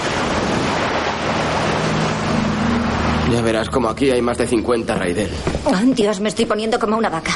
[3.33, 5.31] Ya verás como aquí hay más de 50 Raidel.
[5.65, 7.33] Oh, Dios, me estoy poniendo como una vaca.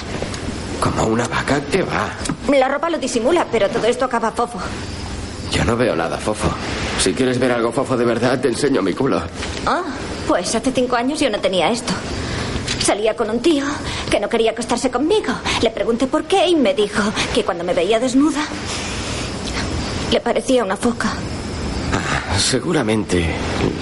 [0.81, 2.11] Como una vaca que va.
[2.55, 4.59] La ropa lo disimula, pero todo esto acaba fofo.
[5.51, 6.49] Yo no veo nada fofo.
[7.01, 9.23] Si quieres ver algo fofo de verdad, te enseño mi culo.
[9.67, 9.83] Ah,
[10.27, 11.93] pues hace cinco años yo no tenía esto.
[12.89, 13.67] Salía con un tío
[14.11, 15.35] que no quería acostarse conmigo.
[15.61, 17.03] Le pregunté por qué y me dijo
[17.35, 18.41] que cuando me veía desnuda
[20.11, 21.13] le parecía una foca.
[22.39, 23.27] Seguramente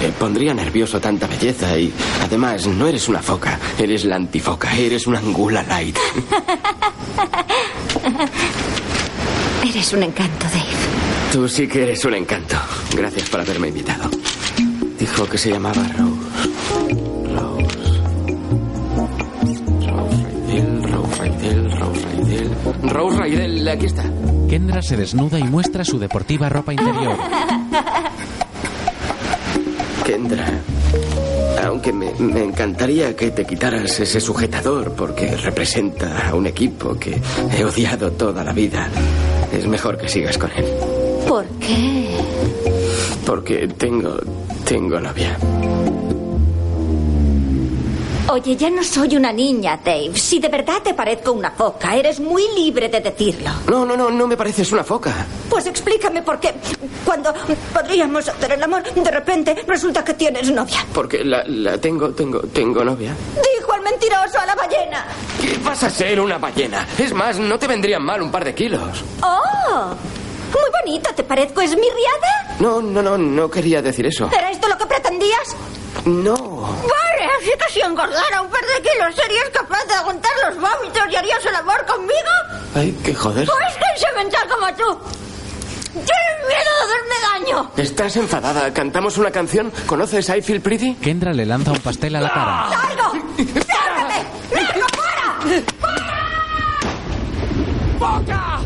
[0.01, 5.07] le pondría nervioso tanta belleza y además no eres una foca, eres la antifoca, eres
[5.07, 5.97] una angula light.
[9.69, 10.67] Eres un encanto, Dave.
[11.33, 12.57] Tú sí que eres un encanto.
[12.97, 14.11] Gracias por haberme invitado.
[14.99, 16.26] Dijo que se llamaba Rose.
[22.97, 24.05] Rose Raidel, aquí está.
[24.49, 27.17] Kendra se desnuda y muestra su deportiva ropa interior.
[30.03, 30.47] Kendra,
[31.67, 37.21] aunque me, me encantaría que te quitaras ese sujetador porque representa a un equipo que
[37.55, 38.89] he odiado toda la vida,
[39.53, 40.65] es mejor que sigas con él.
[41.29, 42.17] ¿Por qué?
[43.27, 44.17] Porque tengo.
[44.65, 45.37] tengo novia.
[48.37, 50.11] Oye, ya no soy una niña, Dave.
[50.15, 53.49] Si de verdad te parezco una foca, eres muy libre de decirlo.
[53.67, 55.25] No, no, no, no me pareces una foca.
[55.49, 56.53] Pues explícame por qué
[57.03, 57.33] cuando
[57.73, 60.85] podríamos hacer el amor, de repente resulta que tienes novia.
[60.93, 63.15] Porque la, la tengo, tengo, tengo novia.
[63.57, 65.07] Dijo el mentiroso a la ballena.
[65.41, 66.87] ¿Qué vas a ser una ballena?
[66.99, 69.03] Es más, no te vendrían mal un par de kilos.
[69.23, 69.95] ¡Oh!
[70.53, 72.57] Muy bonita, ¿te parezco esmirriada?
[72.61, 74.29] No, no, no, no quería decir eso.
[74.37, 75.57] ¿Era esto lo que pretendías?
[76.05, 76.35] No.
[76.37, 77.06] Vale,
[77.39, 81.17] así que si engordara un par de kilos, ¿serías capaz de aguantar los vómitos y
[81.17, 82.31] harías el amor conmigo?
[82.75, 83.49] Ay, qué joder.
[83.49, 84.99] ¿O es que semental como tú?
[85.93, 87.71] ¡Tienes miedo de hacerme daño!
[87.77, 88.73] ¿Estás enfadada?
[88.75, 89.73] ¿Cantamos una canción?
[89.87, 90.95] ¿Conoces I Feel Pretty?
[90.97, 92.69] Kendra le lanza un pastel a la cara.
[92.69, 93.13] ¡Largo!
[93.39, 94.27] ¡Lárgate!
[94.53, 95.63] ¡Largo, fuera!
[97.99, 98.61] ¡Boca!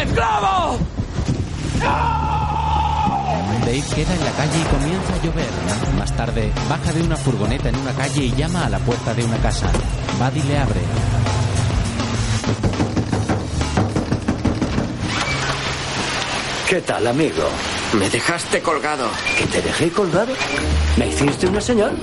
[0.00, 0.78] ¡Esclavo!
[3.70, 5.48] Queda en la calle y comienza a llover.
[5.96, 9.24] Más tarde, baja de una furgoneta en una calle y llama a la puerta de
[9.24, 9.70] una casa.
[10.18, 10.80] Buddy le abre.
[16.68, 17.44] ¿Qué tal, amigo?
[17.92, 19.08] Me dejaste colgado.
[19.38, 20.32] ¿Que te dejé colgado?
[20.96, 21.96] ¿Me hiciste una señal?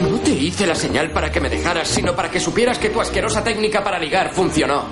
[0.00, 3.00] No te hice la señal para que me dejaras, sino para que supieras que tu
[3.00, 4.84] asquerosa técnica para ligar funcionó.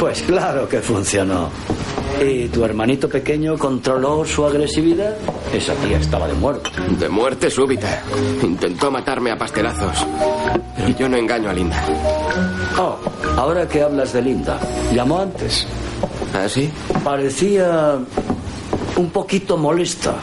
[0.00, 1.50] Pues claro que funcionó.
[2.26, 5.14] ¿Y tu hermanito pequeño controló su agresividad?
[5.52, 6.70] Esa tía estaba de muerte.
[6.98, 8.02] De muerte súbita.
[8.42, 10.06] Intentó matarme a pastelazos.
[10.74, 11.84] Pero yo no engaño a Linda.
[12.78, 12.96] Oh,
[13.36, 14.58] ahora que hablas de Linda,
[14.94, 15.66] llamó antes.
[16.32, 16.70] ¿Ah, sí?
[17.04, 17.98] Parecía
[18.96, 20.14] un poquito molesta.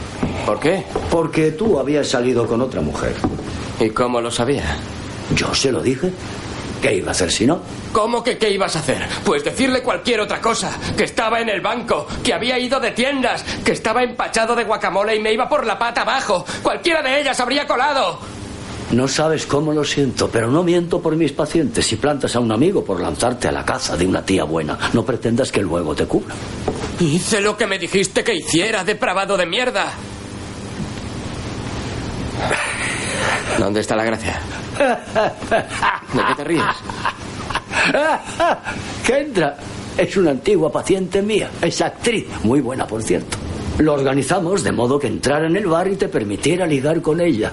[0.44, 0.84] ¿Por qué?
[1.08, 3.14] Porque tú habías salido con otra mujer.
[3.78, 4.76] ¿Y cómo lo sabía?
[5.36, 6.10] Yo se lo dije.
[6.80, 7.60] ¿Qué iba a hacer si no?
[7.92, 9.06] ¿Cómo que qué ibas a hacer?
[9.24, 10.78] Pues decirle cualquier otra cosa.
[10.96, 15.16] Que estaba en el banco, que había ido de tiendas, que estaba empachado de guacamole
[15.16, 16.44] y me iba por la pata abajo.
[16.62, 18.18] Cualquiera de ellas habría colado.
[18.90, 21.86] No sabes cómo lo siento, pero no miento por mis pacientes.
[21.86, 25.04] Si plantas a un amigo por lanzarte a la caza de una tía buena, no
[25.04, 26.34] pretendas que luego te cubra.
[26.98, 29.92] Hice lo que me dijiste que hiciera, depravado de mierda.
[33.58, 34.40] ¿Dónde está la gracia?
[34.78, 36.64] ¿De qué te ríes?
[39.04, 39.56] Kendra
[39.96, 41.50] es una antigua paciente mía.
[41.60, 43.36] Es actriz, muy buena, por cierto.
[43.78, 47.52] Lo organizamos de modo que entrara en el bar y te permitiera ligar con ella.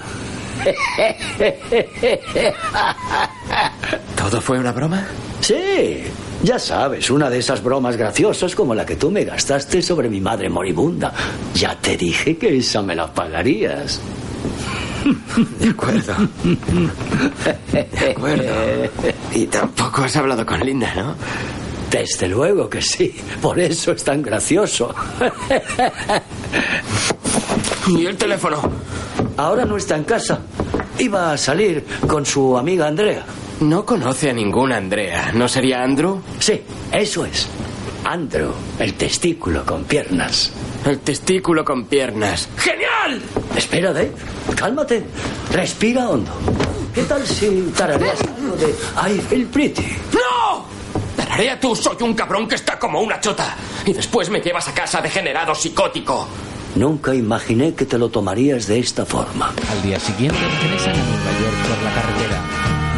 [4.16, 5.06] ¿Todo fue una broma?
[5.40, 6.02] Sí,
[6.42, 10.20] Ya sabes, una de esas bromas graciosas como la que tú me gastaste sobre mi
[10.20, 11.12] madre moribunda.
[11.54, 14.00] Ya te dije que esa me la pagarías.
[15.60, 16.14] De acuerdo.
[17.72, 18.52] De acuerdo.
[19.34, 21.14] Y tampoco has hablado con Linda, ¿no?
[21.90, 23.14] Desde luego que sí.
[23.40, 24.94] Por eso es tan gracioso.
[27.88, 28.60] ¿Y el teléfono?
[29.36, 30.40] Ahora no está en casa.
[30.98, 33.24] Iba a salir con su amiga Andrea.
[33.60, 35.32] No conoce a ninguna Andrea.
[35.32, 36.20] ¿No sería Andrew?
[36.38, 36.60] Sí,
[36.92, 37.48] eso es.
[38.06, 40.52] Andrew, el testículo con piernas.
[40.84, 42.48] El testículo con piernas.
[42.56, 43.20] ¡Genial!
[43.56, 44.12] Espera, Dave.
[44.54, 45.04] Cálmate.
[45.50, 46.30] Respira hondo.
[46.94, 49.84] ¿Qué tal si tarareas algo de I feel pretty?
[50.12, 50.66] ¡No!
[51.16, 53.56] Tararea tú, soy un cabrón que está como una chota.
[53.84, 56.28] Y después me llevas a casa degenerado psicótico.
[56.76, 59.52] Nunca imaginé que te lo tomarías de esta forma.
[59.72, 62.42] Al día siguiente regresan a Nueva York por la carretera.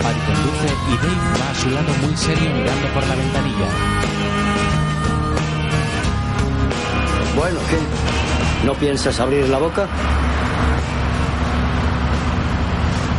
[0.03, 4.08] Buddy conduce y Dave va a su lado muy serio mirando por la ventanilla.
[7.39, 8.67] Bueno, ¿qué?
[8.67, 9.87] ¿No piensas abrir la boca?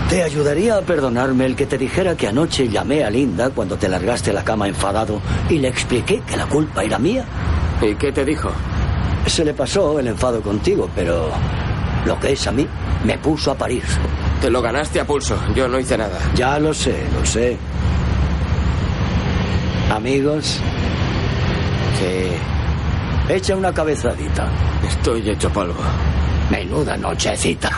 [0.10, 3.88] ¿Te ayudaría a perdonarme el que te dijera que anoche llamé a Linda cuando te
[3.88, 7.24] largaste a la cama enfadado y le expliqué que la culpa era mía?
[7.82, 8.52] ¿Y qué te dijo?
[9.26, 11.30] Se le pasó el enfado contigo, pero
[12.06, 12.68] lo que es a mí
[13.06, 13.84] me puso a parir.
[14.42, 15.38] Te lo ganaste a pulso.
[15.56, 16.20] Yo no hice nada.
[16.36, 17.58] Ya lo sé, lo sé.
[19.90, 20.60] Amigos,
[22.00, 22.59] Sí.
[23.30, 24.48] Echa una cabezadita.
[24.88, 25.82] Estoy hecho polvo.
[26.50, 27.70] Menuda nochecita.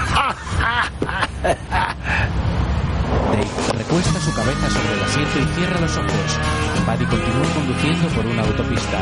[3.31, 3.47] Dave
[3.77, 6.39] recuesta su cabeza sobre el asiento y cierra los ojos.
[6.85, 8.99] Buddy continúa conduciendo por una autopista.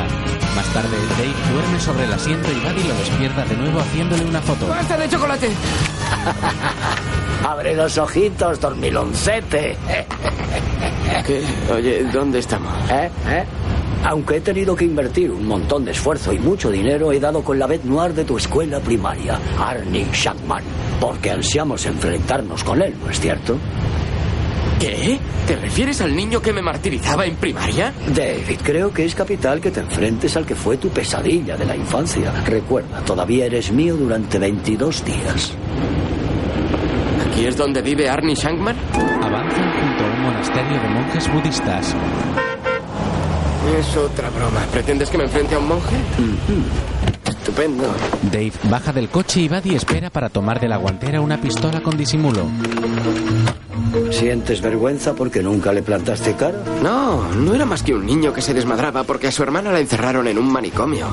[0.56, 4.42] Más tarde, Dave duerme sobre el asiento y Buddy lo despierta de nuevo haciéndole una
[4.42, 4.68] foto.
[4.68, 5.50] ¡Basta de chocolate!
[7.48, 9.78] Abre los ojitos, dormiloncete.
[11.26, 11.44] ¿Qué?
[11.74, 12.74] Oye, ¿dónde estamos?
[12.90, 13.10] ¿Eh?
[13.28, 13.46] ¿Eh?
[14.04, 17.60] Aunque he tenido que invertir un montón de esfuerzo y mucho dinero, he dado con
[17.60, 20.64] la bête noire de tu escuela primaria, Arnie Shackman,
[21.00, 23.58] porque ansiamos enfrentarnos con él, ¿no es cierto?
[24.80, 25.20] ¿Qué?
[25.46, 27.94] ¿Te refieres al niño que me martirizaba en primaria?
[28.16, 31.76] David, creo que es capital que te enfrentes al que fue tu pesadilla de la
[31.76, 32.32] infancia.
[32.46, 35.54] Recuerda, todavía eres mío durante 22 días.
[37.28, 38.78] ¿Aquí es donde vive Arnie Shankman?
[39.22, 41.96] Avanzan junto a un monasterio de monjes budistas.
[43.78, 44.62] Es otra broma.
[44.72, 45.96] ¿Pretendes que me enfrente a un monje?
[47.26, 47.84] Estupendo.
[48.24, 51.96] Dave baja del coche y Buddy espera para tomar de la guantera una pistola con
[51.96, 52.46] disimulo.
[54.12, 56.58] ¿Sientes vergüenza porque nunca le plantaste cara?
[56.84, 59.80] No, no era más que un niño que se desmadraba porque a su hermana la
[59.80, 61.08] encerraron en un manicomio.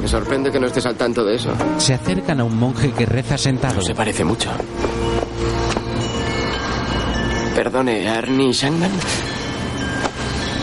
[0.00, 1.50] Me sorprende que no estés al tanto de eso.
[1.78, 3.80] Se acercan a un monje que reza sentado.
[3.80, 4.50] Se parece mucho.
[7.54, 8.90] Perdone, Arnie Shankman.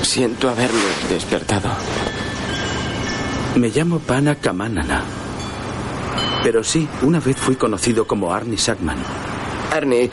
[0.08, 0.80] Siento haberle
[1.10, 1.70] despertado.
[3.58, 5.04] Me llamo Pana Kamanana.
[6.42, 8.98] Pero sí, una vez fui conocido como Arnie Sackman.
[9.76, 10.10] Arnie, eh,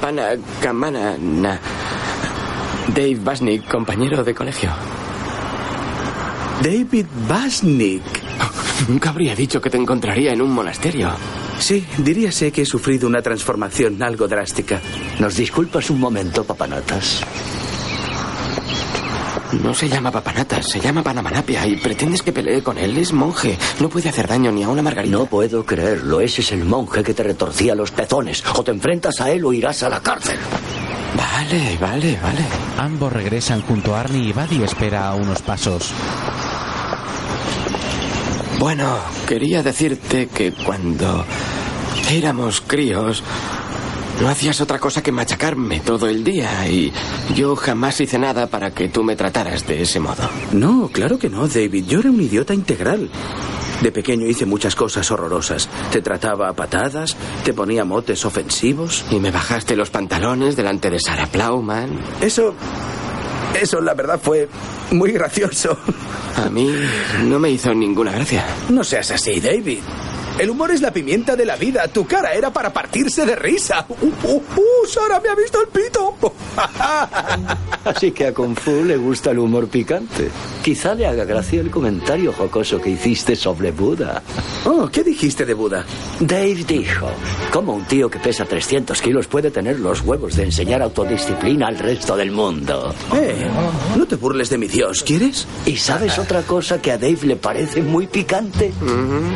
[0.00, 0.30] Pana
[0.62, 1.60] Kamana, na.
[2.88, 4.70] Dave Basnick, compañero de colegio.
[6.62, 8.02] David Basnick.
[8.88, 11.10] Nunca habría dicho que te encontraría en un monasterio.
[11.58, 14.80] Sí, diríase que he sufrido una transformación algo drástica.
[15.18, 17.22] ¿Nos disculpas un momento, papanatas?
[19.52, 22.96] No se llama Papanatas, se llama Panamanapia y pretendes que pelee con él.
[22.96, 23.58] Es monje.
[23.80, 25.16] No puede hacer daño ni a una margarita.
[25.16, 26.20] No puedo creerlo.
[26.20, 28.44] Ese es el monje que te retorcía los pezones.
[28.54, 30.38] O te enfrentas a él o irás a la cárcel.
[31.16, 32.44] Vale, vale, vale.
[32.78, 35.92] Ambos regresan junto a Arnie y Buddy espera a unos pasos.
[38.60, 41.24] Bueno, quería decirte que cuando
[42.10, 43.22] éramos críos,
[44.20, 46.92] no hacías otra cosa que machacarme todo el día y
[47.34, 50.28] yo jamás hice nada para que tú me trataras de ese modo.
[50.52, 51.86] No, claro que no, David.
[51.86, 53.10] Yo era un idiota integral.
[53.80, 55.70] De pequeño hice muchas cosas horrorosas.
[55.90, 59.06] Te trataba a patadas, te ponía motes ofensivos.
[59.10, 61.98] Y me bajaste los pantalones delante de Sarah Plowman.
[62.20, 62.54] Eso.
[63.58, 64.48] Eso, la verdad, fue
[64.92, 65.78] muy gracioso.
[66.36, 66.70] A mí
[67.24, 68.44] no me hizo ninguna gracia.
[68.68, 69.80] No seas así, David.
[70.40, 71.86] El humor es la pimienta de la vida.
[71.88, 73.84] Tu cara era para partirse de risa.
[73.90, 74.86] ¡Uh, uh, uh!
[74.88, 76.16] ¡Sara me ha visto el pito!
[77.84, 80.30] Así que a Kung Fu le gusta el humor picante.
[80.62, 84.22] Quizá le haga gracia el comentario jocoso que hiciste sobre Buda.
[84.64, 85.84] Oh, ¿qué dijiste de Buda?
[86.20, 87.10] Dave dijo,
[87.52, 91.78] ¿cómo un tío que pesa 300 kilos puede tener los huevos de enseñar autodisciplina al
[91.78, 92.94] resto del mundo?
[93.14, 93.46] Eh,
[93.94, 95.46] no te burles de mi Dios, ¿quieres?
[95.66, 98.72] ¿Y sabes otra cosa que a Dave le parece muy picante?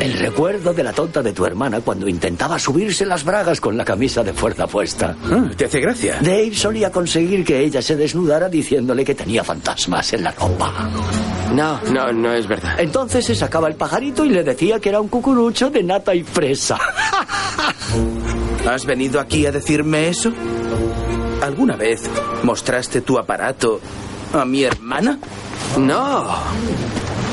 [0.00, 3.84] El recuerdo de la tonta de tu hermana cuando intentaba subirse las bragas con la
[3.84, 5.16] camisa de fuerza puesta.
[5.30, 6.18] Ah, ¿Te hace gracia?
[6.20, 10.90] Dave solía conseguir que ella se desnudara diciéndole que tenía fantasmas en la ropa.
[11.52, 12.76] No, no, no es verdad.
[12.78, 16.22] Entonces se sacaba el pajarito y le decía que era un cucurucho de nata y
[16.22, 16.78] fresa.
[18.68, 20.32] ¿Has venido aquí a decirme eso?
[21.42, 22.02] ¿Alguna vez
[22.42, 23.80] mostraste tu aparato
[24.32, 25.18] a mi hermana?
[25.78, 26.26] No.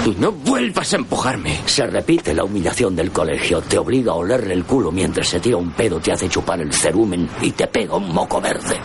[0.06, 1.60] Y no vuelvas a empujarme.
[1.66, 3.62] Se repite la humillación del colegio.
[3.62, 6.74] Te obliga a olerle el culo mientras se tira un pedo, te hace chupar el
[6.74, 8.78] cerumen y te pega un moco verde.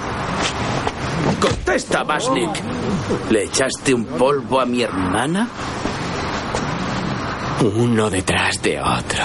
[1.40, 2.50] Contesta, Basnik.
[3.30, 5.48] ¿Le echaste un polvo a mi hermana?
[7.62, 9.24] Uno detrás de otro.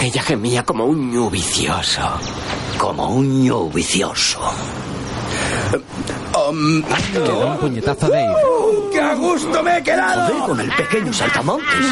[0.00, 2.00] Ella gemía como un ñu vicioso.
[2.78, 4.40] Como un ñu vicioso.
[6.34, 8.34] Um, Le da un puñetazo a Dave.
[8.92, 10.26] ¡Qué a gusto me he quedado!
[10.32, 11.86] Joder, con el pequeño saltamontes.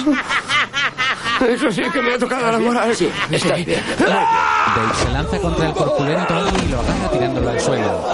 [1.48, 2.94] Eso sí que me ha tocado la moral.
[2.94, 3.82] Sí, Está bien.
[3.98, 8.04] Dave se lanza contra el corpulento y lo agarra tirándolo al suelo.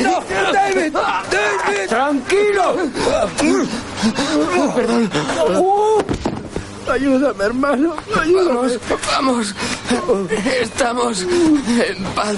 [0.00, 0.52] ¡No!
[0.52, 0.92] ¡David!
[0.92, 1.88] ¡David!
[1.88, 2.76] ¡Tranquilo!
[4.74, 5.10] Perdón.
[6.90, 7.94] Ayúdame, hermano.
[8.20, 8.48] Ayúdame.
[8.50, 8.78] Vamos,
[9.10, 9.54] vamos.
[10.60, 12.36] Estamos en paz.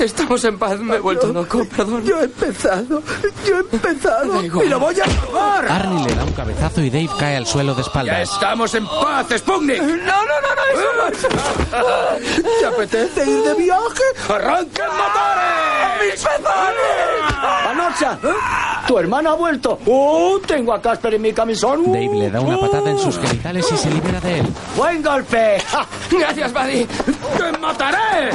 [0.00, 0.78] Estamos en paz.
[0.80, 2.04] Me he vuelto loco, perdón.
[2.04, 3.02] Yo he empezado.
[3.46, 4.42] Yo he empezado.
[4.42, 5.70] ¡Y lo voy a acabar!
[5.70, 8.32] Arnie le da un cabezazo y Dave cae al suelo de ¡Ya espaldas.
[8.32, 9.80] estamos en paz, Sputnik!
[9.80, 11.06] ¡No, no, no, no!
[11.12, 12.42] Eso no.
[12.60, 14.02] ¿Te apetece ir de viaje?
[14.28, 16.02] ¡Arranquen motores!
[16.02, 17.32] ¡Mis pezones!
[17.64, 18.18] ¡Panocha!
[18.86, 19.78] ¿Tu hermana ha vuelto?
[19.86, 20.38] ¡Uh!
[20.46, 21.84] Tengo a Casper en mi camisón.
[21.92, 24.46] Dave le da una patada en sus genitales y se libera de él.
[24.76, 25.58] ¡Buen golpe!
[26.10, 26.71] Gracias, Buddy.
[26.72, 28.30] ¡Te mataré!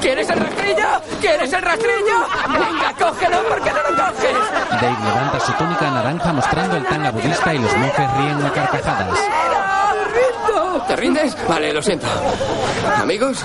[0.00, 0.88] ¿Quieres el rastrillo?
[1.20, 2.18] ¿Quieres el rastrillo?
[2.48, 4.36] Venga, cógelo, ¿por qué no lo coges?
[4.70, 9.18] Dave levanta su túnica naranja mostrando el tanga budista y los monjes ríen a carcajadas.
[10.86, 11.36] ¿Te rindes?
[11.48, 12.06] Vale, lo siento.
[12.96, 13.44] ¿Amigos?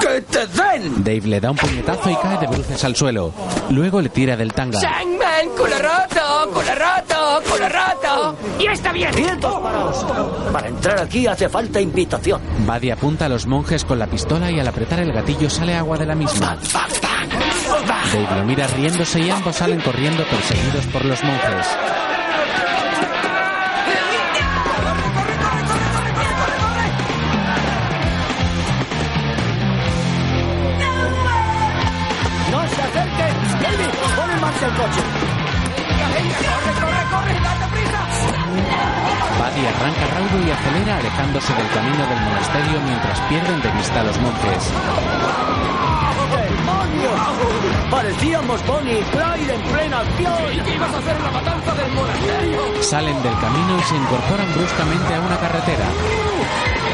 [0.00, 1.02] ¡Que te den!
[1.04, 3.32] Dave le da un puñetazo y cae de bruces al suelo.
[3.70, 4.80] Luego le tira del tanga.
[4.80, 6.50] ¡Shangman, culo roto!
[6.52, 7.50] ¡Culo roto!
[7.50, 8.36] ¡Culo roto!
[8.58, 9.12] ¡Y está bien!
[9.12, 10.06] ¡Quietos, paraos!
[10.52, 12.40] Para entrar aquí hace falta invitación.
[12.66, 15.98] Buddy apunta a los monjes con la pistola y al apretar el gatillo sale agua
[15.98, 16.56] de la misma.
[18.12, 21.66] Dave lo mira riéndose y ambos salen corriendo perseguidos por los monjes.
[34.50, 35.00] ¡Pon en marcha el coche!
[39.38, 44.04] Buddy arranca raudo y acelera alejándose del camino del monasterio mientras pierden de vista a
[44.04, 44.72] los monjes.
[46.30, 47.20] ¡Demonios!
[47.90, 50.64] Parecíamos Bonnie y Clyde en plena acción.
[50.64, 52.82] ¿Qué ibas a hacer en la matanza del monasterio?
[52.82, 55.86] Salen del camino y se incorporan bruscamente a una carretera.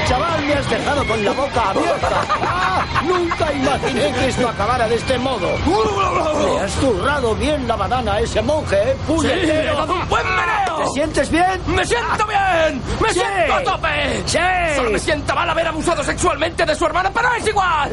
[0.09, 2.25] Chaval, me has dejado con la boca abierta.
[2.43, 2.85] ¡Ah!
[3.05, 5.51] Nunca imaginé que esto acabara de este modo.
[5.59, 8.97] Le has zurrado bien la banana a ese monje, ¿eh?
[9.21, 9.27] ¡Sí!
[9.27, 10.77] ¡Le he dado un buen meneo!
[10.79, 11.61] ¿Te sientes bien?
[11.67, 12.83] ¡Me siento bien!
[13.01, 13.21] ¡Me Sí.
[13.21, 14.23] siento a tope!
[14.27, 14.39] Sí.
[14.77, 17.91] Solo me sienta mal haber abusado sexualmente de su hermana, pero es igual.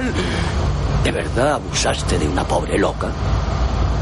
[1.04, 3.08] ¿De verdad abusaste de una pobre loca?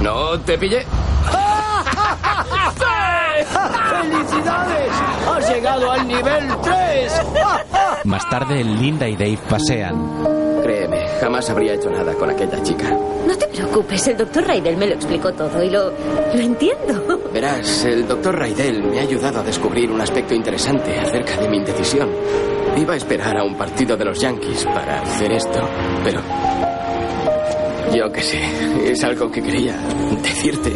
[0.01, 0.85] ¿No te pillé?
[3.45, 4.91] ¡Felicidades!
[5.27, 7.21] ¡Has llegado al nivel 3!
[8.05, 10.61] Más tarde, Linda y Dave pasean.
[10.63, 12.89] Créeme, jamás habría hecho nada con aquella chica.
[13.25, 17.21] No te preocupes, el doctor Raidel me lo explicó todo y lo, lo entiendo.
[17.33, 21.57] Verás, el doctor Raidel me ha ayudado a descubrir un aspecto interesante acerca de mi
[21.57, 22.09] indecisión.
[22.77, 25.59] Iba a esperar a un partido de los Yankees para hacer esto,
[26.03, 26.21] pero...
[27.95, 29.75] Yo qué sé, es algo que quería
[30.21, 30.71] decirte.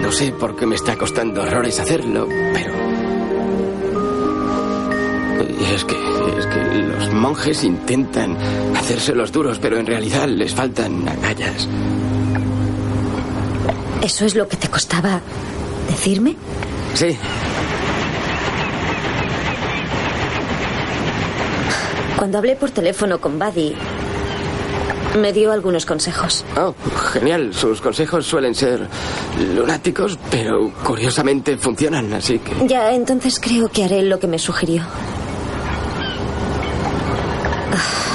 [0.00, 2.74] No sé por qué me está costando horrores hacerlo, pero...
[5.74, 5.94] Es que,
[6.38, 8.36] es que los monjes intentan
[8.76, 11.68] hacerse los duros, pero en realidad les faltan agallas.
[14.02, 15.20] ¿Eso es lo que te costaba
[15.88, 16.36] decirme?
[16.94, 17.18] Sí,
[22.16, 23.74] Cuando hablé por teléfono con Buddy,
[25.16, 26.44] me dio algunos consejos.
[26.56, 26.74] Oh,
[27.12, 27.52] genial.
[27.54, 28.86] Sus consejos suelen ser
[29.54, 32.66] lunáticos, pero curiosamente funcionan, así que...
[32.66, 34.82] Ya, entonces creo que haré lo que me sugirió.
[37.72, 38.06] Ah.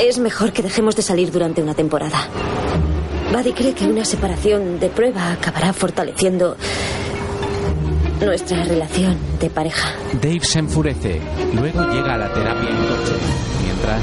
[0.00, 2.26] Es mejor que dejemos de salir durante una temporada.
[3.32, 6.56] Buddy cree que una separación de prueba acabará fortaleciendo
[8.20, 9.94] nuestra relación de pareja.
[10.20, 11.20] Dave se enfurece.
[11.54, 13.12] Luego llega a la terapia en coche.
[13.62, 14.02] Mientras,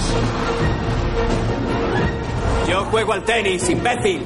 [2.78, 4.22] Yo juego al tenis, imbécil.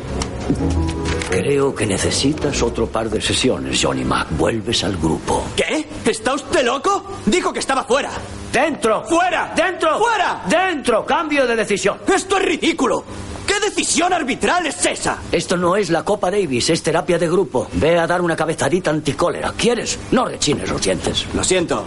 [1.30, 4.28] Creo que necesitas otro par de sesiones, Johnny Mac.
[4.32, 5.46] Vuelves al grupo.
[5.56, 5.88] ¿Qué?
[6.04, 7.02] ¿Está usted loco?
[7.26, 8.12] Dijo que estaba fuera.
[8.52, 9.06] ¡Dentro!
[9.06, 9.54] ¡Fuera!
[9.56, 9.98] ¡Dentro!
[9.98, 10.44] ¡Fuera!
[10.50, 11.06] ¡Dentro!
[11.06, 12.00] ¡Cambio de decisión!
[12.14, 13.06] ¡Esto es ridículo!
[13.48, 15.20] ¿Qué decisión arbitral es esa?
[15.32, 17.70] Esto no es la Copa Davis, es terapia de grupo.
[17.72, 19.54] Ve a dar una cabezadita anticólera.
[19.56, 19.98] ¿Quieres?
[20.12, 21.26] No rechines los dientes.
[21.34, 21.86] Lo siento.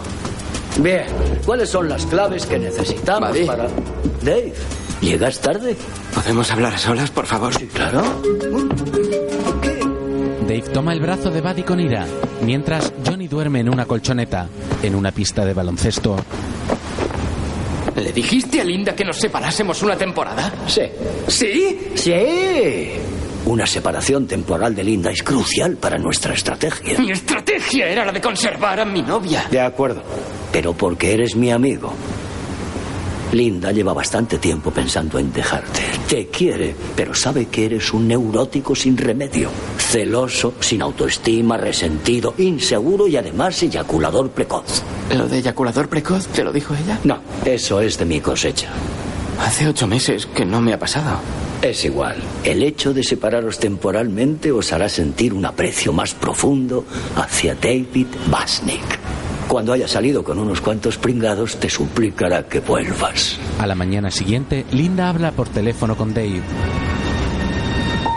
[0.79, 1.05] Bien,
[1.45, 3.67] ¿cuáles son las claves que necesitamos para...
[4.23, 4.53] Dave,
[5.01, 5.75] ¿llegas tarde?
[6.13, 7.53] ¿Podemos hablar a solas, por favor?
[7.53, 8.01] Sí, claro.
[10.41, 12.05] Dave toma el brazo de Buddy con ira,
[12.41, 14.47] mientras Johnny duerme en una colchoneta,
[14.83, 16.17] en una pista de baloncesto.
[17.95, 20.51] ¿Le dijiste a Linda que nos separásemos una temporada?
[20.67, 20.81] Sí.
[21.27, 21.79] ¿Sí?
[21.95, 22.89] Sí.
[23.45, 26.99] Una separación temporal de Linda es crucial para nuestra estrategia.
[26.99, 29.45] Mi estrategia era la de conservar a mi novia.
[29.49, 30.03] De acuerdo.
[30.51, 31.93] Pero porque eres mi amigo.
[33.35, 35.81] Linda lleva bastante tiempo pensando en dejarte.
[36.07, 39.49] Te quiere, pero sabe que eres un neurótico sin remedio.
[39.77, 44.81] Celoso, sin autoestima, resentido, inseguro y además eyaculador precoz.
[45.13, 46.97] ¿Lo de eyaculador precoz te lo dijo ella?
[47.03, 48.69] No, eso es de mi cosecha.
[49.41, 51.19] Hace ocho meses que no me ha pasado.
[51.61, 52.15] Es igual.
[52.43, 56.85] El hecho de separaros temporalmente os hará sentir un aprecio más profundo
[57.17, 59.04] hacia David Basnick.
[59.47, 63.37] Cuando haya salido con unos cuantos pringados, te suplicará que vuelvas.
[63.59, 66.41] A la mañana siguiente, Linda habla por teléfono con Dave.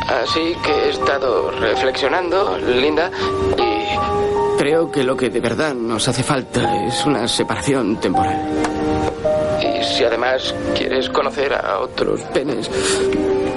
[0.09, 3.11] Así que he estado reflexionando, Linda,
[3.57, 8.49] y creo que lo que de verdad nos hace falta es una separación temporal.
[9.61, 12.71] Y si además quieres conocer a otros penes,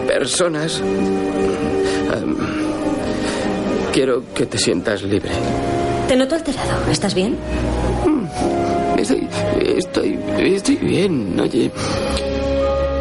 [0.07, 2.35] personas, em,
[3.93, 5.31] quiero que te sientas libre.
[6.11, 6.91] Te noto alterado.
[6.91, 7.37] ¿Estás bien?
[8.97, 9.29] Estoy,
[9.77, 11.71] estoy, estoy bien, oye.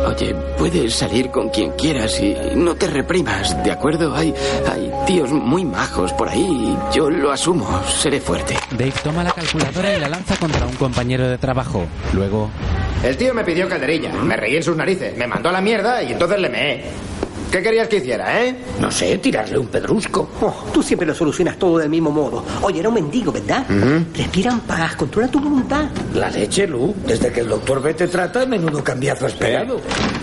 [0.06, 4.14] Oye, puedes salir con quien quieras y no te reprimas, ¿de acuerdo?
[4.14, 4.32] Hay,
[4.70, 8.56] hay tíos muy majos por ahí y yo lo asumo, seré fuerte.
[8.78, 11.84] Dave toma la calculadora y la lanza contra un compañero de trabajo.
[12.12, 12.48] Luego,
[13.02, 14.12] El tío me pidió calderilla.
[14.12, 15.16] Me reí en sus narices.
[15.16, 16.84] Me mandó a la mierda y entonces le meé.
[17.50, 18.54] ¿Qué querías que hiciera, eh?
[18.80, 20.28] No sé, tirarle un pedrusco.
[20.40, 22.44] Oh, tú siempre lo solucionas todo del mismo modo.
[22.62, 23.66] Oye, era un mendigo, ¿verdad?
[24.14, 25.86] Respira en paz, controla tu voluntad.
[26.14, 26.94] La leche, Lu.
[27.04, 29.80] Desde que el doctor B te trata, menudo cambiazo has pegado.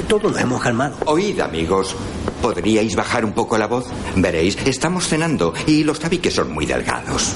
[0.07, 0.95] Todos nos hemos calmado.
[1.05, 1.93] Oíd, amigos.
[2.41, 3.87] ¿Podríais bajar un poco la voz?
[4.15, 7.33] Veréis, estamos cenando y los tabiques son muy delgados.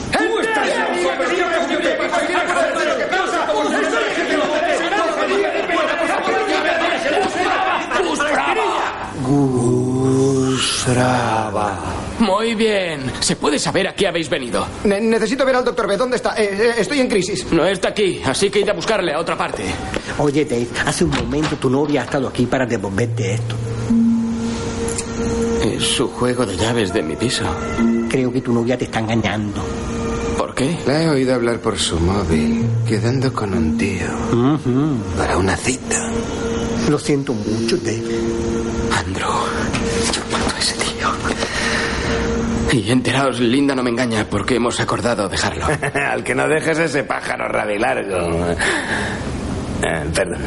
[10.85, 11.77] Gusraba.
[12.19, 13.01] Muy bien.
[13.19, 14.65] ¿Se puede saber a qué habéis venido?
[14.83, 15.95] Ne- necesito ver al doctor B.
[15.95, 16.33] ¿Dónde está?
[16.35, 17.45] Eh, eh, estoy en crisis.
[17.51, 19.63] No está aquí, así que id a buscarle a otra parte.
[20.17, 23.55] Oye, Dave, hace un momento tu novia ha estado aquí para devolverte esto.
[25.63, 27.43] Es su juego de llaves de mi piso.
[28.09, 29.61] Creo que tu novia te está engañando.
[30.37, 30.77] ¿Por qué?
[30.87, 34.07] La he oído hablar por su móvil, quedando con un tío.
[35.15, 36.09] Para una cita.
[36.89, 38.19] Lo siento mucho, Dave.
[38.97, 39.29] Andrew.
[40.13, 41.07] Yo mato a ese tío.
[42.71, 45.65] Y enteraos, Linda no me engaña porque hemos acordado dejarlo.
[46.11, 48.17] Al que no dejes ese pájaro rabilargo.
[49.83, 50.41] Eh, perdón.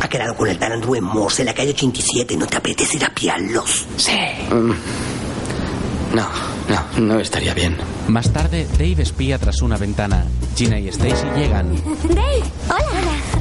[0.00, 2.36] Ha quedado con el tal Andrew en Morse en la calle 87.
[2.36, 3.86] ¿No te apetece ir a piarlos?
[3.96, 4.12] Sí.
[4.50, 4.72] Mm.
[6.14, 6.28] No,
[6.68, 7.76] no, no estaría bien.
[8.08, 10.24] más tarde, Dave espía tras una ventana.
[10.56, 11.74] Gina y Stacy llegan.
[12.04, 12.78] Dave, hola.
[12.78, 13.33] Hola.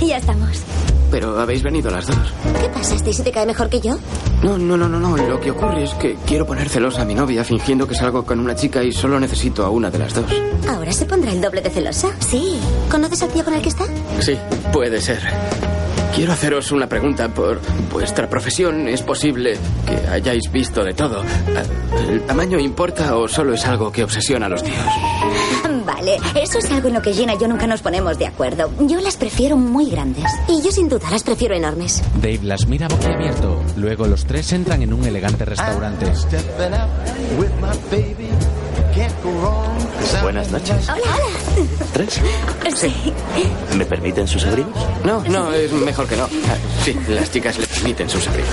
[0.00, 0.62] Ya estamos.
[1.10, 2.16] Pero habéis venido las dos.
[2.60, 2.94] ¿Qué pasa?
[2.96, 3.96] ¿Stacy te cae mejor que yo?
[4.42, 5.16] No, no, no, no, no.
[5.16, 8.40] Lo que ocurre es que quiero poner celosa a mi novia fingiendo que salgo con
[8.40, 10.26] una chica y solo necesito a una de las dos.
[10.68, 12.08] ¿Ahora se pondrá el doble de celosa?
[12.18, 12.58] Sí.
[12.90, 13.84] ¿Conoces al tío con el que está?
[14.20, 14.36] Sí,
[14.72, 15.20] puede ser.
[16.14, 17.60] Quiero haceros una pregunta por
[17.92, 18.88] vuestra profesión.
[18.88, 19.56] ¿Es posible
[19.86, 21.22] que hayáis visto de todo?
[22.08, 24.76] ¿El tamaño importa o solo es algo que obsesiona a los tíos?
[26.04, 28.70] Vale, eso es algo en lo que Gina y yo nunca nos ponemos de acuerdo.
[28.80, 30.24] Yo las prefiero muy grandes.
[30.48, 32.02] Y yo sin duda las prefiero enormes.
[32.16, 33.62] Dave las mira boquiabierto.
[33.76, 36.04] Luego los tres entran en un elegante restaurante.
[40.22, 40.88] Buenas noches.
[40.90, 41.66] Hola, hola.
[41.94, 42.20] ¿Tres?
[42.74, 42.92] Sí.
[43.76, 44.72] ¿Me permiten sus abrigos?
[45.04, 46.24] No, no, es mejor que no.
[46.24, 48.50] Ah, Sí, las chicas le permiten sus abrigos.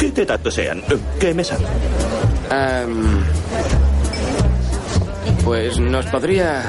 [0.00, 0.82] ¿Qué de tanto sean?
[1.20, 1.56] ¿Qué mesa?
[2.50, 3.22] Am,
[5.46, 6.60] pues nos podría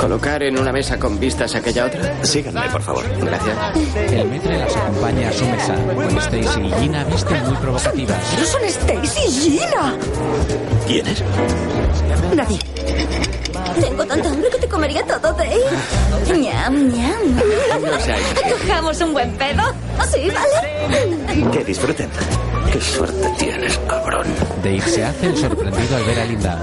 [0.00, 2.24] colocar en una mesa con vistas a aquella otra.
[2.24, 3.04] Síganme, por favor.
[3.18, 3.56] Gracias.
[4.12, 8.38] El metre las acompaña a su mesa, con Stacy y Gina visten muy provocativas.
[8.38, 9.96] ¡No son Stacy y Gina!
[10.86, 11.24] ¿Quién es?
[12.32, 12.58] Nadie.
[13.80, 15.60] Tengo tanta hambre que te comería todo, Dave.
[16.28, 17.36] Ñam, ñam.
[17.82, 18.66] No seáis así.
[18.66, 19.62] Cojamos un buen pedo.
[20.12, 21.50] Sí, ¿vale?
[21.50, 22.08] Que disfruten.
[22.72, 24.26] Qué suerte tienes, cabrón.
[24.62, 26.58] Dave se hace el sorprendido al ver a Linda.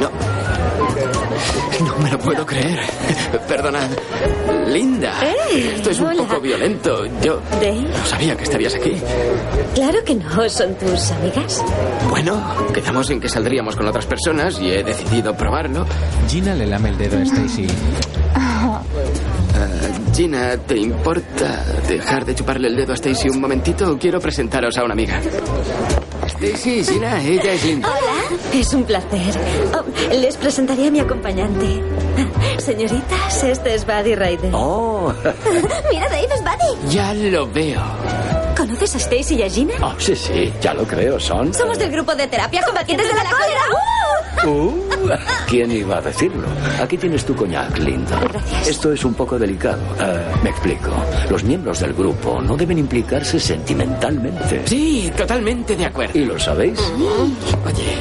[0.00, 0.10] No.
[1.84, 2.80] No me lo puedo creer.
[3.46, 3.88] Perdonad.
[4.68, 5.12] Linda.
[5.52, 6.22] Esto es un hola.
[6.22, 7.04] poco violento.
[7.22, 8.96] Yo Dave, no sabía que estarías aquí.
[9.74, 10.48] claro que no.
[10.48, 11.62] ¿Son tus amigas?
[12.08, 15.86] Bueno, quedamos en que saldríamos con otras personas y he decidido probarlo.
[16.28, 17.66] Gina le lame el dedo a Stacy.
[18.34, 18.80] Ah,
[20.14, 23.96] Gina, ¿te importa dejar de chuparle el dedo a Stacy un momentito?
[23.98, 25.20] Quiero presentaros a una amiga.
[26.26, 27.88] Stacy, Gina, ella es Linda.
[27.88, 28.25] Hola.
[28.52, 29.34] Es un placer.
[29.74, 29.82] Oh,
[30.14, 31.82] les presentaré a mi acompañante.
[32.58, 34.50] Señoritas, este es Buddy Ryder.
[34.54, 35.12] Oh,
[35.92, 36.94] Mira, Dave, es Buddy.
[36.94, 37.82] Ya lo veo.
[38.66, 39.74] ¿Conoces a Stacy y a Gina?
[39.80, 41.54] oh, sí, sí, ya lo creo, son.
[41.54, 43.60] Somos del grupo de terapia combatientes de la cólera.
[44.44, 44.72] Uh,
[45.48, 46.48] ¿Quién iba a decirlo?
[46.82, 48.20] Aquí tienes tu coñac, Linda.
[48.66, 49.78] Esto es un poco delicado.
[50.00, 50.90] Eh, me explico.
[51.30, 54.62] Los miembros del grupo no deben implicarse sentimentalmente.
[54.66, 56.18] Sí, totalmente de acuerdo.
[56.18, 56.78] ¿Y lo sabéis?
[57.64, 57.96] Oye,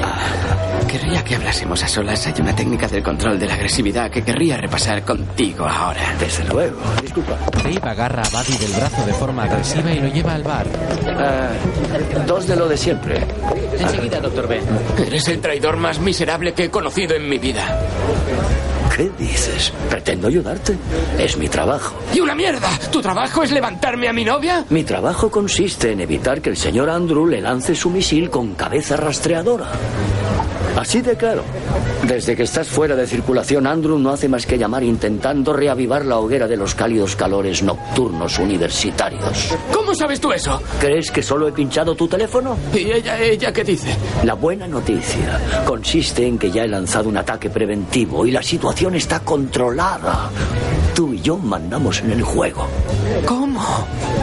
[0.87, 2.25] querría que hablásemos a solas.
[2.27, 6.15] Hay una técnica del control de la agresividad que querría repasar contigo ahora.
[6.19, 6.79] Desde luego.
[7.01, 7.37] Disculpa.
[7.63, 10.65] Dave agarra a Buddy del brazo de forma agresiva y lo lleva al bar.
[10.67, 13.25] Eh, dos de lo de siempre.
[13.77, 14.61] Enseguida, doctor B.
[15.05, 17.63] Eres el traidor más miserable que he conocido en mi vida.
[18.95, 19.73] ¿Qué dices?
[19.89, 20.77] Pretendo ayudarte.
[21.19, 21.95] Es mi trabajo.
[22.13, 22.69] ¡Y una mierda!
[22.91, 24.63] ¿Tu trabajo es levantarme a mi novia?
[24.69, 28.95] Mi trabajo consiste en evitar que el señor Andrew le lance su misil con cabeza
[28.95, 29.67] rastreadora.
[30.77, 31.43] Así de claro.
[32.07, 36.19] Desde que estás fuera de circulación, Andrew no hace más que llamar intentando reavivar la
[36.19, 39.55] hoguera de los cálidos calores nocturnos universitarios.
[39.73, 40.61] ¿Cómo sabes tú eso?
[40.79, 42.57] ¿Crees que solo he pinchado tu teléfono?
[42.73, 43.95] ¿Y ella, ella qué dice?
[44.23, 48.95] La buena noticia consiste en que ya he lanzado un ataque preventivo y la situación
[48.95, 50.29] está controlada.
[50.95, 52.65] Tú y yo mandamos en el juego.
[53.25, 53.61] ¿Cómo?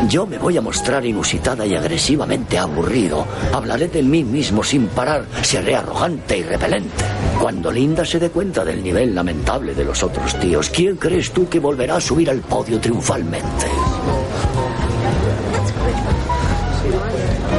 [0.08, 3.26] Yo me voy a mostrar inusitada y agresivamente aburrido.
[3.52, 5.26] Hablaré de mí mismo sin parar.
[5.42, 7.04] Seré arrogante y repelente.
[7.38, 11.46] Cuando Linda se dé cuenta del nivel lamentable de los otros tíos, ¿quién crees tú
[11.46, 13.66] que volverá a subir al podio triunfalmente?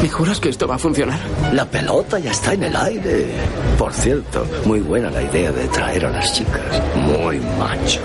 [0.01, 1.19] ¿Me juras que esto va a funcionar?
[1.53, 3.27] La pelota ya está en el aire.
[3.77, 6.81] Por cierto, muy buena la idea de traer a las chicas.
[6.95, 8.01] Muy macho.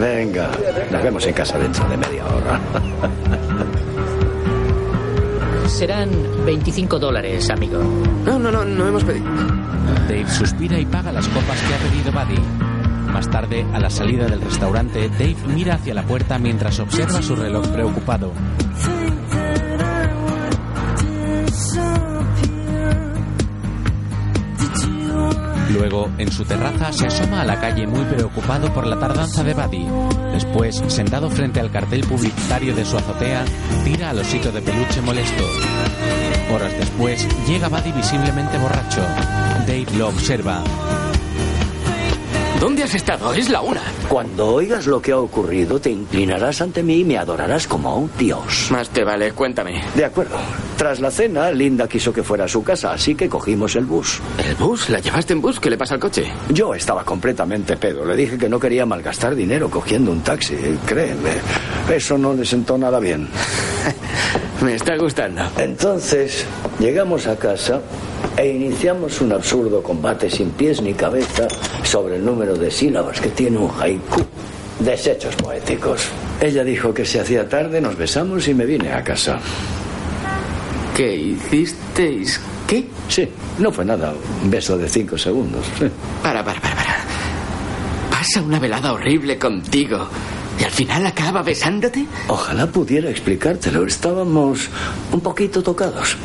[0.00, 0.50] Venga,
[0.90, 2.60] nos vemos en casa dentro de media hora.
[5.68, 6.10] Serán
[6.44, 7.78] 25 dólares, amigo.
[8.24, 9.26] No, no, no, no hemos pedido.
[10.08, 13.12] Dave suspira y paga las copas que ha pedido Buddy.
[13.12, 17.36] Más tarde, a la salida del restaurante, Dave mira hacia la puerta mientras observa su
[17.36, 18.32] reloj preocupado.
[25.74, 29.54] Luego, en su terraza, se asoma a la calle muy preocupado por la tardanza de
[29.54, 29.86] Buddy.
[30.32, 33.44] Después, sentado frente al cartel publicitario de su azotea,
[33.84, 35.42] tira al osito de peluche molesto.
[36.52, 39.02] Horas después, llega Buddy visiblemente borracho.
[39.66, 40.62] Dave lo observa.
[42.60, 43.34] ¿Dónde has estado?
[43.34, 43.82] Es la una.
[44.08, 47.94] Cuando oigas lo que ha ocurrido, te inclinarás ante mí y me adorarás como a
[47.96, 48.68] un dios.
[48.70, 49.82] Más te vale, cuéntame.
[49.96, 50.38] De acuerdo.
[50.76, 54.20] Tras la cena, Linda quiso que fuera a su casa, así que cogimos el bus.
[54.44, 54.90] ¿El bus?
[54.90, 55.60] ¿La llevaste en bus?
[55.60, 56.26] ¿Qué le pasa al coche?
[56.50, 58.04] Yo estaba completamente pedo.
[58.04, 60.56] Le dije que no quería malgastar dinero cogiendo un taxi.
[60.84, 61.30] Créeme,
[61.94, 63.28] eso no le sentó nada bien.
[64.62, 65.42] Me está gustando.
[65.58, 66.44] Entonces,
[66.80, 67.80] llegamos a casa
[68.36, 71.46] e iniciamos un absurdo combate sin pies ni cabeza
[71.82, 74.22] sobre el número de sílabas que tiene un haiku.
[74.80, 76.08] Desechos poéticos.
[76.40, 79.38] Ella dijo que se hacía tarde, nos besamos y me vine a casa.
[80.94, 82.40] ¿Qué hicisteis?
[82.66, 82.86] ¿Qué?
[83.08, 84.14] Sí, no fue nada.
[84.42, 85.66] Un beso de cinco segundos.
[85.78, 85.86] sí.
[86.22, 86.94] Para, para, para, para.
[88.10, 90.08] Pasa una velada horrible contigo.
[90.58, 92.06] ¿Y al final acaba besándote?
[92.28, 93.84] Ojalá pudiera explicártelo.
[93.86, 94.68] Estábamos
[95.12, 96.16] un poquito tocados.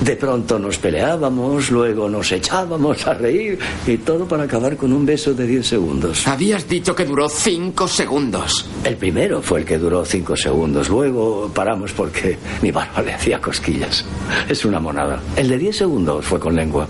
[0.00, 5.04] De pronto nos peleábamos, luego nos echábamos a reír y todo para acabar con un
[5.04, 6.26] beso de 10 segundos.
[6.26, 8.66] Habías dicho que duró cinco segundos.
[8.84, 13.40] El primero fue el que duró 5 segundos, luego paramos porque mi barba le hacía
[13.40, 14.04] cosquillas.
[14.48, 15.20] Es una monada.
[15.36, 16.86] El de 10 segundos fue con lengua.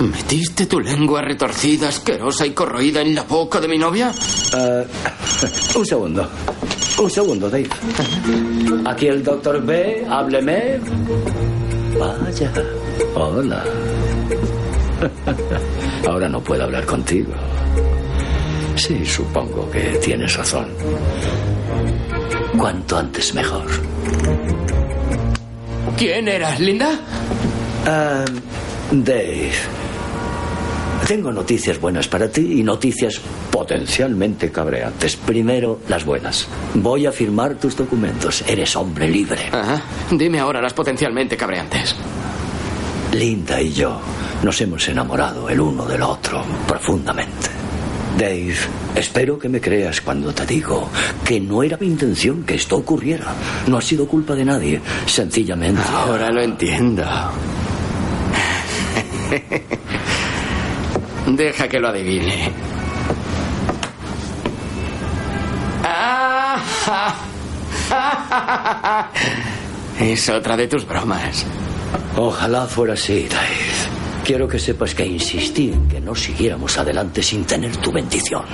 [0.00, 4.12] ¿Metiste tu lengua retorcida, asquerosa y corroída en la boca de mi novia?
[4.52, 4.82] Ah,
[5.76, 6.28] un segundo.
[6.98, 7.68] Un segundo, Dave.
[8.84, 10.80] Aquí el doctor B, hábleme.
[11.98, 12.52] Vaya.
[13.14, 13.64] Hola.
[16.08, 17.32] Ahora no puedo hablar contigo.
[18.76, 20.66] Sí, supongo que tienes razón.
[22.58, 23.66] Cuanto antes mejor.
[25.96, 26.98] ¿Quién eras, Linda?
[27.86, 28.24] Ah,
[28.90, 29.52] Dave.
[31.12, 33.20] Tengo noticias buenas para ti y noticias
[33.50, 35.14] potencialmente cabreantes.
[35.14, 36.48] Primero, las buenas.
[36.72, 38.42] Voy a firmar tus documentos.
[38.48, 39.50] Eres hombre libre.
[39.52, 39.82] Ajá.
[40.10, 41.94] Dime ahora las potencialmente cabreantes.
[43.12, 44.00] Linda y yo
[44.42, 47.50] nos hemos enamorado el uno del otro profundamente.
[48.16, 48.54] Dave,
[48.94, 50.88] espero que me creas cuando te digo
[51.26, 53.34] que no era mi intención que esto ocurriera.
[53.66, 54.80] No ha sido culpa de nadie.
[55.04, 55.82] Sencillamente.
[55.92, 57.04] Ahora lo entiendo.
[61.36, 62.52] Deja que lo adivine.
[69.98, 71.46] Es otra de tus bromas.
[72.16, 74.24] Ojalá fuera así, Dave.
[74.24, 78.44] Quiero que sepas que insistí en que no siguiéramos adelante sin tener tu bendición.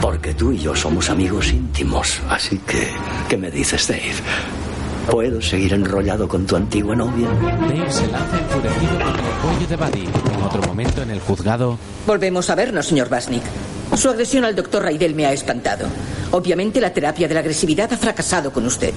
[0.00, 2.20] Porque tú y yo somos amigos íntimos.
[2.28, 2.88] Así que,
[3.28, 4.14] ¿qué me dices, Dave?
[5.10, 7.28] ¿Puedo seguir enrollado con tu antigua novia?
[7.28, 10.08] Dave se lanza enfurecido contra el cuello de Buddy.
[10.34, 13.42] En otro momento, en el juzgado, Volvemos a vernos, señor Basnick.
[13.96, 15.86] Su agresión al doctor Raidel me ha espantado.
[16.30, 18.92] Obviamente la terapia de la agresividad ha fracasado con usted.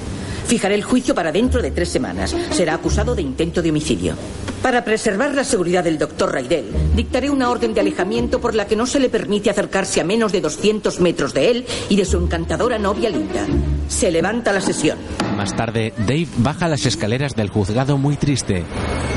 [0.45, 2.35] Fijaré el juicio para dentro de tres semanas.
[2.51, 4.15] Será acusado de intento de homicidio.
[4.61, 6.65] Para preservar la seguridad del doctor Raidel,
[6.95, 10.31] dictaré una orden de alejamiento por la que no se le permite acercarse a menos
[10.31, 13.47] de 200 metros de él y de su encantadora novia Linda.
[13.87, 14.97] Se levanta la sesión.
[15.35, 18.63] Más tarde, Dave baja las escaleras del juzgado muy triste.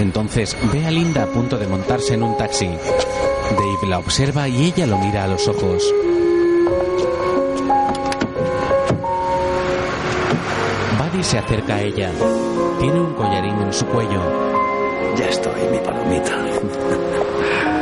[0.01, 2.69] Entonces ve a Linda a punto de montarse en un taxi.
[3.55, 5.83] Dave la observa y ella lo mira a los ojos.
[10.99, 12.11] Buddy se acerca a ella.
[12.81, 14.21] Tiene un collarín en su cuello.
[15.17, 16.35] Ya estoy, mi palomita.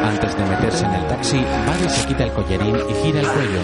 [0.05, 3.61] Antes de meterse en el taxi, Buddy se quita el collarín y gira el cuello.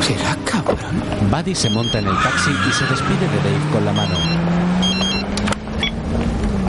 [0.00, 1.30] Será cabrón.
[1.30, 4.47] Buddy se monta en el taxi y se despide de Dave con la mano.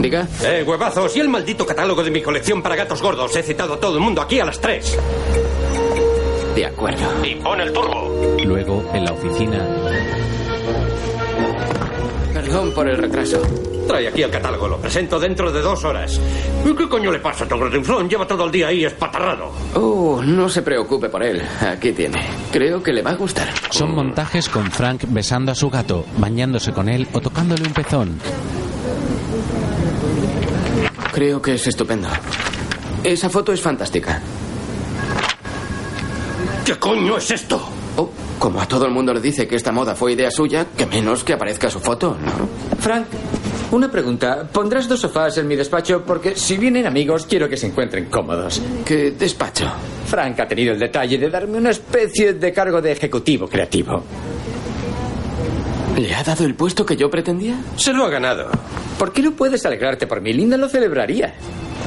[0.00, 0.26] Diga.
[0.42, 3.34] Eh, huevazos, y el maldito catálogo de mi colección para gatos gordos.
[3.36, 4.98] He citado a todo el mundo aquí a las tres.
[6.54, 7.06] De acuerdo.
[7.24, 8.36] Y pon el turbo.
[8.44, 9.66] Luego, en la oficina,
[12.32, 13.42] Perdón por el retraso.
[13.86, 16.18] Trae aquí el catálogo, lo presento dentro de dos horas.
[16.64, 18.08] ¿Y qué coño le pasa a Tom Redinflón?
[18.08, 19.52] Lleva todo el día ahí espatarrado.
[19.74, 21.42] Oh, no se preocupe por él.
[21.60, 22.20] Aquí tiene.
[22.52, 23.48] Creo que le va a gustar.
[23.70, 28.18] son montajes con Frank besando a su gato, bañándose con él o tocándole un pezón.
[31.12, 32.08] Creo que es estupendo.
[33.02, 34.20] Esa foto es fantástica.
[36.64, 37.60] ¿Qué coño es esto?
[37.96, 40.86] Oh, como a todo el mundo le dice que esta moda fue idea suya, que
[40.86, 42.30] menos que aparezca su foto, ¿no?
[42.78, 43.06] Frank,
[43.72, 44.48] una pregunta.
[44.52, 46.04] ¿Pondrás dos sofás en mi despacho?
[46.04, 48.60] Porque si vienen amigos, quiero que se encuentren cómodos.
[48.84, 49.70] ¿Qué despacho?
[50.06, 54.02] Frank ha tenido el detalle de darme una especie de cargo de ejecutivo creativo.
[56.00, 57.60] ¿Le ha dado el puesto que yo pretendía?
[57.76, 58.50] Se lo ha ganado.
[58.98, 60.32] ¿Por qué no puedes alegrarte por mí?
[60.32, 61.34] Linda lo celebraría.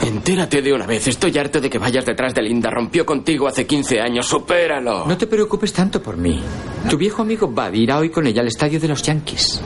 [0.05, 1.07] Entérate de una vez.
[1.07, 2.69] Estoy harto de que vayas detrás de Linda.
[2.69, 4.27] Rompió contigo hace 15 años.
[4.27, 5.07] Supéralo.
[5.07, 6.39] No te preocupes tanto por mí.
[6.87, 9.61] Tu viejo amigo Buddy irá hoy con ella al estadio de los Yankees.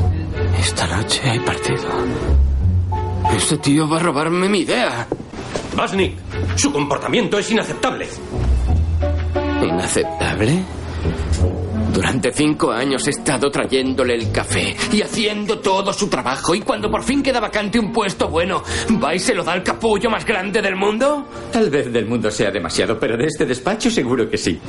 [0.58, 1.90] Esta noche hay partido.
[3.36, 5.08] Este tío va a robarme mi idea.
[5.76, 6.16] Basnick,
[6.56, 8.08] su comportamiento es inaceptable.
[9.62, 10.64] ¿Inaceptable?
[11.98, 16.92] Durante cinco años he estado trayéndole el café y haciendo todo su trabajo y cuando
[16.92, 18.62] por fin queda vacante un puesto bueno,
[19.04, 21.26] ¿va y se lo da al capullo más grande del mundo?
[21.52, 24.62] Tal vez del mundo sea demasiado, pero de este despacho seguro que sí.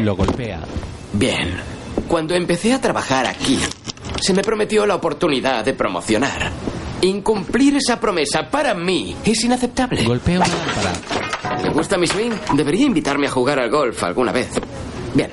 [0.00, 0.58] Lo golpea.
[1.12, 1.54] Bien,
[2.08, 3.60] cuando empecé a trabajar aquí,
[4.20, 6.50] se me prometió la oportunidad de promocionar.
[7.02, 10.02] Incumplir esa promesa para mí es inaceptable.
[10.02, 11.62] Golpea una lámpara.
[11.62, 12.32] ¿Le gusta mi swing?
[12.54, 14.60] Debería invitarme a jugar al golf alguna vez.
[15.14, 15.30] Bien,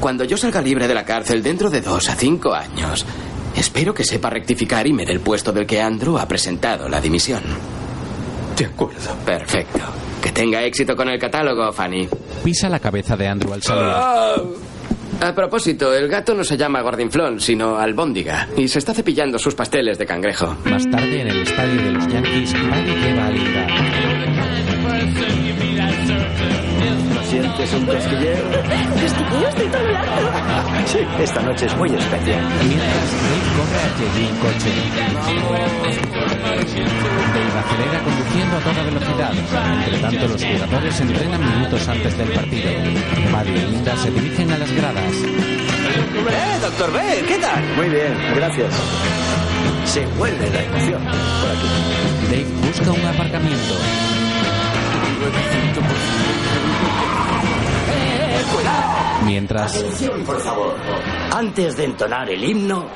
[0.00, 3.04] cuando yo salga libre de la cárcel dentro de dos a cinco años,
[3.54, 7.00] espero que sepa rectificar y me dé el puesto del que Andrew ha presentado la
[7.00, 7.42] dimisión.
[8.56, 9.14] De acuerdo.
[9.24, 9.80] Perfecto.
[10.22, 12.08] Que tenga éxito con el catálogo, Fanny.
[12.42, 13.92] Pisa la cabeza de Andrew al salir.
[15.20, 19.54] A propósito, el gato no se llama Gordinflón, sino Albóndiga, y se está cepillando sus
[19.54, 20.56] pasteles de cangrejo.
[20.64, 23.66] Más tarde, en el estadio de los Yankees, Buddy lleva a Linda.
[23.66, 24.10] ¿No
[27.30, 28.44] sientes un cosquilleo?
[28.50, 30.30] Cosquilleos de todo lado.
[30.86, 32.42] Sí, esta noche es muy especial.
[32.66, 34.70] Mientras, Dave corre hacia allí en coche.
[37.34, 39.32] Dave acelera conduciendo a toda velocidad.
[39.84, 42.70] Entre tanto, los jugadores entrenan minutos antes del partido.
[43.30, 45.14] Buddy y Linda se dirigen a las gradas.
[45.14, 47.24] ¡Eh, doctor B!
[47.28, 47.62] ¿Qué tal?
[47.76, 48.74] Muy bien, gracias.
[49.84, 51.68] Se huele la emoción por aquí.
[52.30, 53.74] Dave busca un aparcamiento.
[59.24, 60.74] Mientras, Atención, por favor.
[61.34, 62.86] Antes de entonar el himno,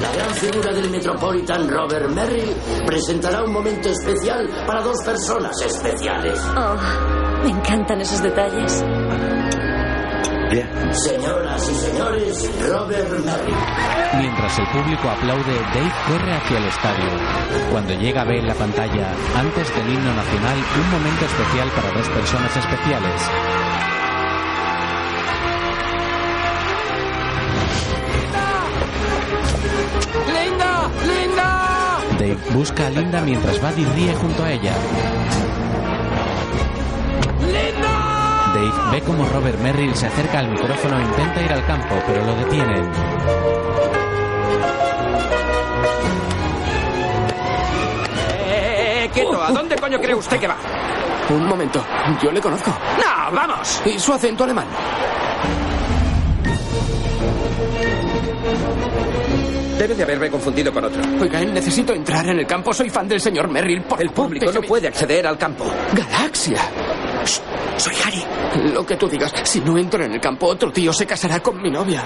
[0.00, 2.54] la gran figura del Metropolitan Robert Merrill
[2.84, 6.40] presentará un momento especial para dos personas especiales.
[6.56, 6.76] Oh,
[7.44, 8.84] me encantan esos detalles.
[10.92, 13.56] Señoras y señores, Robert Merrill.
[14.18, 17.10] mientras el público aplaude, Dave corre hacia el estadio.
[17.70, 22.08] Cuando llega ve en la pantalla, antes del himno nacional, un momento especial para dos
[22.10, 24.01] personas especiales.
[31.06, 31.98] ¡Linda!
[32.00, 32.18] ¡Linda!
[32.18, 34.74] Dave busca a Linda mientras Buddy ríe junto a ella.
[38.54, 42.24] Dave ve como Robert Merrill se acerca al micrófono e intenta ir al campo, pero
[42.24, 42.90] lo detienen.
[48.44, 49.42] ¡Eh, quieto!
[49.42, 50.56] ¿A dónde coño cree usted que va?
[51.30, 51.82] Un momento,
[52.22, 52.70] yo le conozco.
[52.98, 53.80] ¡No, vamos!
[53.86, 54.66] ¿Y su acento alemán?
[59.78, 61.02] Debe de haberme confundido con otro.
[61.20, 62.72] Oiga, necesito entrar en el campo.
[62.72, 63.82] Soy fan del señor Merrill.
[63.82, 65.64] Por el público no puede acceder al campo.
[65.92, 66.60] ¡Galaxia!
[67.24, 67.40] Shh,
[67.76, 68.72] soy Harry.
[68.72, 69.32] Lo que tú digas.
[69.44, 72.04] Si no entro en el campo, otro tío se casará con mi novia.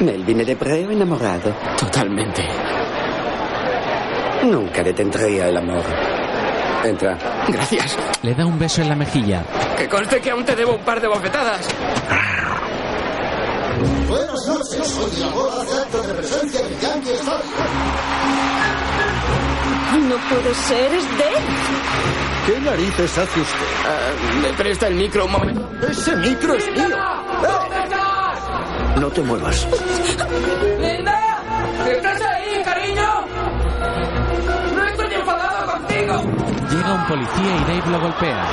[0.00, 1.54] Melvin hebreo enamorado.
[1.78, 2.44] Totalmente.
[4.44, 5.82] Nunca detendría el amor.
[6.84, 7.18] Entra.
[7.48, 7.96] Gracias.
[8.22, 9.42] Le da un beso en la mejilla.
[9.76, 11.68] Que conste que aún te debo un par de bofetadas.
[14.08, 17.52] Buenas noches, soy la bola de acto de presencia del Yankee Stadium.
[20.08, 21.46] No puede ser, es Dave.
[22.46, 23.66] ¿Qué narices hace usted?
[23.84, 25.68] Ah, ¿Me presta el micro un momento?
[25.90, 26.96] Ese micro es mío.
[29.00, 29.66] No te muevas.
[30.80, 31.42] ¡Linda!
[31.90, 33.26] ¿Estás ahí, cariño?
[34.74, 36.22] ¡No estoy enfadado contigo!
[36.70, 38.46] Llega un policía y Dave lo golpea.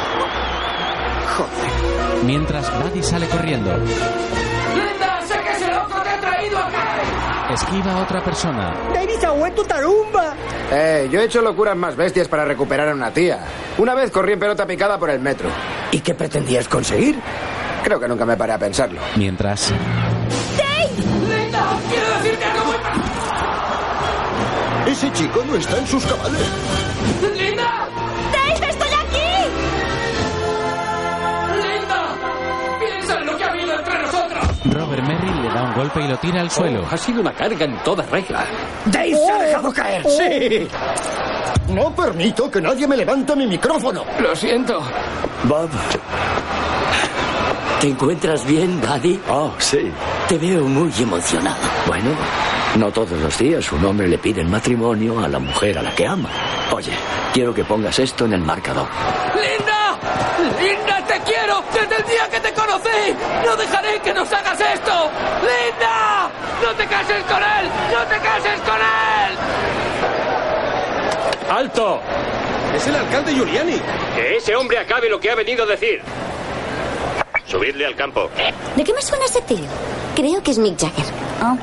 [2.25, 5.02] Mientras Buddy sale corriendo, ¡Linda!
[7.53, 8.73] Esquiva a otra persona.
[8.93, 10.33] David se ha vuelto tarumba.
[10.71, 13.39] Eh, yo he hecho locuras más bestias para recuperar a una tía.
[13.77, 15.49] Una vez corrí en pelota picada por el metro.
[15.91, 17.19] ¿Y qué pretendías conseguir?
[17.83, 19.01] Creo que nunca me paré a pensarlo.
[19.15, 19.71] Mientras,
[21.27, 21.77] ¡Linda!
[21.89, 22.75] ¡Quiero decirte algo muy...
[24.91, 26.41] Ese chico no está en sus cabales.
[27.37, 27.87] ¡Linda!
[35.53, 36.85] Da un golpe y lo tira al suelo.
[36.89, 38.45] ha sido una carga en toda regla.
[38.85, 40.03] Dave se ha dejado caer.
[40.03, 40.67] ¡Sí!
[41.69, 44.03] No permito que nadie me levante mi micrófono.
[44.19, 44.81] Lo siento.
[45.43, 45.69] Bob.
[47.79, 49.19] ¿Te encuentras bien, Buddy?
[49.29, 49.91] Oh, sí.
[50.27, 51.57] Te veo muy emocionado.
[51.85, 52.11] Bueno,
[52.77, 55.93] no todos los días un hombre le pide en matrimonio a la mujer a la
[55.93, 56.29] que ama.
[56.71, 56.93] Oye,
[57.33, 58.87] quiero que pongas esto en el marcador.
[59.35, 59.99] ¡Linda!
[60.61, 61.61] ¡Linda, te quiero!
[61.73, 62.52] ¡Desde el día que te
[63.45, 65.09] ¡No dejaré que nos hagas esto!
[65.41, 66.29] ¡Linda!
[66.63, 67.69] ¡No te cases con él!
[67.91, 69.37] ¡No te cases con él!
[71.49, 71.99] ¡Alto!
[72.75, 73.79] Es el alcalde Giuliani.
[74.15, 76.01] Que ese hombre acabe lo que ha venido a decir.
[77.45, 78.29] Subidle al campo.
[78.75, 79.65] ¿De qué me suena ese tío?
[80.15, 81.05] Creo que es Mick Jagger.
[81.43, 81.57] Oh.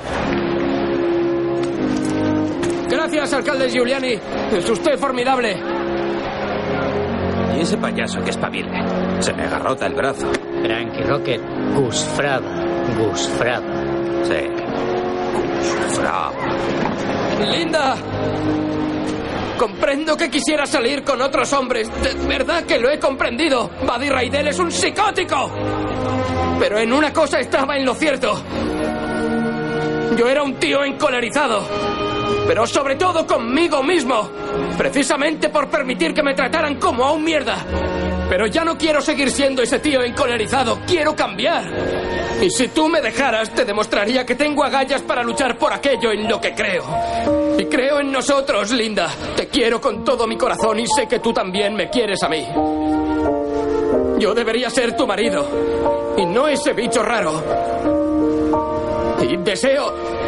[2.88, 4.20] Gracias, alcalde Giuliani.
[4.52, 5.79] Es usted formidable.
[7.56, 8.70] Y ese payaso que espabile.
[9.20, 10.30] Se me agarrota el brazo.
[10.62, 11.40] Frankie Rocket,
[11.74, 12.46] Gus Fraba,
[12.98, 13.66] Gus Fraba.
[14.24, 15.94] Sí.
[15.94, 16.30] Fra.
[17.50, 17.96] Linda.
[19.58, 21.90] Comprendo que quisiera salir con otros hombres.
[22.02, 23.70] De verdad que lo he comprendido.
[23.86, 25.50] Buddy Raidel es un psicótico.
[26.58, 28.42] Pero en una cosa estaba en lo cierto.
[30.16, 31.62] Yo era un tío encolerizado.
[32.46, 34.28] Pero sobre todo conmigo mismo.
[34.76, 37.64] Precisamente por permitir que me trataran como a un mierda.
[38.28, 40.80] Pero ya no quiero seguir siendo ese tío encolerizado.
[40.86, 41.64] Quiero cambiar.
[42.40, 46.28] Y si tú me dejaras, te demostraría que tengo agallas para luchar por aquello en
[46.28, 46.84] lo que creo.
[47.58, 49.10] Y creo en nosotros, Linda.
[49.36, 52.46] Te quiero con todo mi corazón y sé que tú también me quieres a mí.
[54.18, 56.14] Yo debería ser tu marido.
[56.16, 57.42] Y no ese bicho raro.
[59.22, 60.19] Y deseo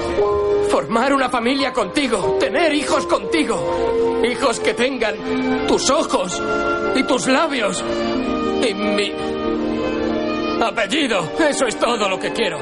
[0.73, 4.23] formar una familia contigo, tener hijos contigo.
[4.24, 6.43] Hijos que tengan tus ojos
[6.97, 7.85] y tus labios
[8.66, 9.12] y mi
[10.62, 11.31] apellido.
[11.47, 12.59] Eso es todo lo que quiero.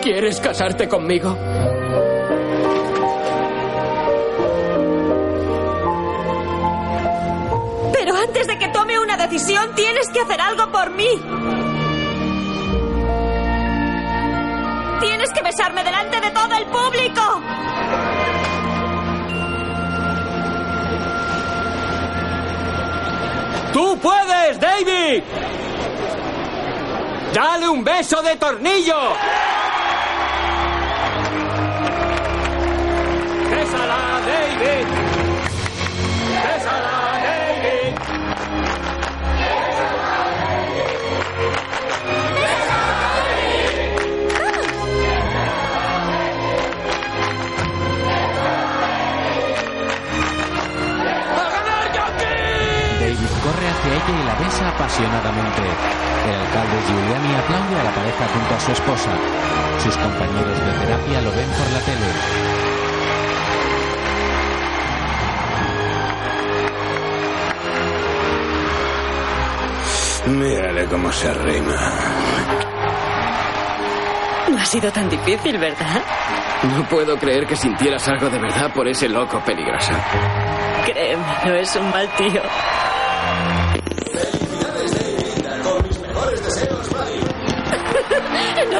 [0.00, 1.36] ¿Quieres casarte conmigo?
[7.92, 11.20] Pero antes de que tome una decisión, tienes que hacer algo por mí.
[15.00, 17.42] Tienes que besarme delante de todo el público.
[23.72, 25.22] ¡Tú puedes, David!
[27.32, 28.96] ¡Dale un beso de tornillo!
[54.08, 55.62] Y la besa apasionadamente.
[56.26, 59.10] El alcalde Giuliani aplaude a la pareja junto a su esposa.
[59.82, 62.10] Sus compañeros de terapia lo ven por la tele.
[70.26, 71.76] Mírale cómo se arrima.
[74.50, 76.02] No ha sido tan difícil, ¿verdad?
[76.76, 79.92] No puedo creer que sintieras algo de verdad por ese loco peligroso.
[80.84, 82.42] Créeme, no es un mal tío.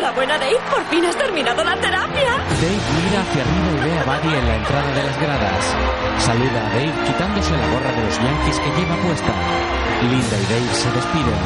[0.01, 0.56] Enhorabuena, Dave.
[0.70, 2.32] Por fin has terminado la terapia.
[2.56, 5.64] Dave mira hacia arriba y ve a Buddy en la entrada de las gradas.
[6.18, 9.32] Saluda a Dave quitándose la gorra de los Yankees que lleva puesta.
[10.01, 11.40] Linda y Dave se despiden.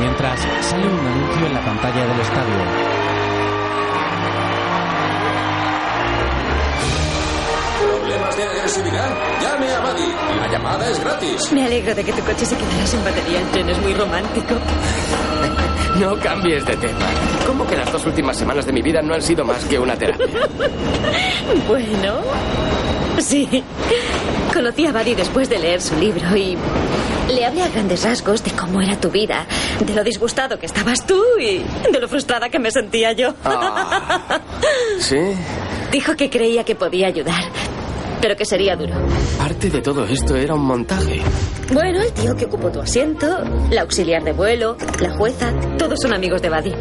[0.00, 3.13] Mientras sale un anuncio en la pantalla del estadio.
[8.44, 9.40] De agresividad?
[9.42, 10.38] Llame a Buddy.
[10.40, 11.52] La llamada es gratis.
[11.52, 13.40] Me alegro de que tu coche se quedara sin batería.
[13.40, 14.54] El tren es muy romántico.
[15.98, 16.98] No cambies de tema.
[17.46, 19.94] ¿Cómo que las dos últimas semanas de mi vida no han sido más que una
[19.94, 20.26] terapia?
[21.68, 22.16] Bueno,
[23.18, 23.62] sí.
[24.52, 26.58] Conocí a Buddy después de leer su libro y
[27.32, 29.46] le hablé a grandes rasgos de cómo era tu vida,
[29.78, 33.34] de lo disgustado que estabas tú y de lo frustrada que me sentía yo.
[34.98, 35.18] ¿Sí?
[35.92, 37.44] Dijo que creía que podía ayudar,
[38.24, 38.94] pero que sería duro.
[39.36, 41.20] Parte de todo esto era un montaje.
[41.74, 43.26] Bueno, el tío que ocupó tu asiento,
[43.70, 46.72] la auxiliar de vuelo, la jueza, todos son amigos de Buddy.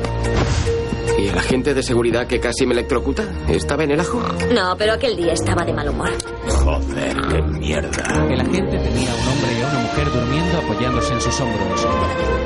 [1.20, 3.26] ¿Y el agente de seguridad que casi me electrocuta?
[3.49, 4.22] ¿Estaba en el ajo?
[4.53, 6.11] No, pero aquel día estaba de mal humor.
[6.48, 8.26] Joder, qué mierda.
[8.32, 11.86] El agente tenía a un hombre y a una mujer durmiendo apoyándose en sus hombros.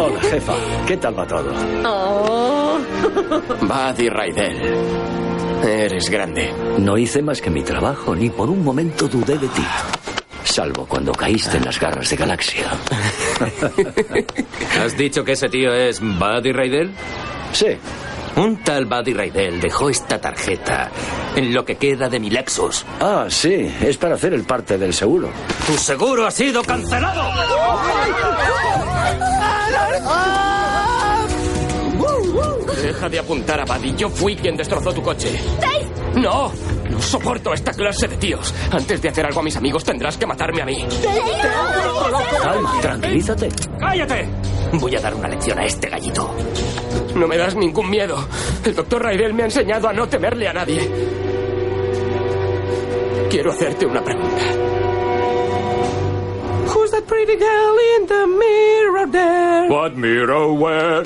[0.00, 0.54] Hola, jefa.
[0.86, 1.52] ¿Qué tal va todo?
[1.84, 2.78] Oh.
[3.60, 4.56] Buddy Raidel.
[5.62, 6.52] Eres grande.
[6.78, 9.64] No hice más que mi trabajo, ni por un momento dudé de ti.
[10.44, 12.66] Salvo cuando caíste en las garras de Galaxia.
[14.82, 16.90] ¿Has dicho que ese tío es Buddy Raidel?
[17.52, 17.68] Sí.
[18.36, 20.90] Un tal Buddy Raidel dejó esta tarjeta
[21.36, 22.84] en lo que queda de mi Lexus.
[23.00, 23.70] Ah, sí.
[23.82, 25.28] Es para hacer el parte del seguro.
[25.66, 27.30] ¡Tu seguro ha sido cancelado!
[32.82, 33.94] Deja de apuntar a Buddy.
[33.96, 35.38] Yo fui quien destrozó tu coche.
[36.14, 36.52] ¡No!
[37.02, 38.54] Soporto esta clase de tíos.
[38.70, 40.86] Antes de hacer algo a mis amigos tendrás que matarme a mí.
[42.40, 43.48] Calma, tranquilízate.
[43.78, 44.28] ¡Cállate!
[44.72, 46.34] Voy a dar una lección a este gallito.
[47.14, 48.26] No me das ningún miedo.
[48.64, 50.90] El doctor Raidel me ha enseñado a no temerle a nadie.
[53.28, 54.71] Quiero hacerte una pregunta.
[57.12, 59.68] Pretty girl in the mirror there?
[59.68, 61.02] What mirror where?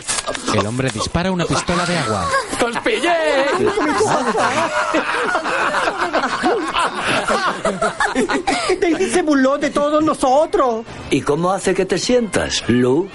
[0.54, 2.28] El hombre dispara una pistola de agua.
[2.64, 3.46] ¡Os pillé!
[8.80, 10.86] David se burló de todos nosotros.
[11.10, 13.08] ¿Y cómo hace que te sientas, Lou?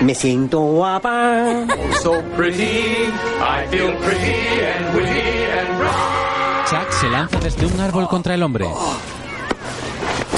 [0.00, 1.66] Me siento guapa.
[2.02, 6.66] So pretty, I feel pretty and witty and bright.
[6.70, 8.66] Chuck se lanza desde un árbol contra el hombre.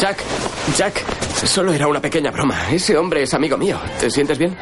[0.01, 0.23] Jack,
[0.77, 1.05] Jack,
[1.47, 2.71] solo era una pequeña broma.
[2.73, 3.79] Ese hombre es amigo mío.
[4.01, 4.57] ¿Te sientes bien?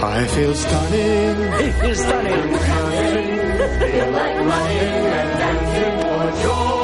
[0.00, 1.36] I feel stunning.
[1.60, 2.58] I feel stunning.
[3.78, 6.78] Feel like running and dancing for joy.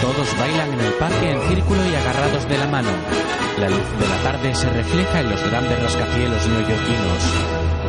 [0.00, 2.90] Todos bailan en el parque en círculo y agarrados de la mano.
[3.58, 7.87] La luz de la tarde se refleja en los grandes rascacielos neoyorquinos.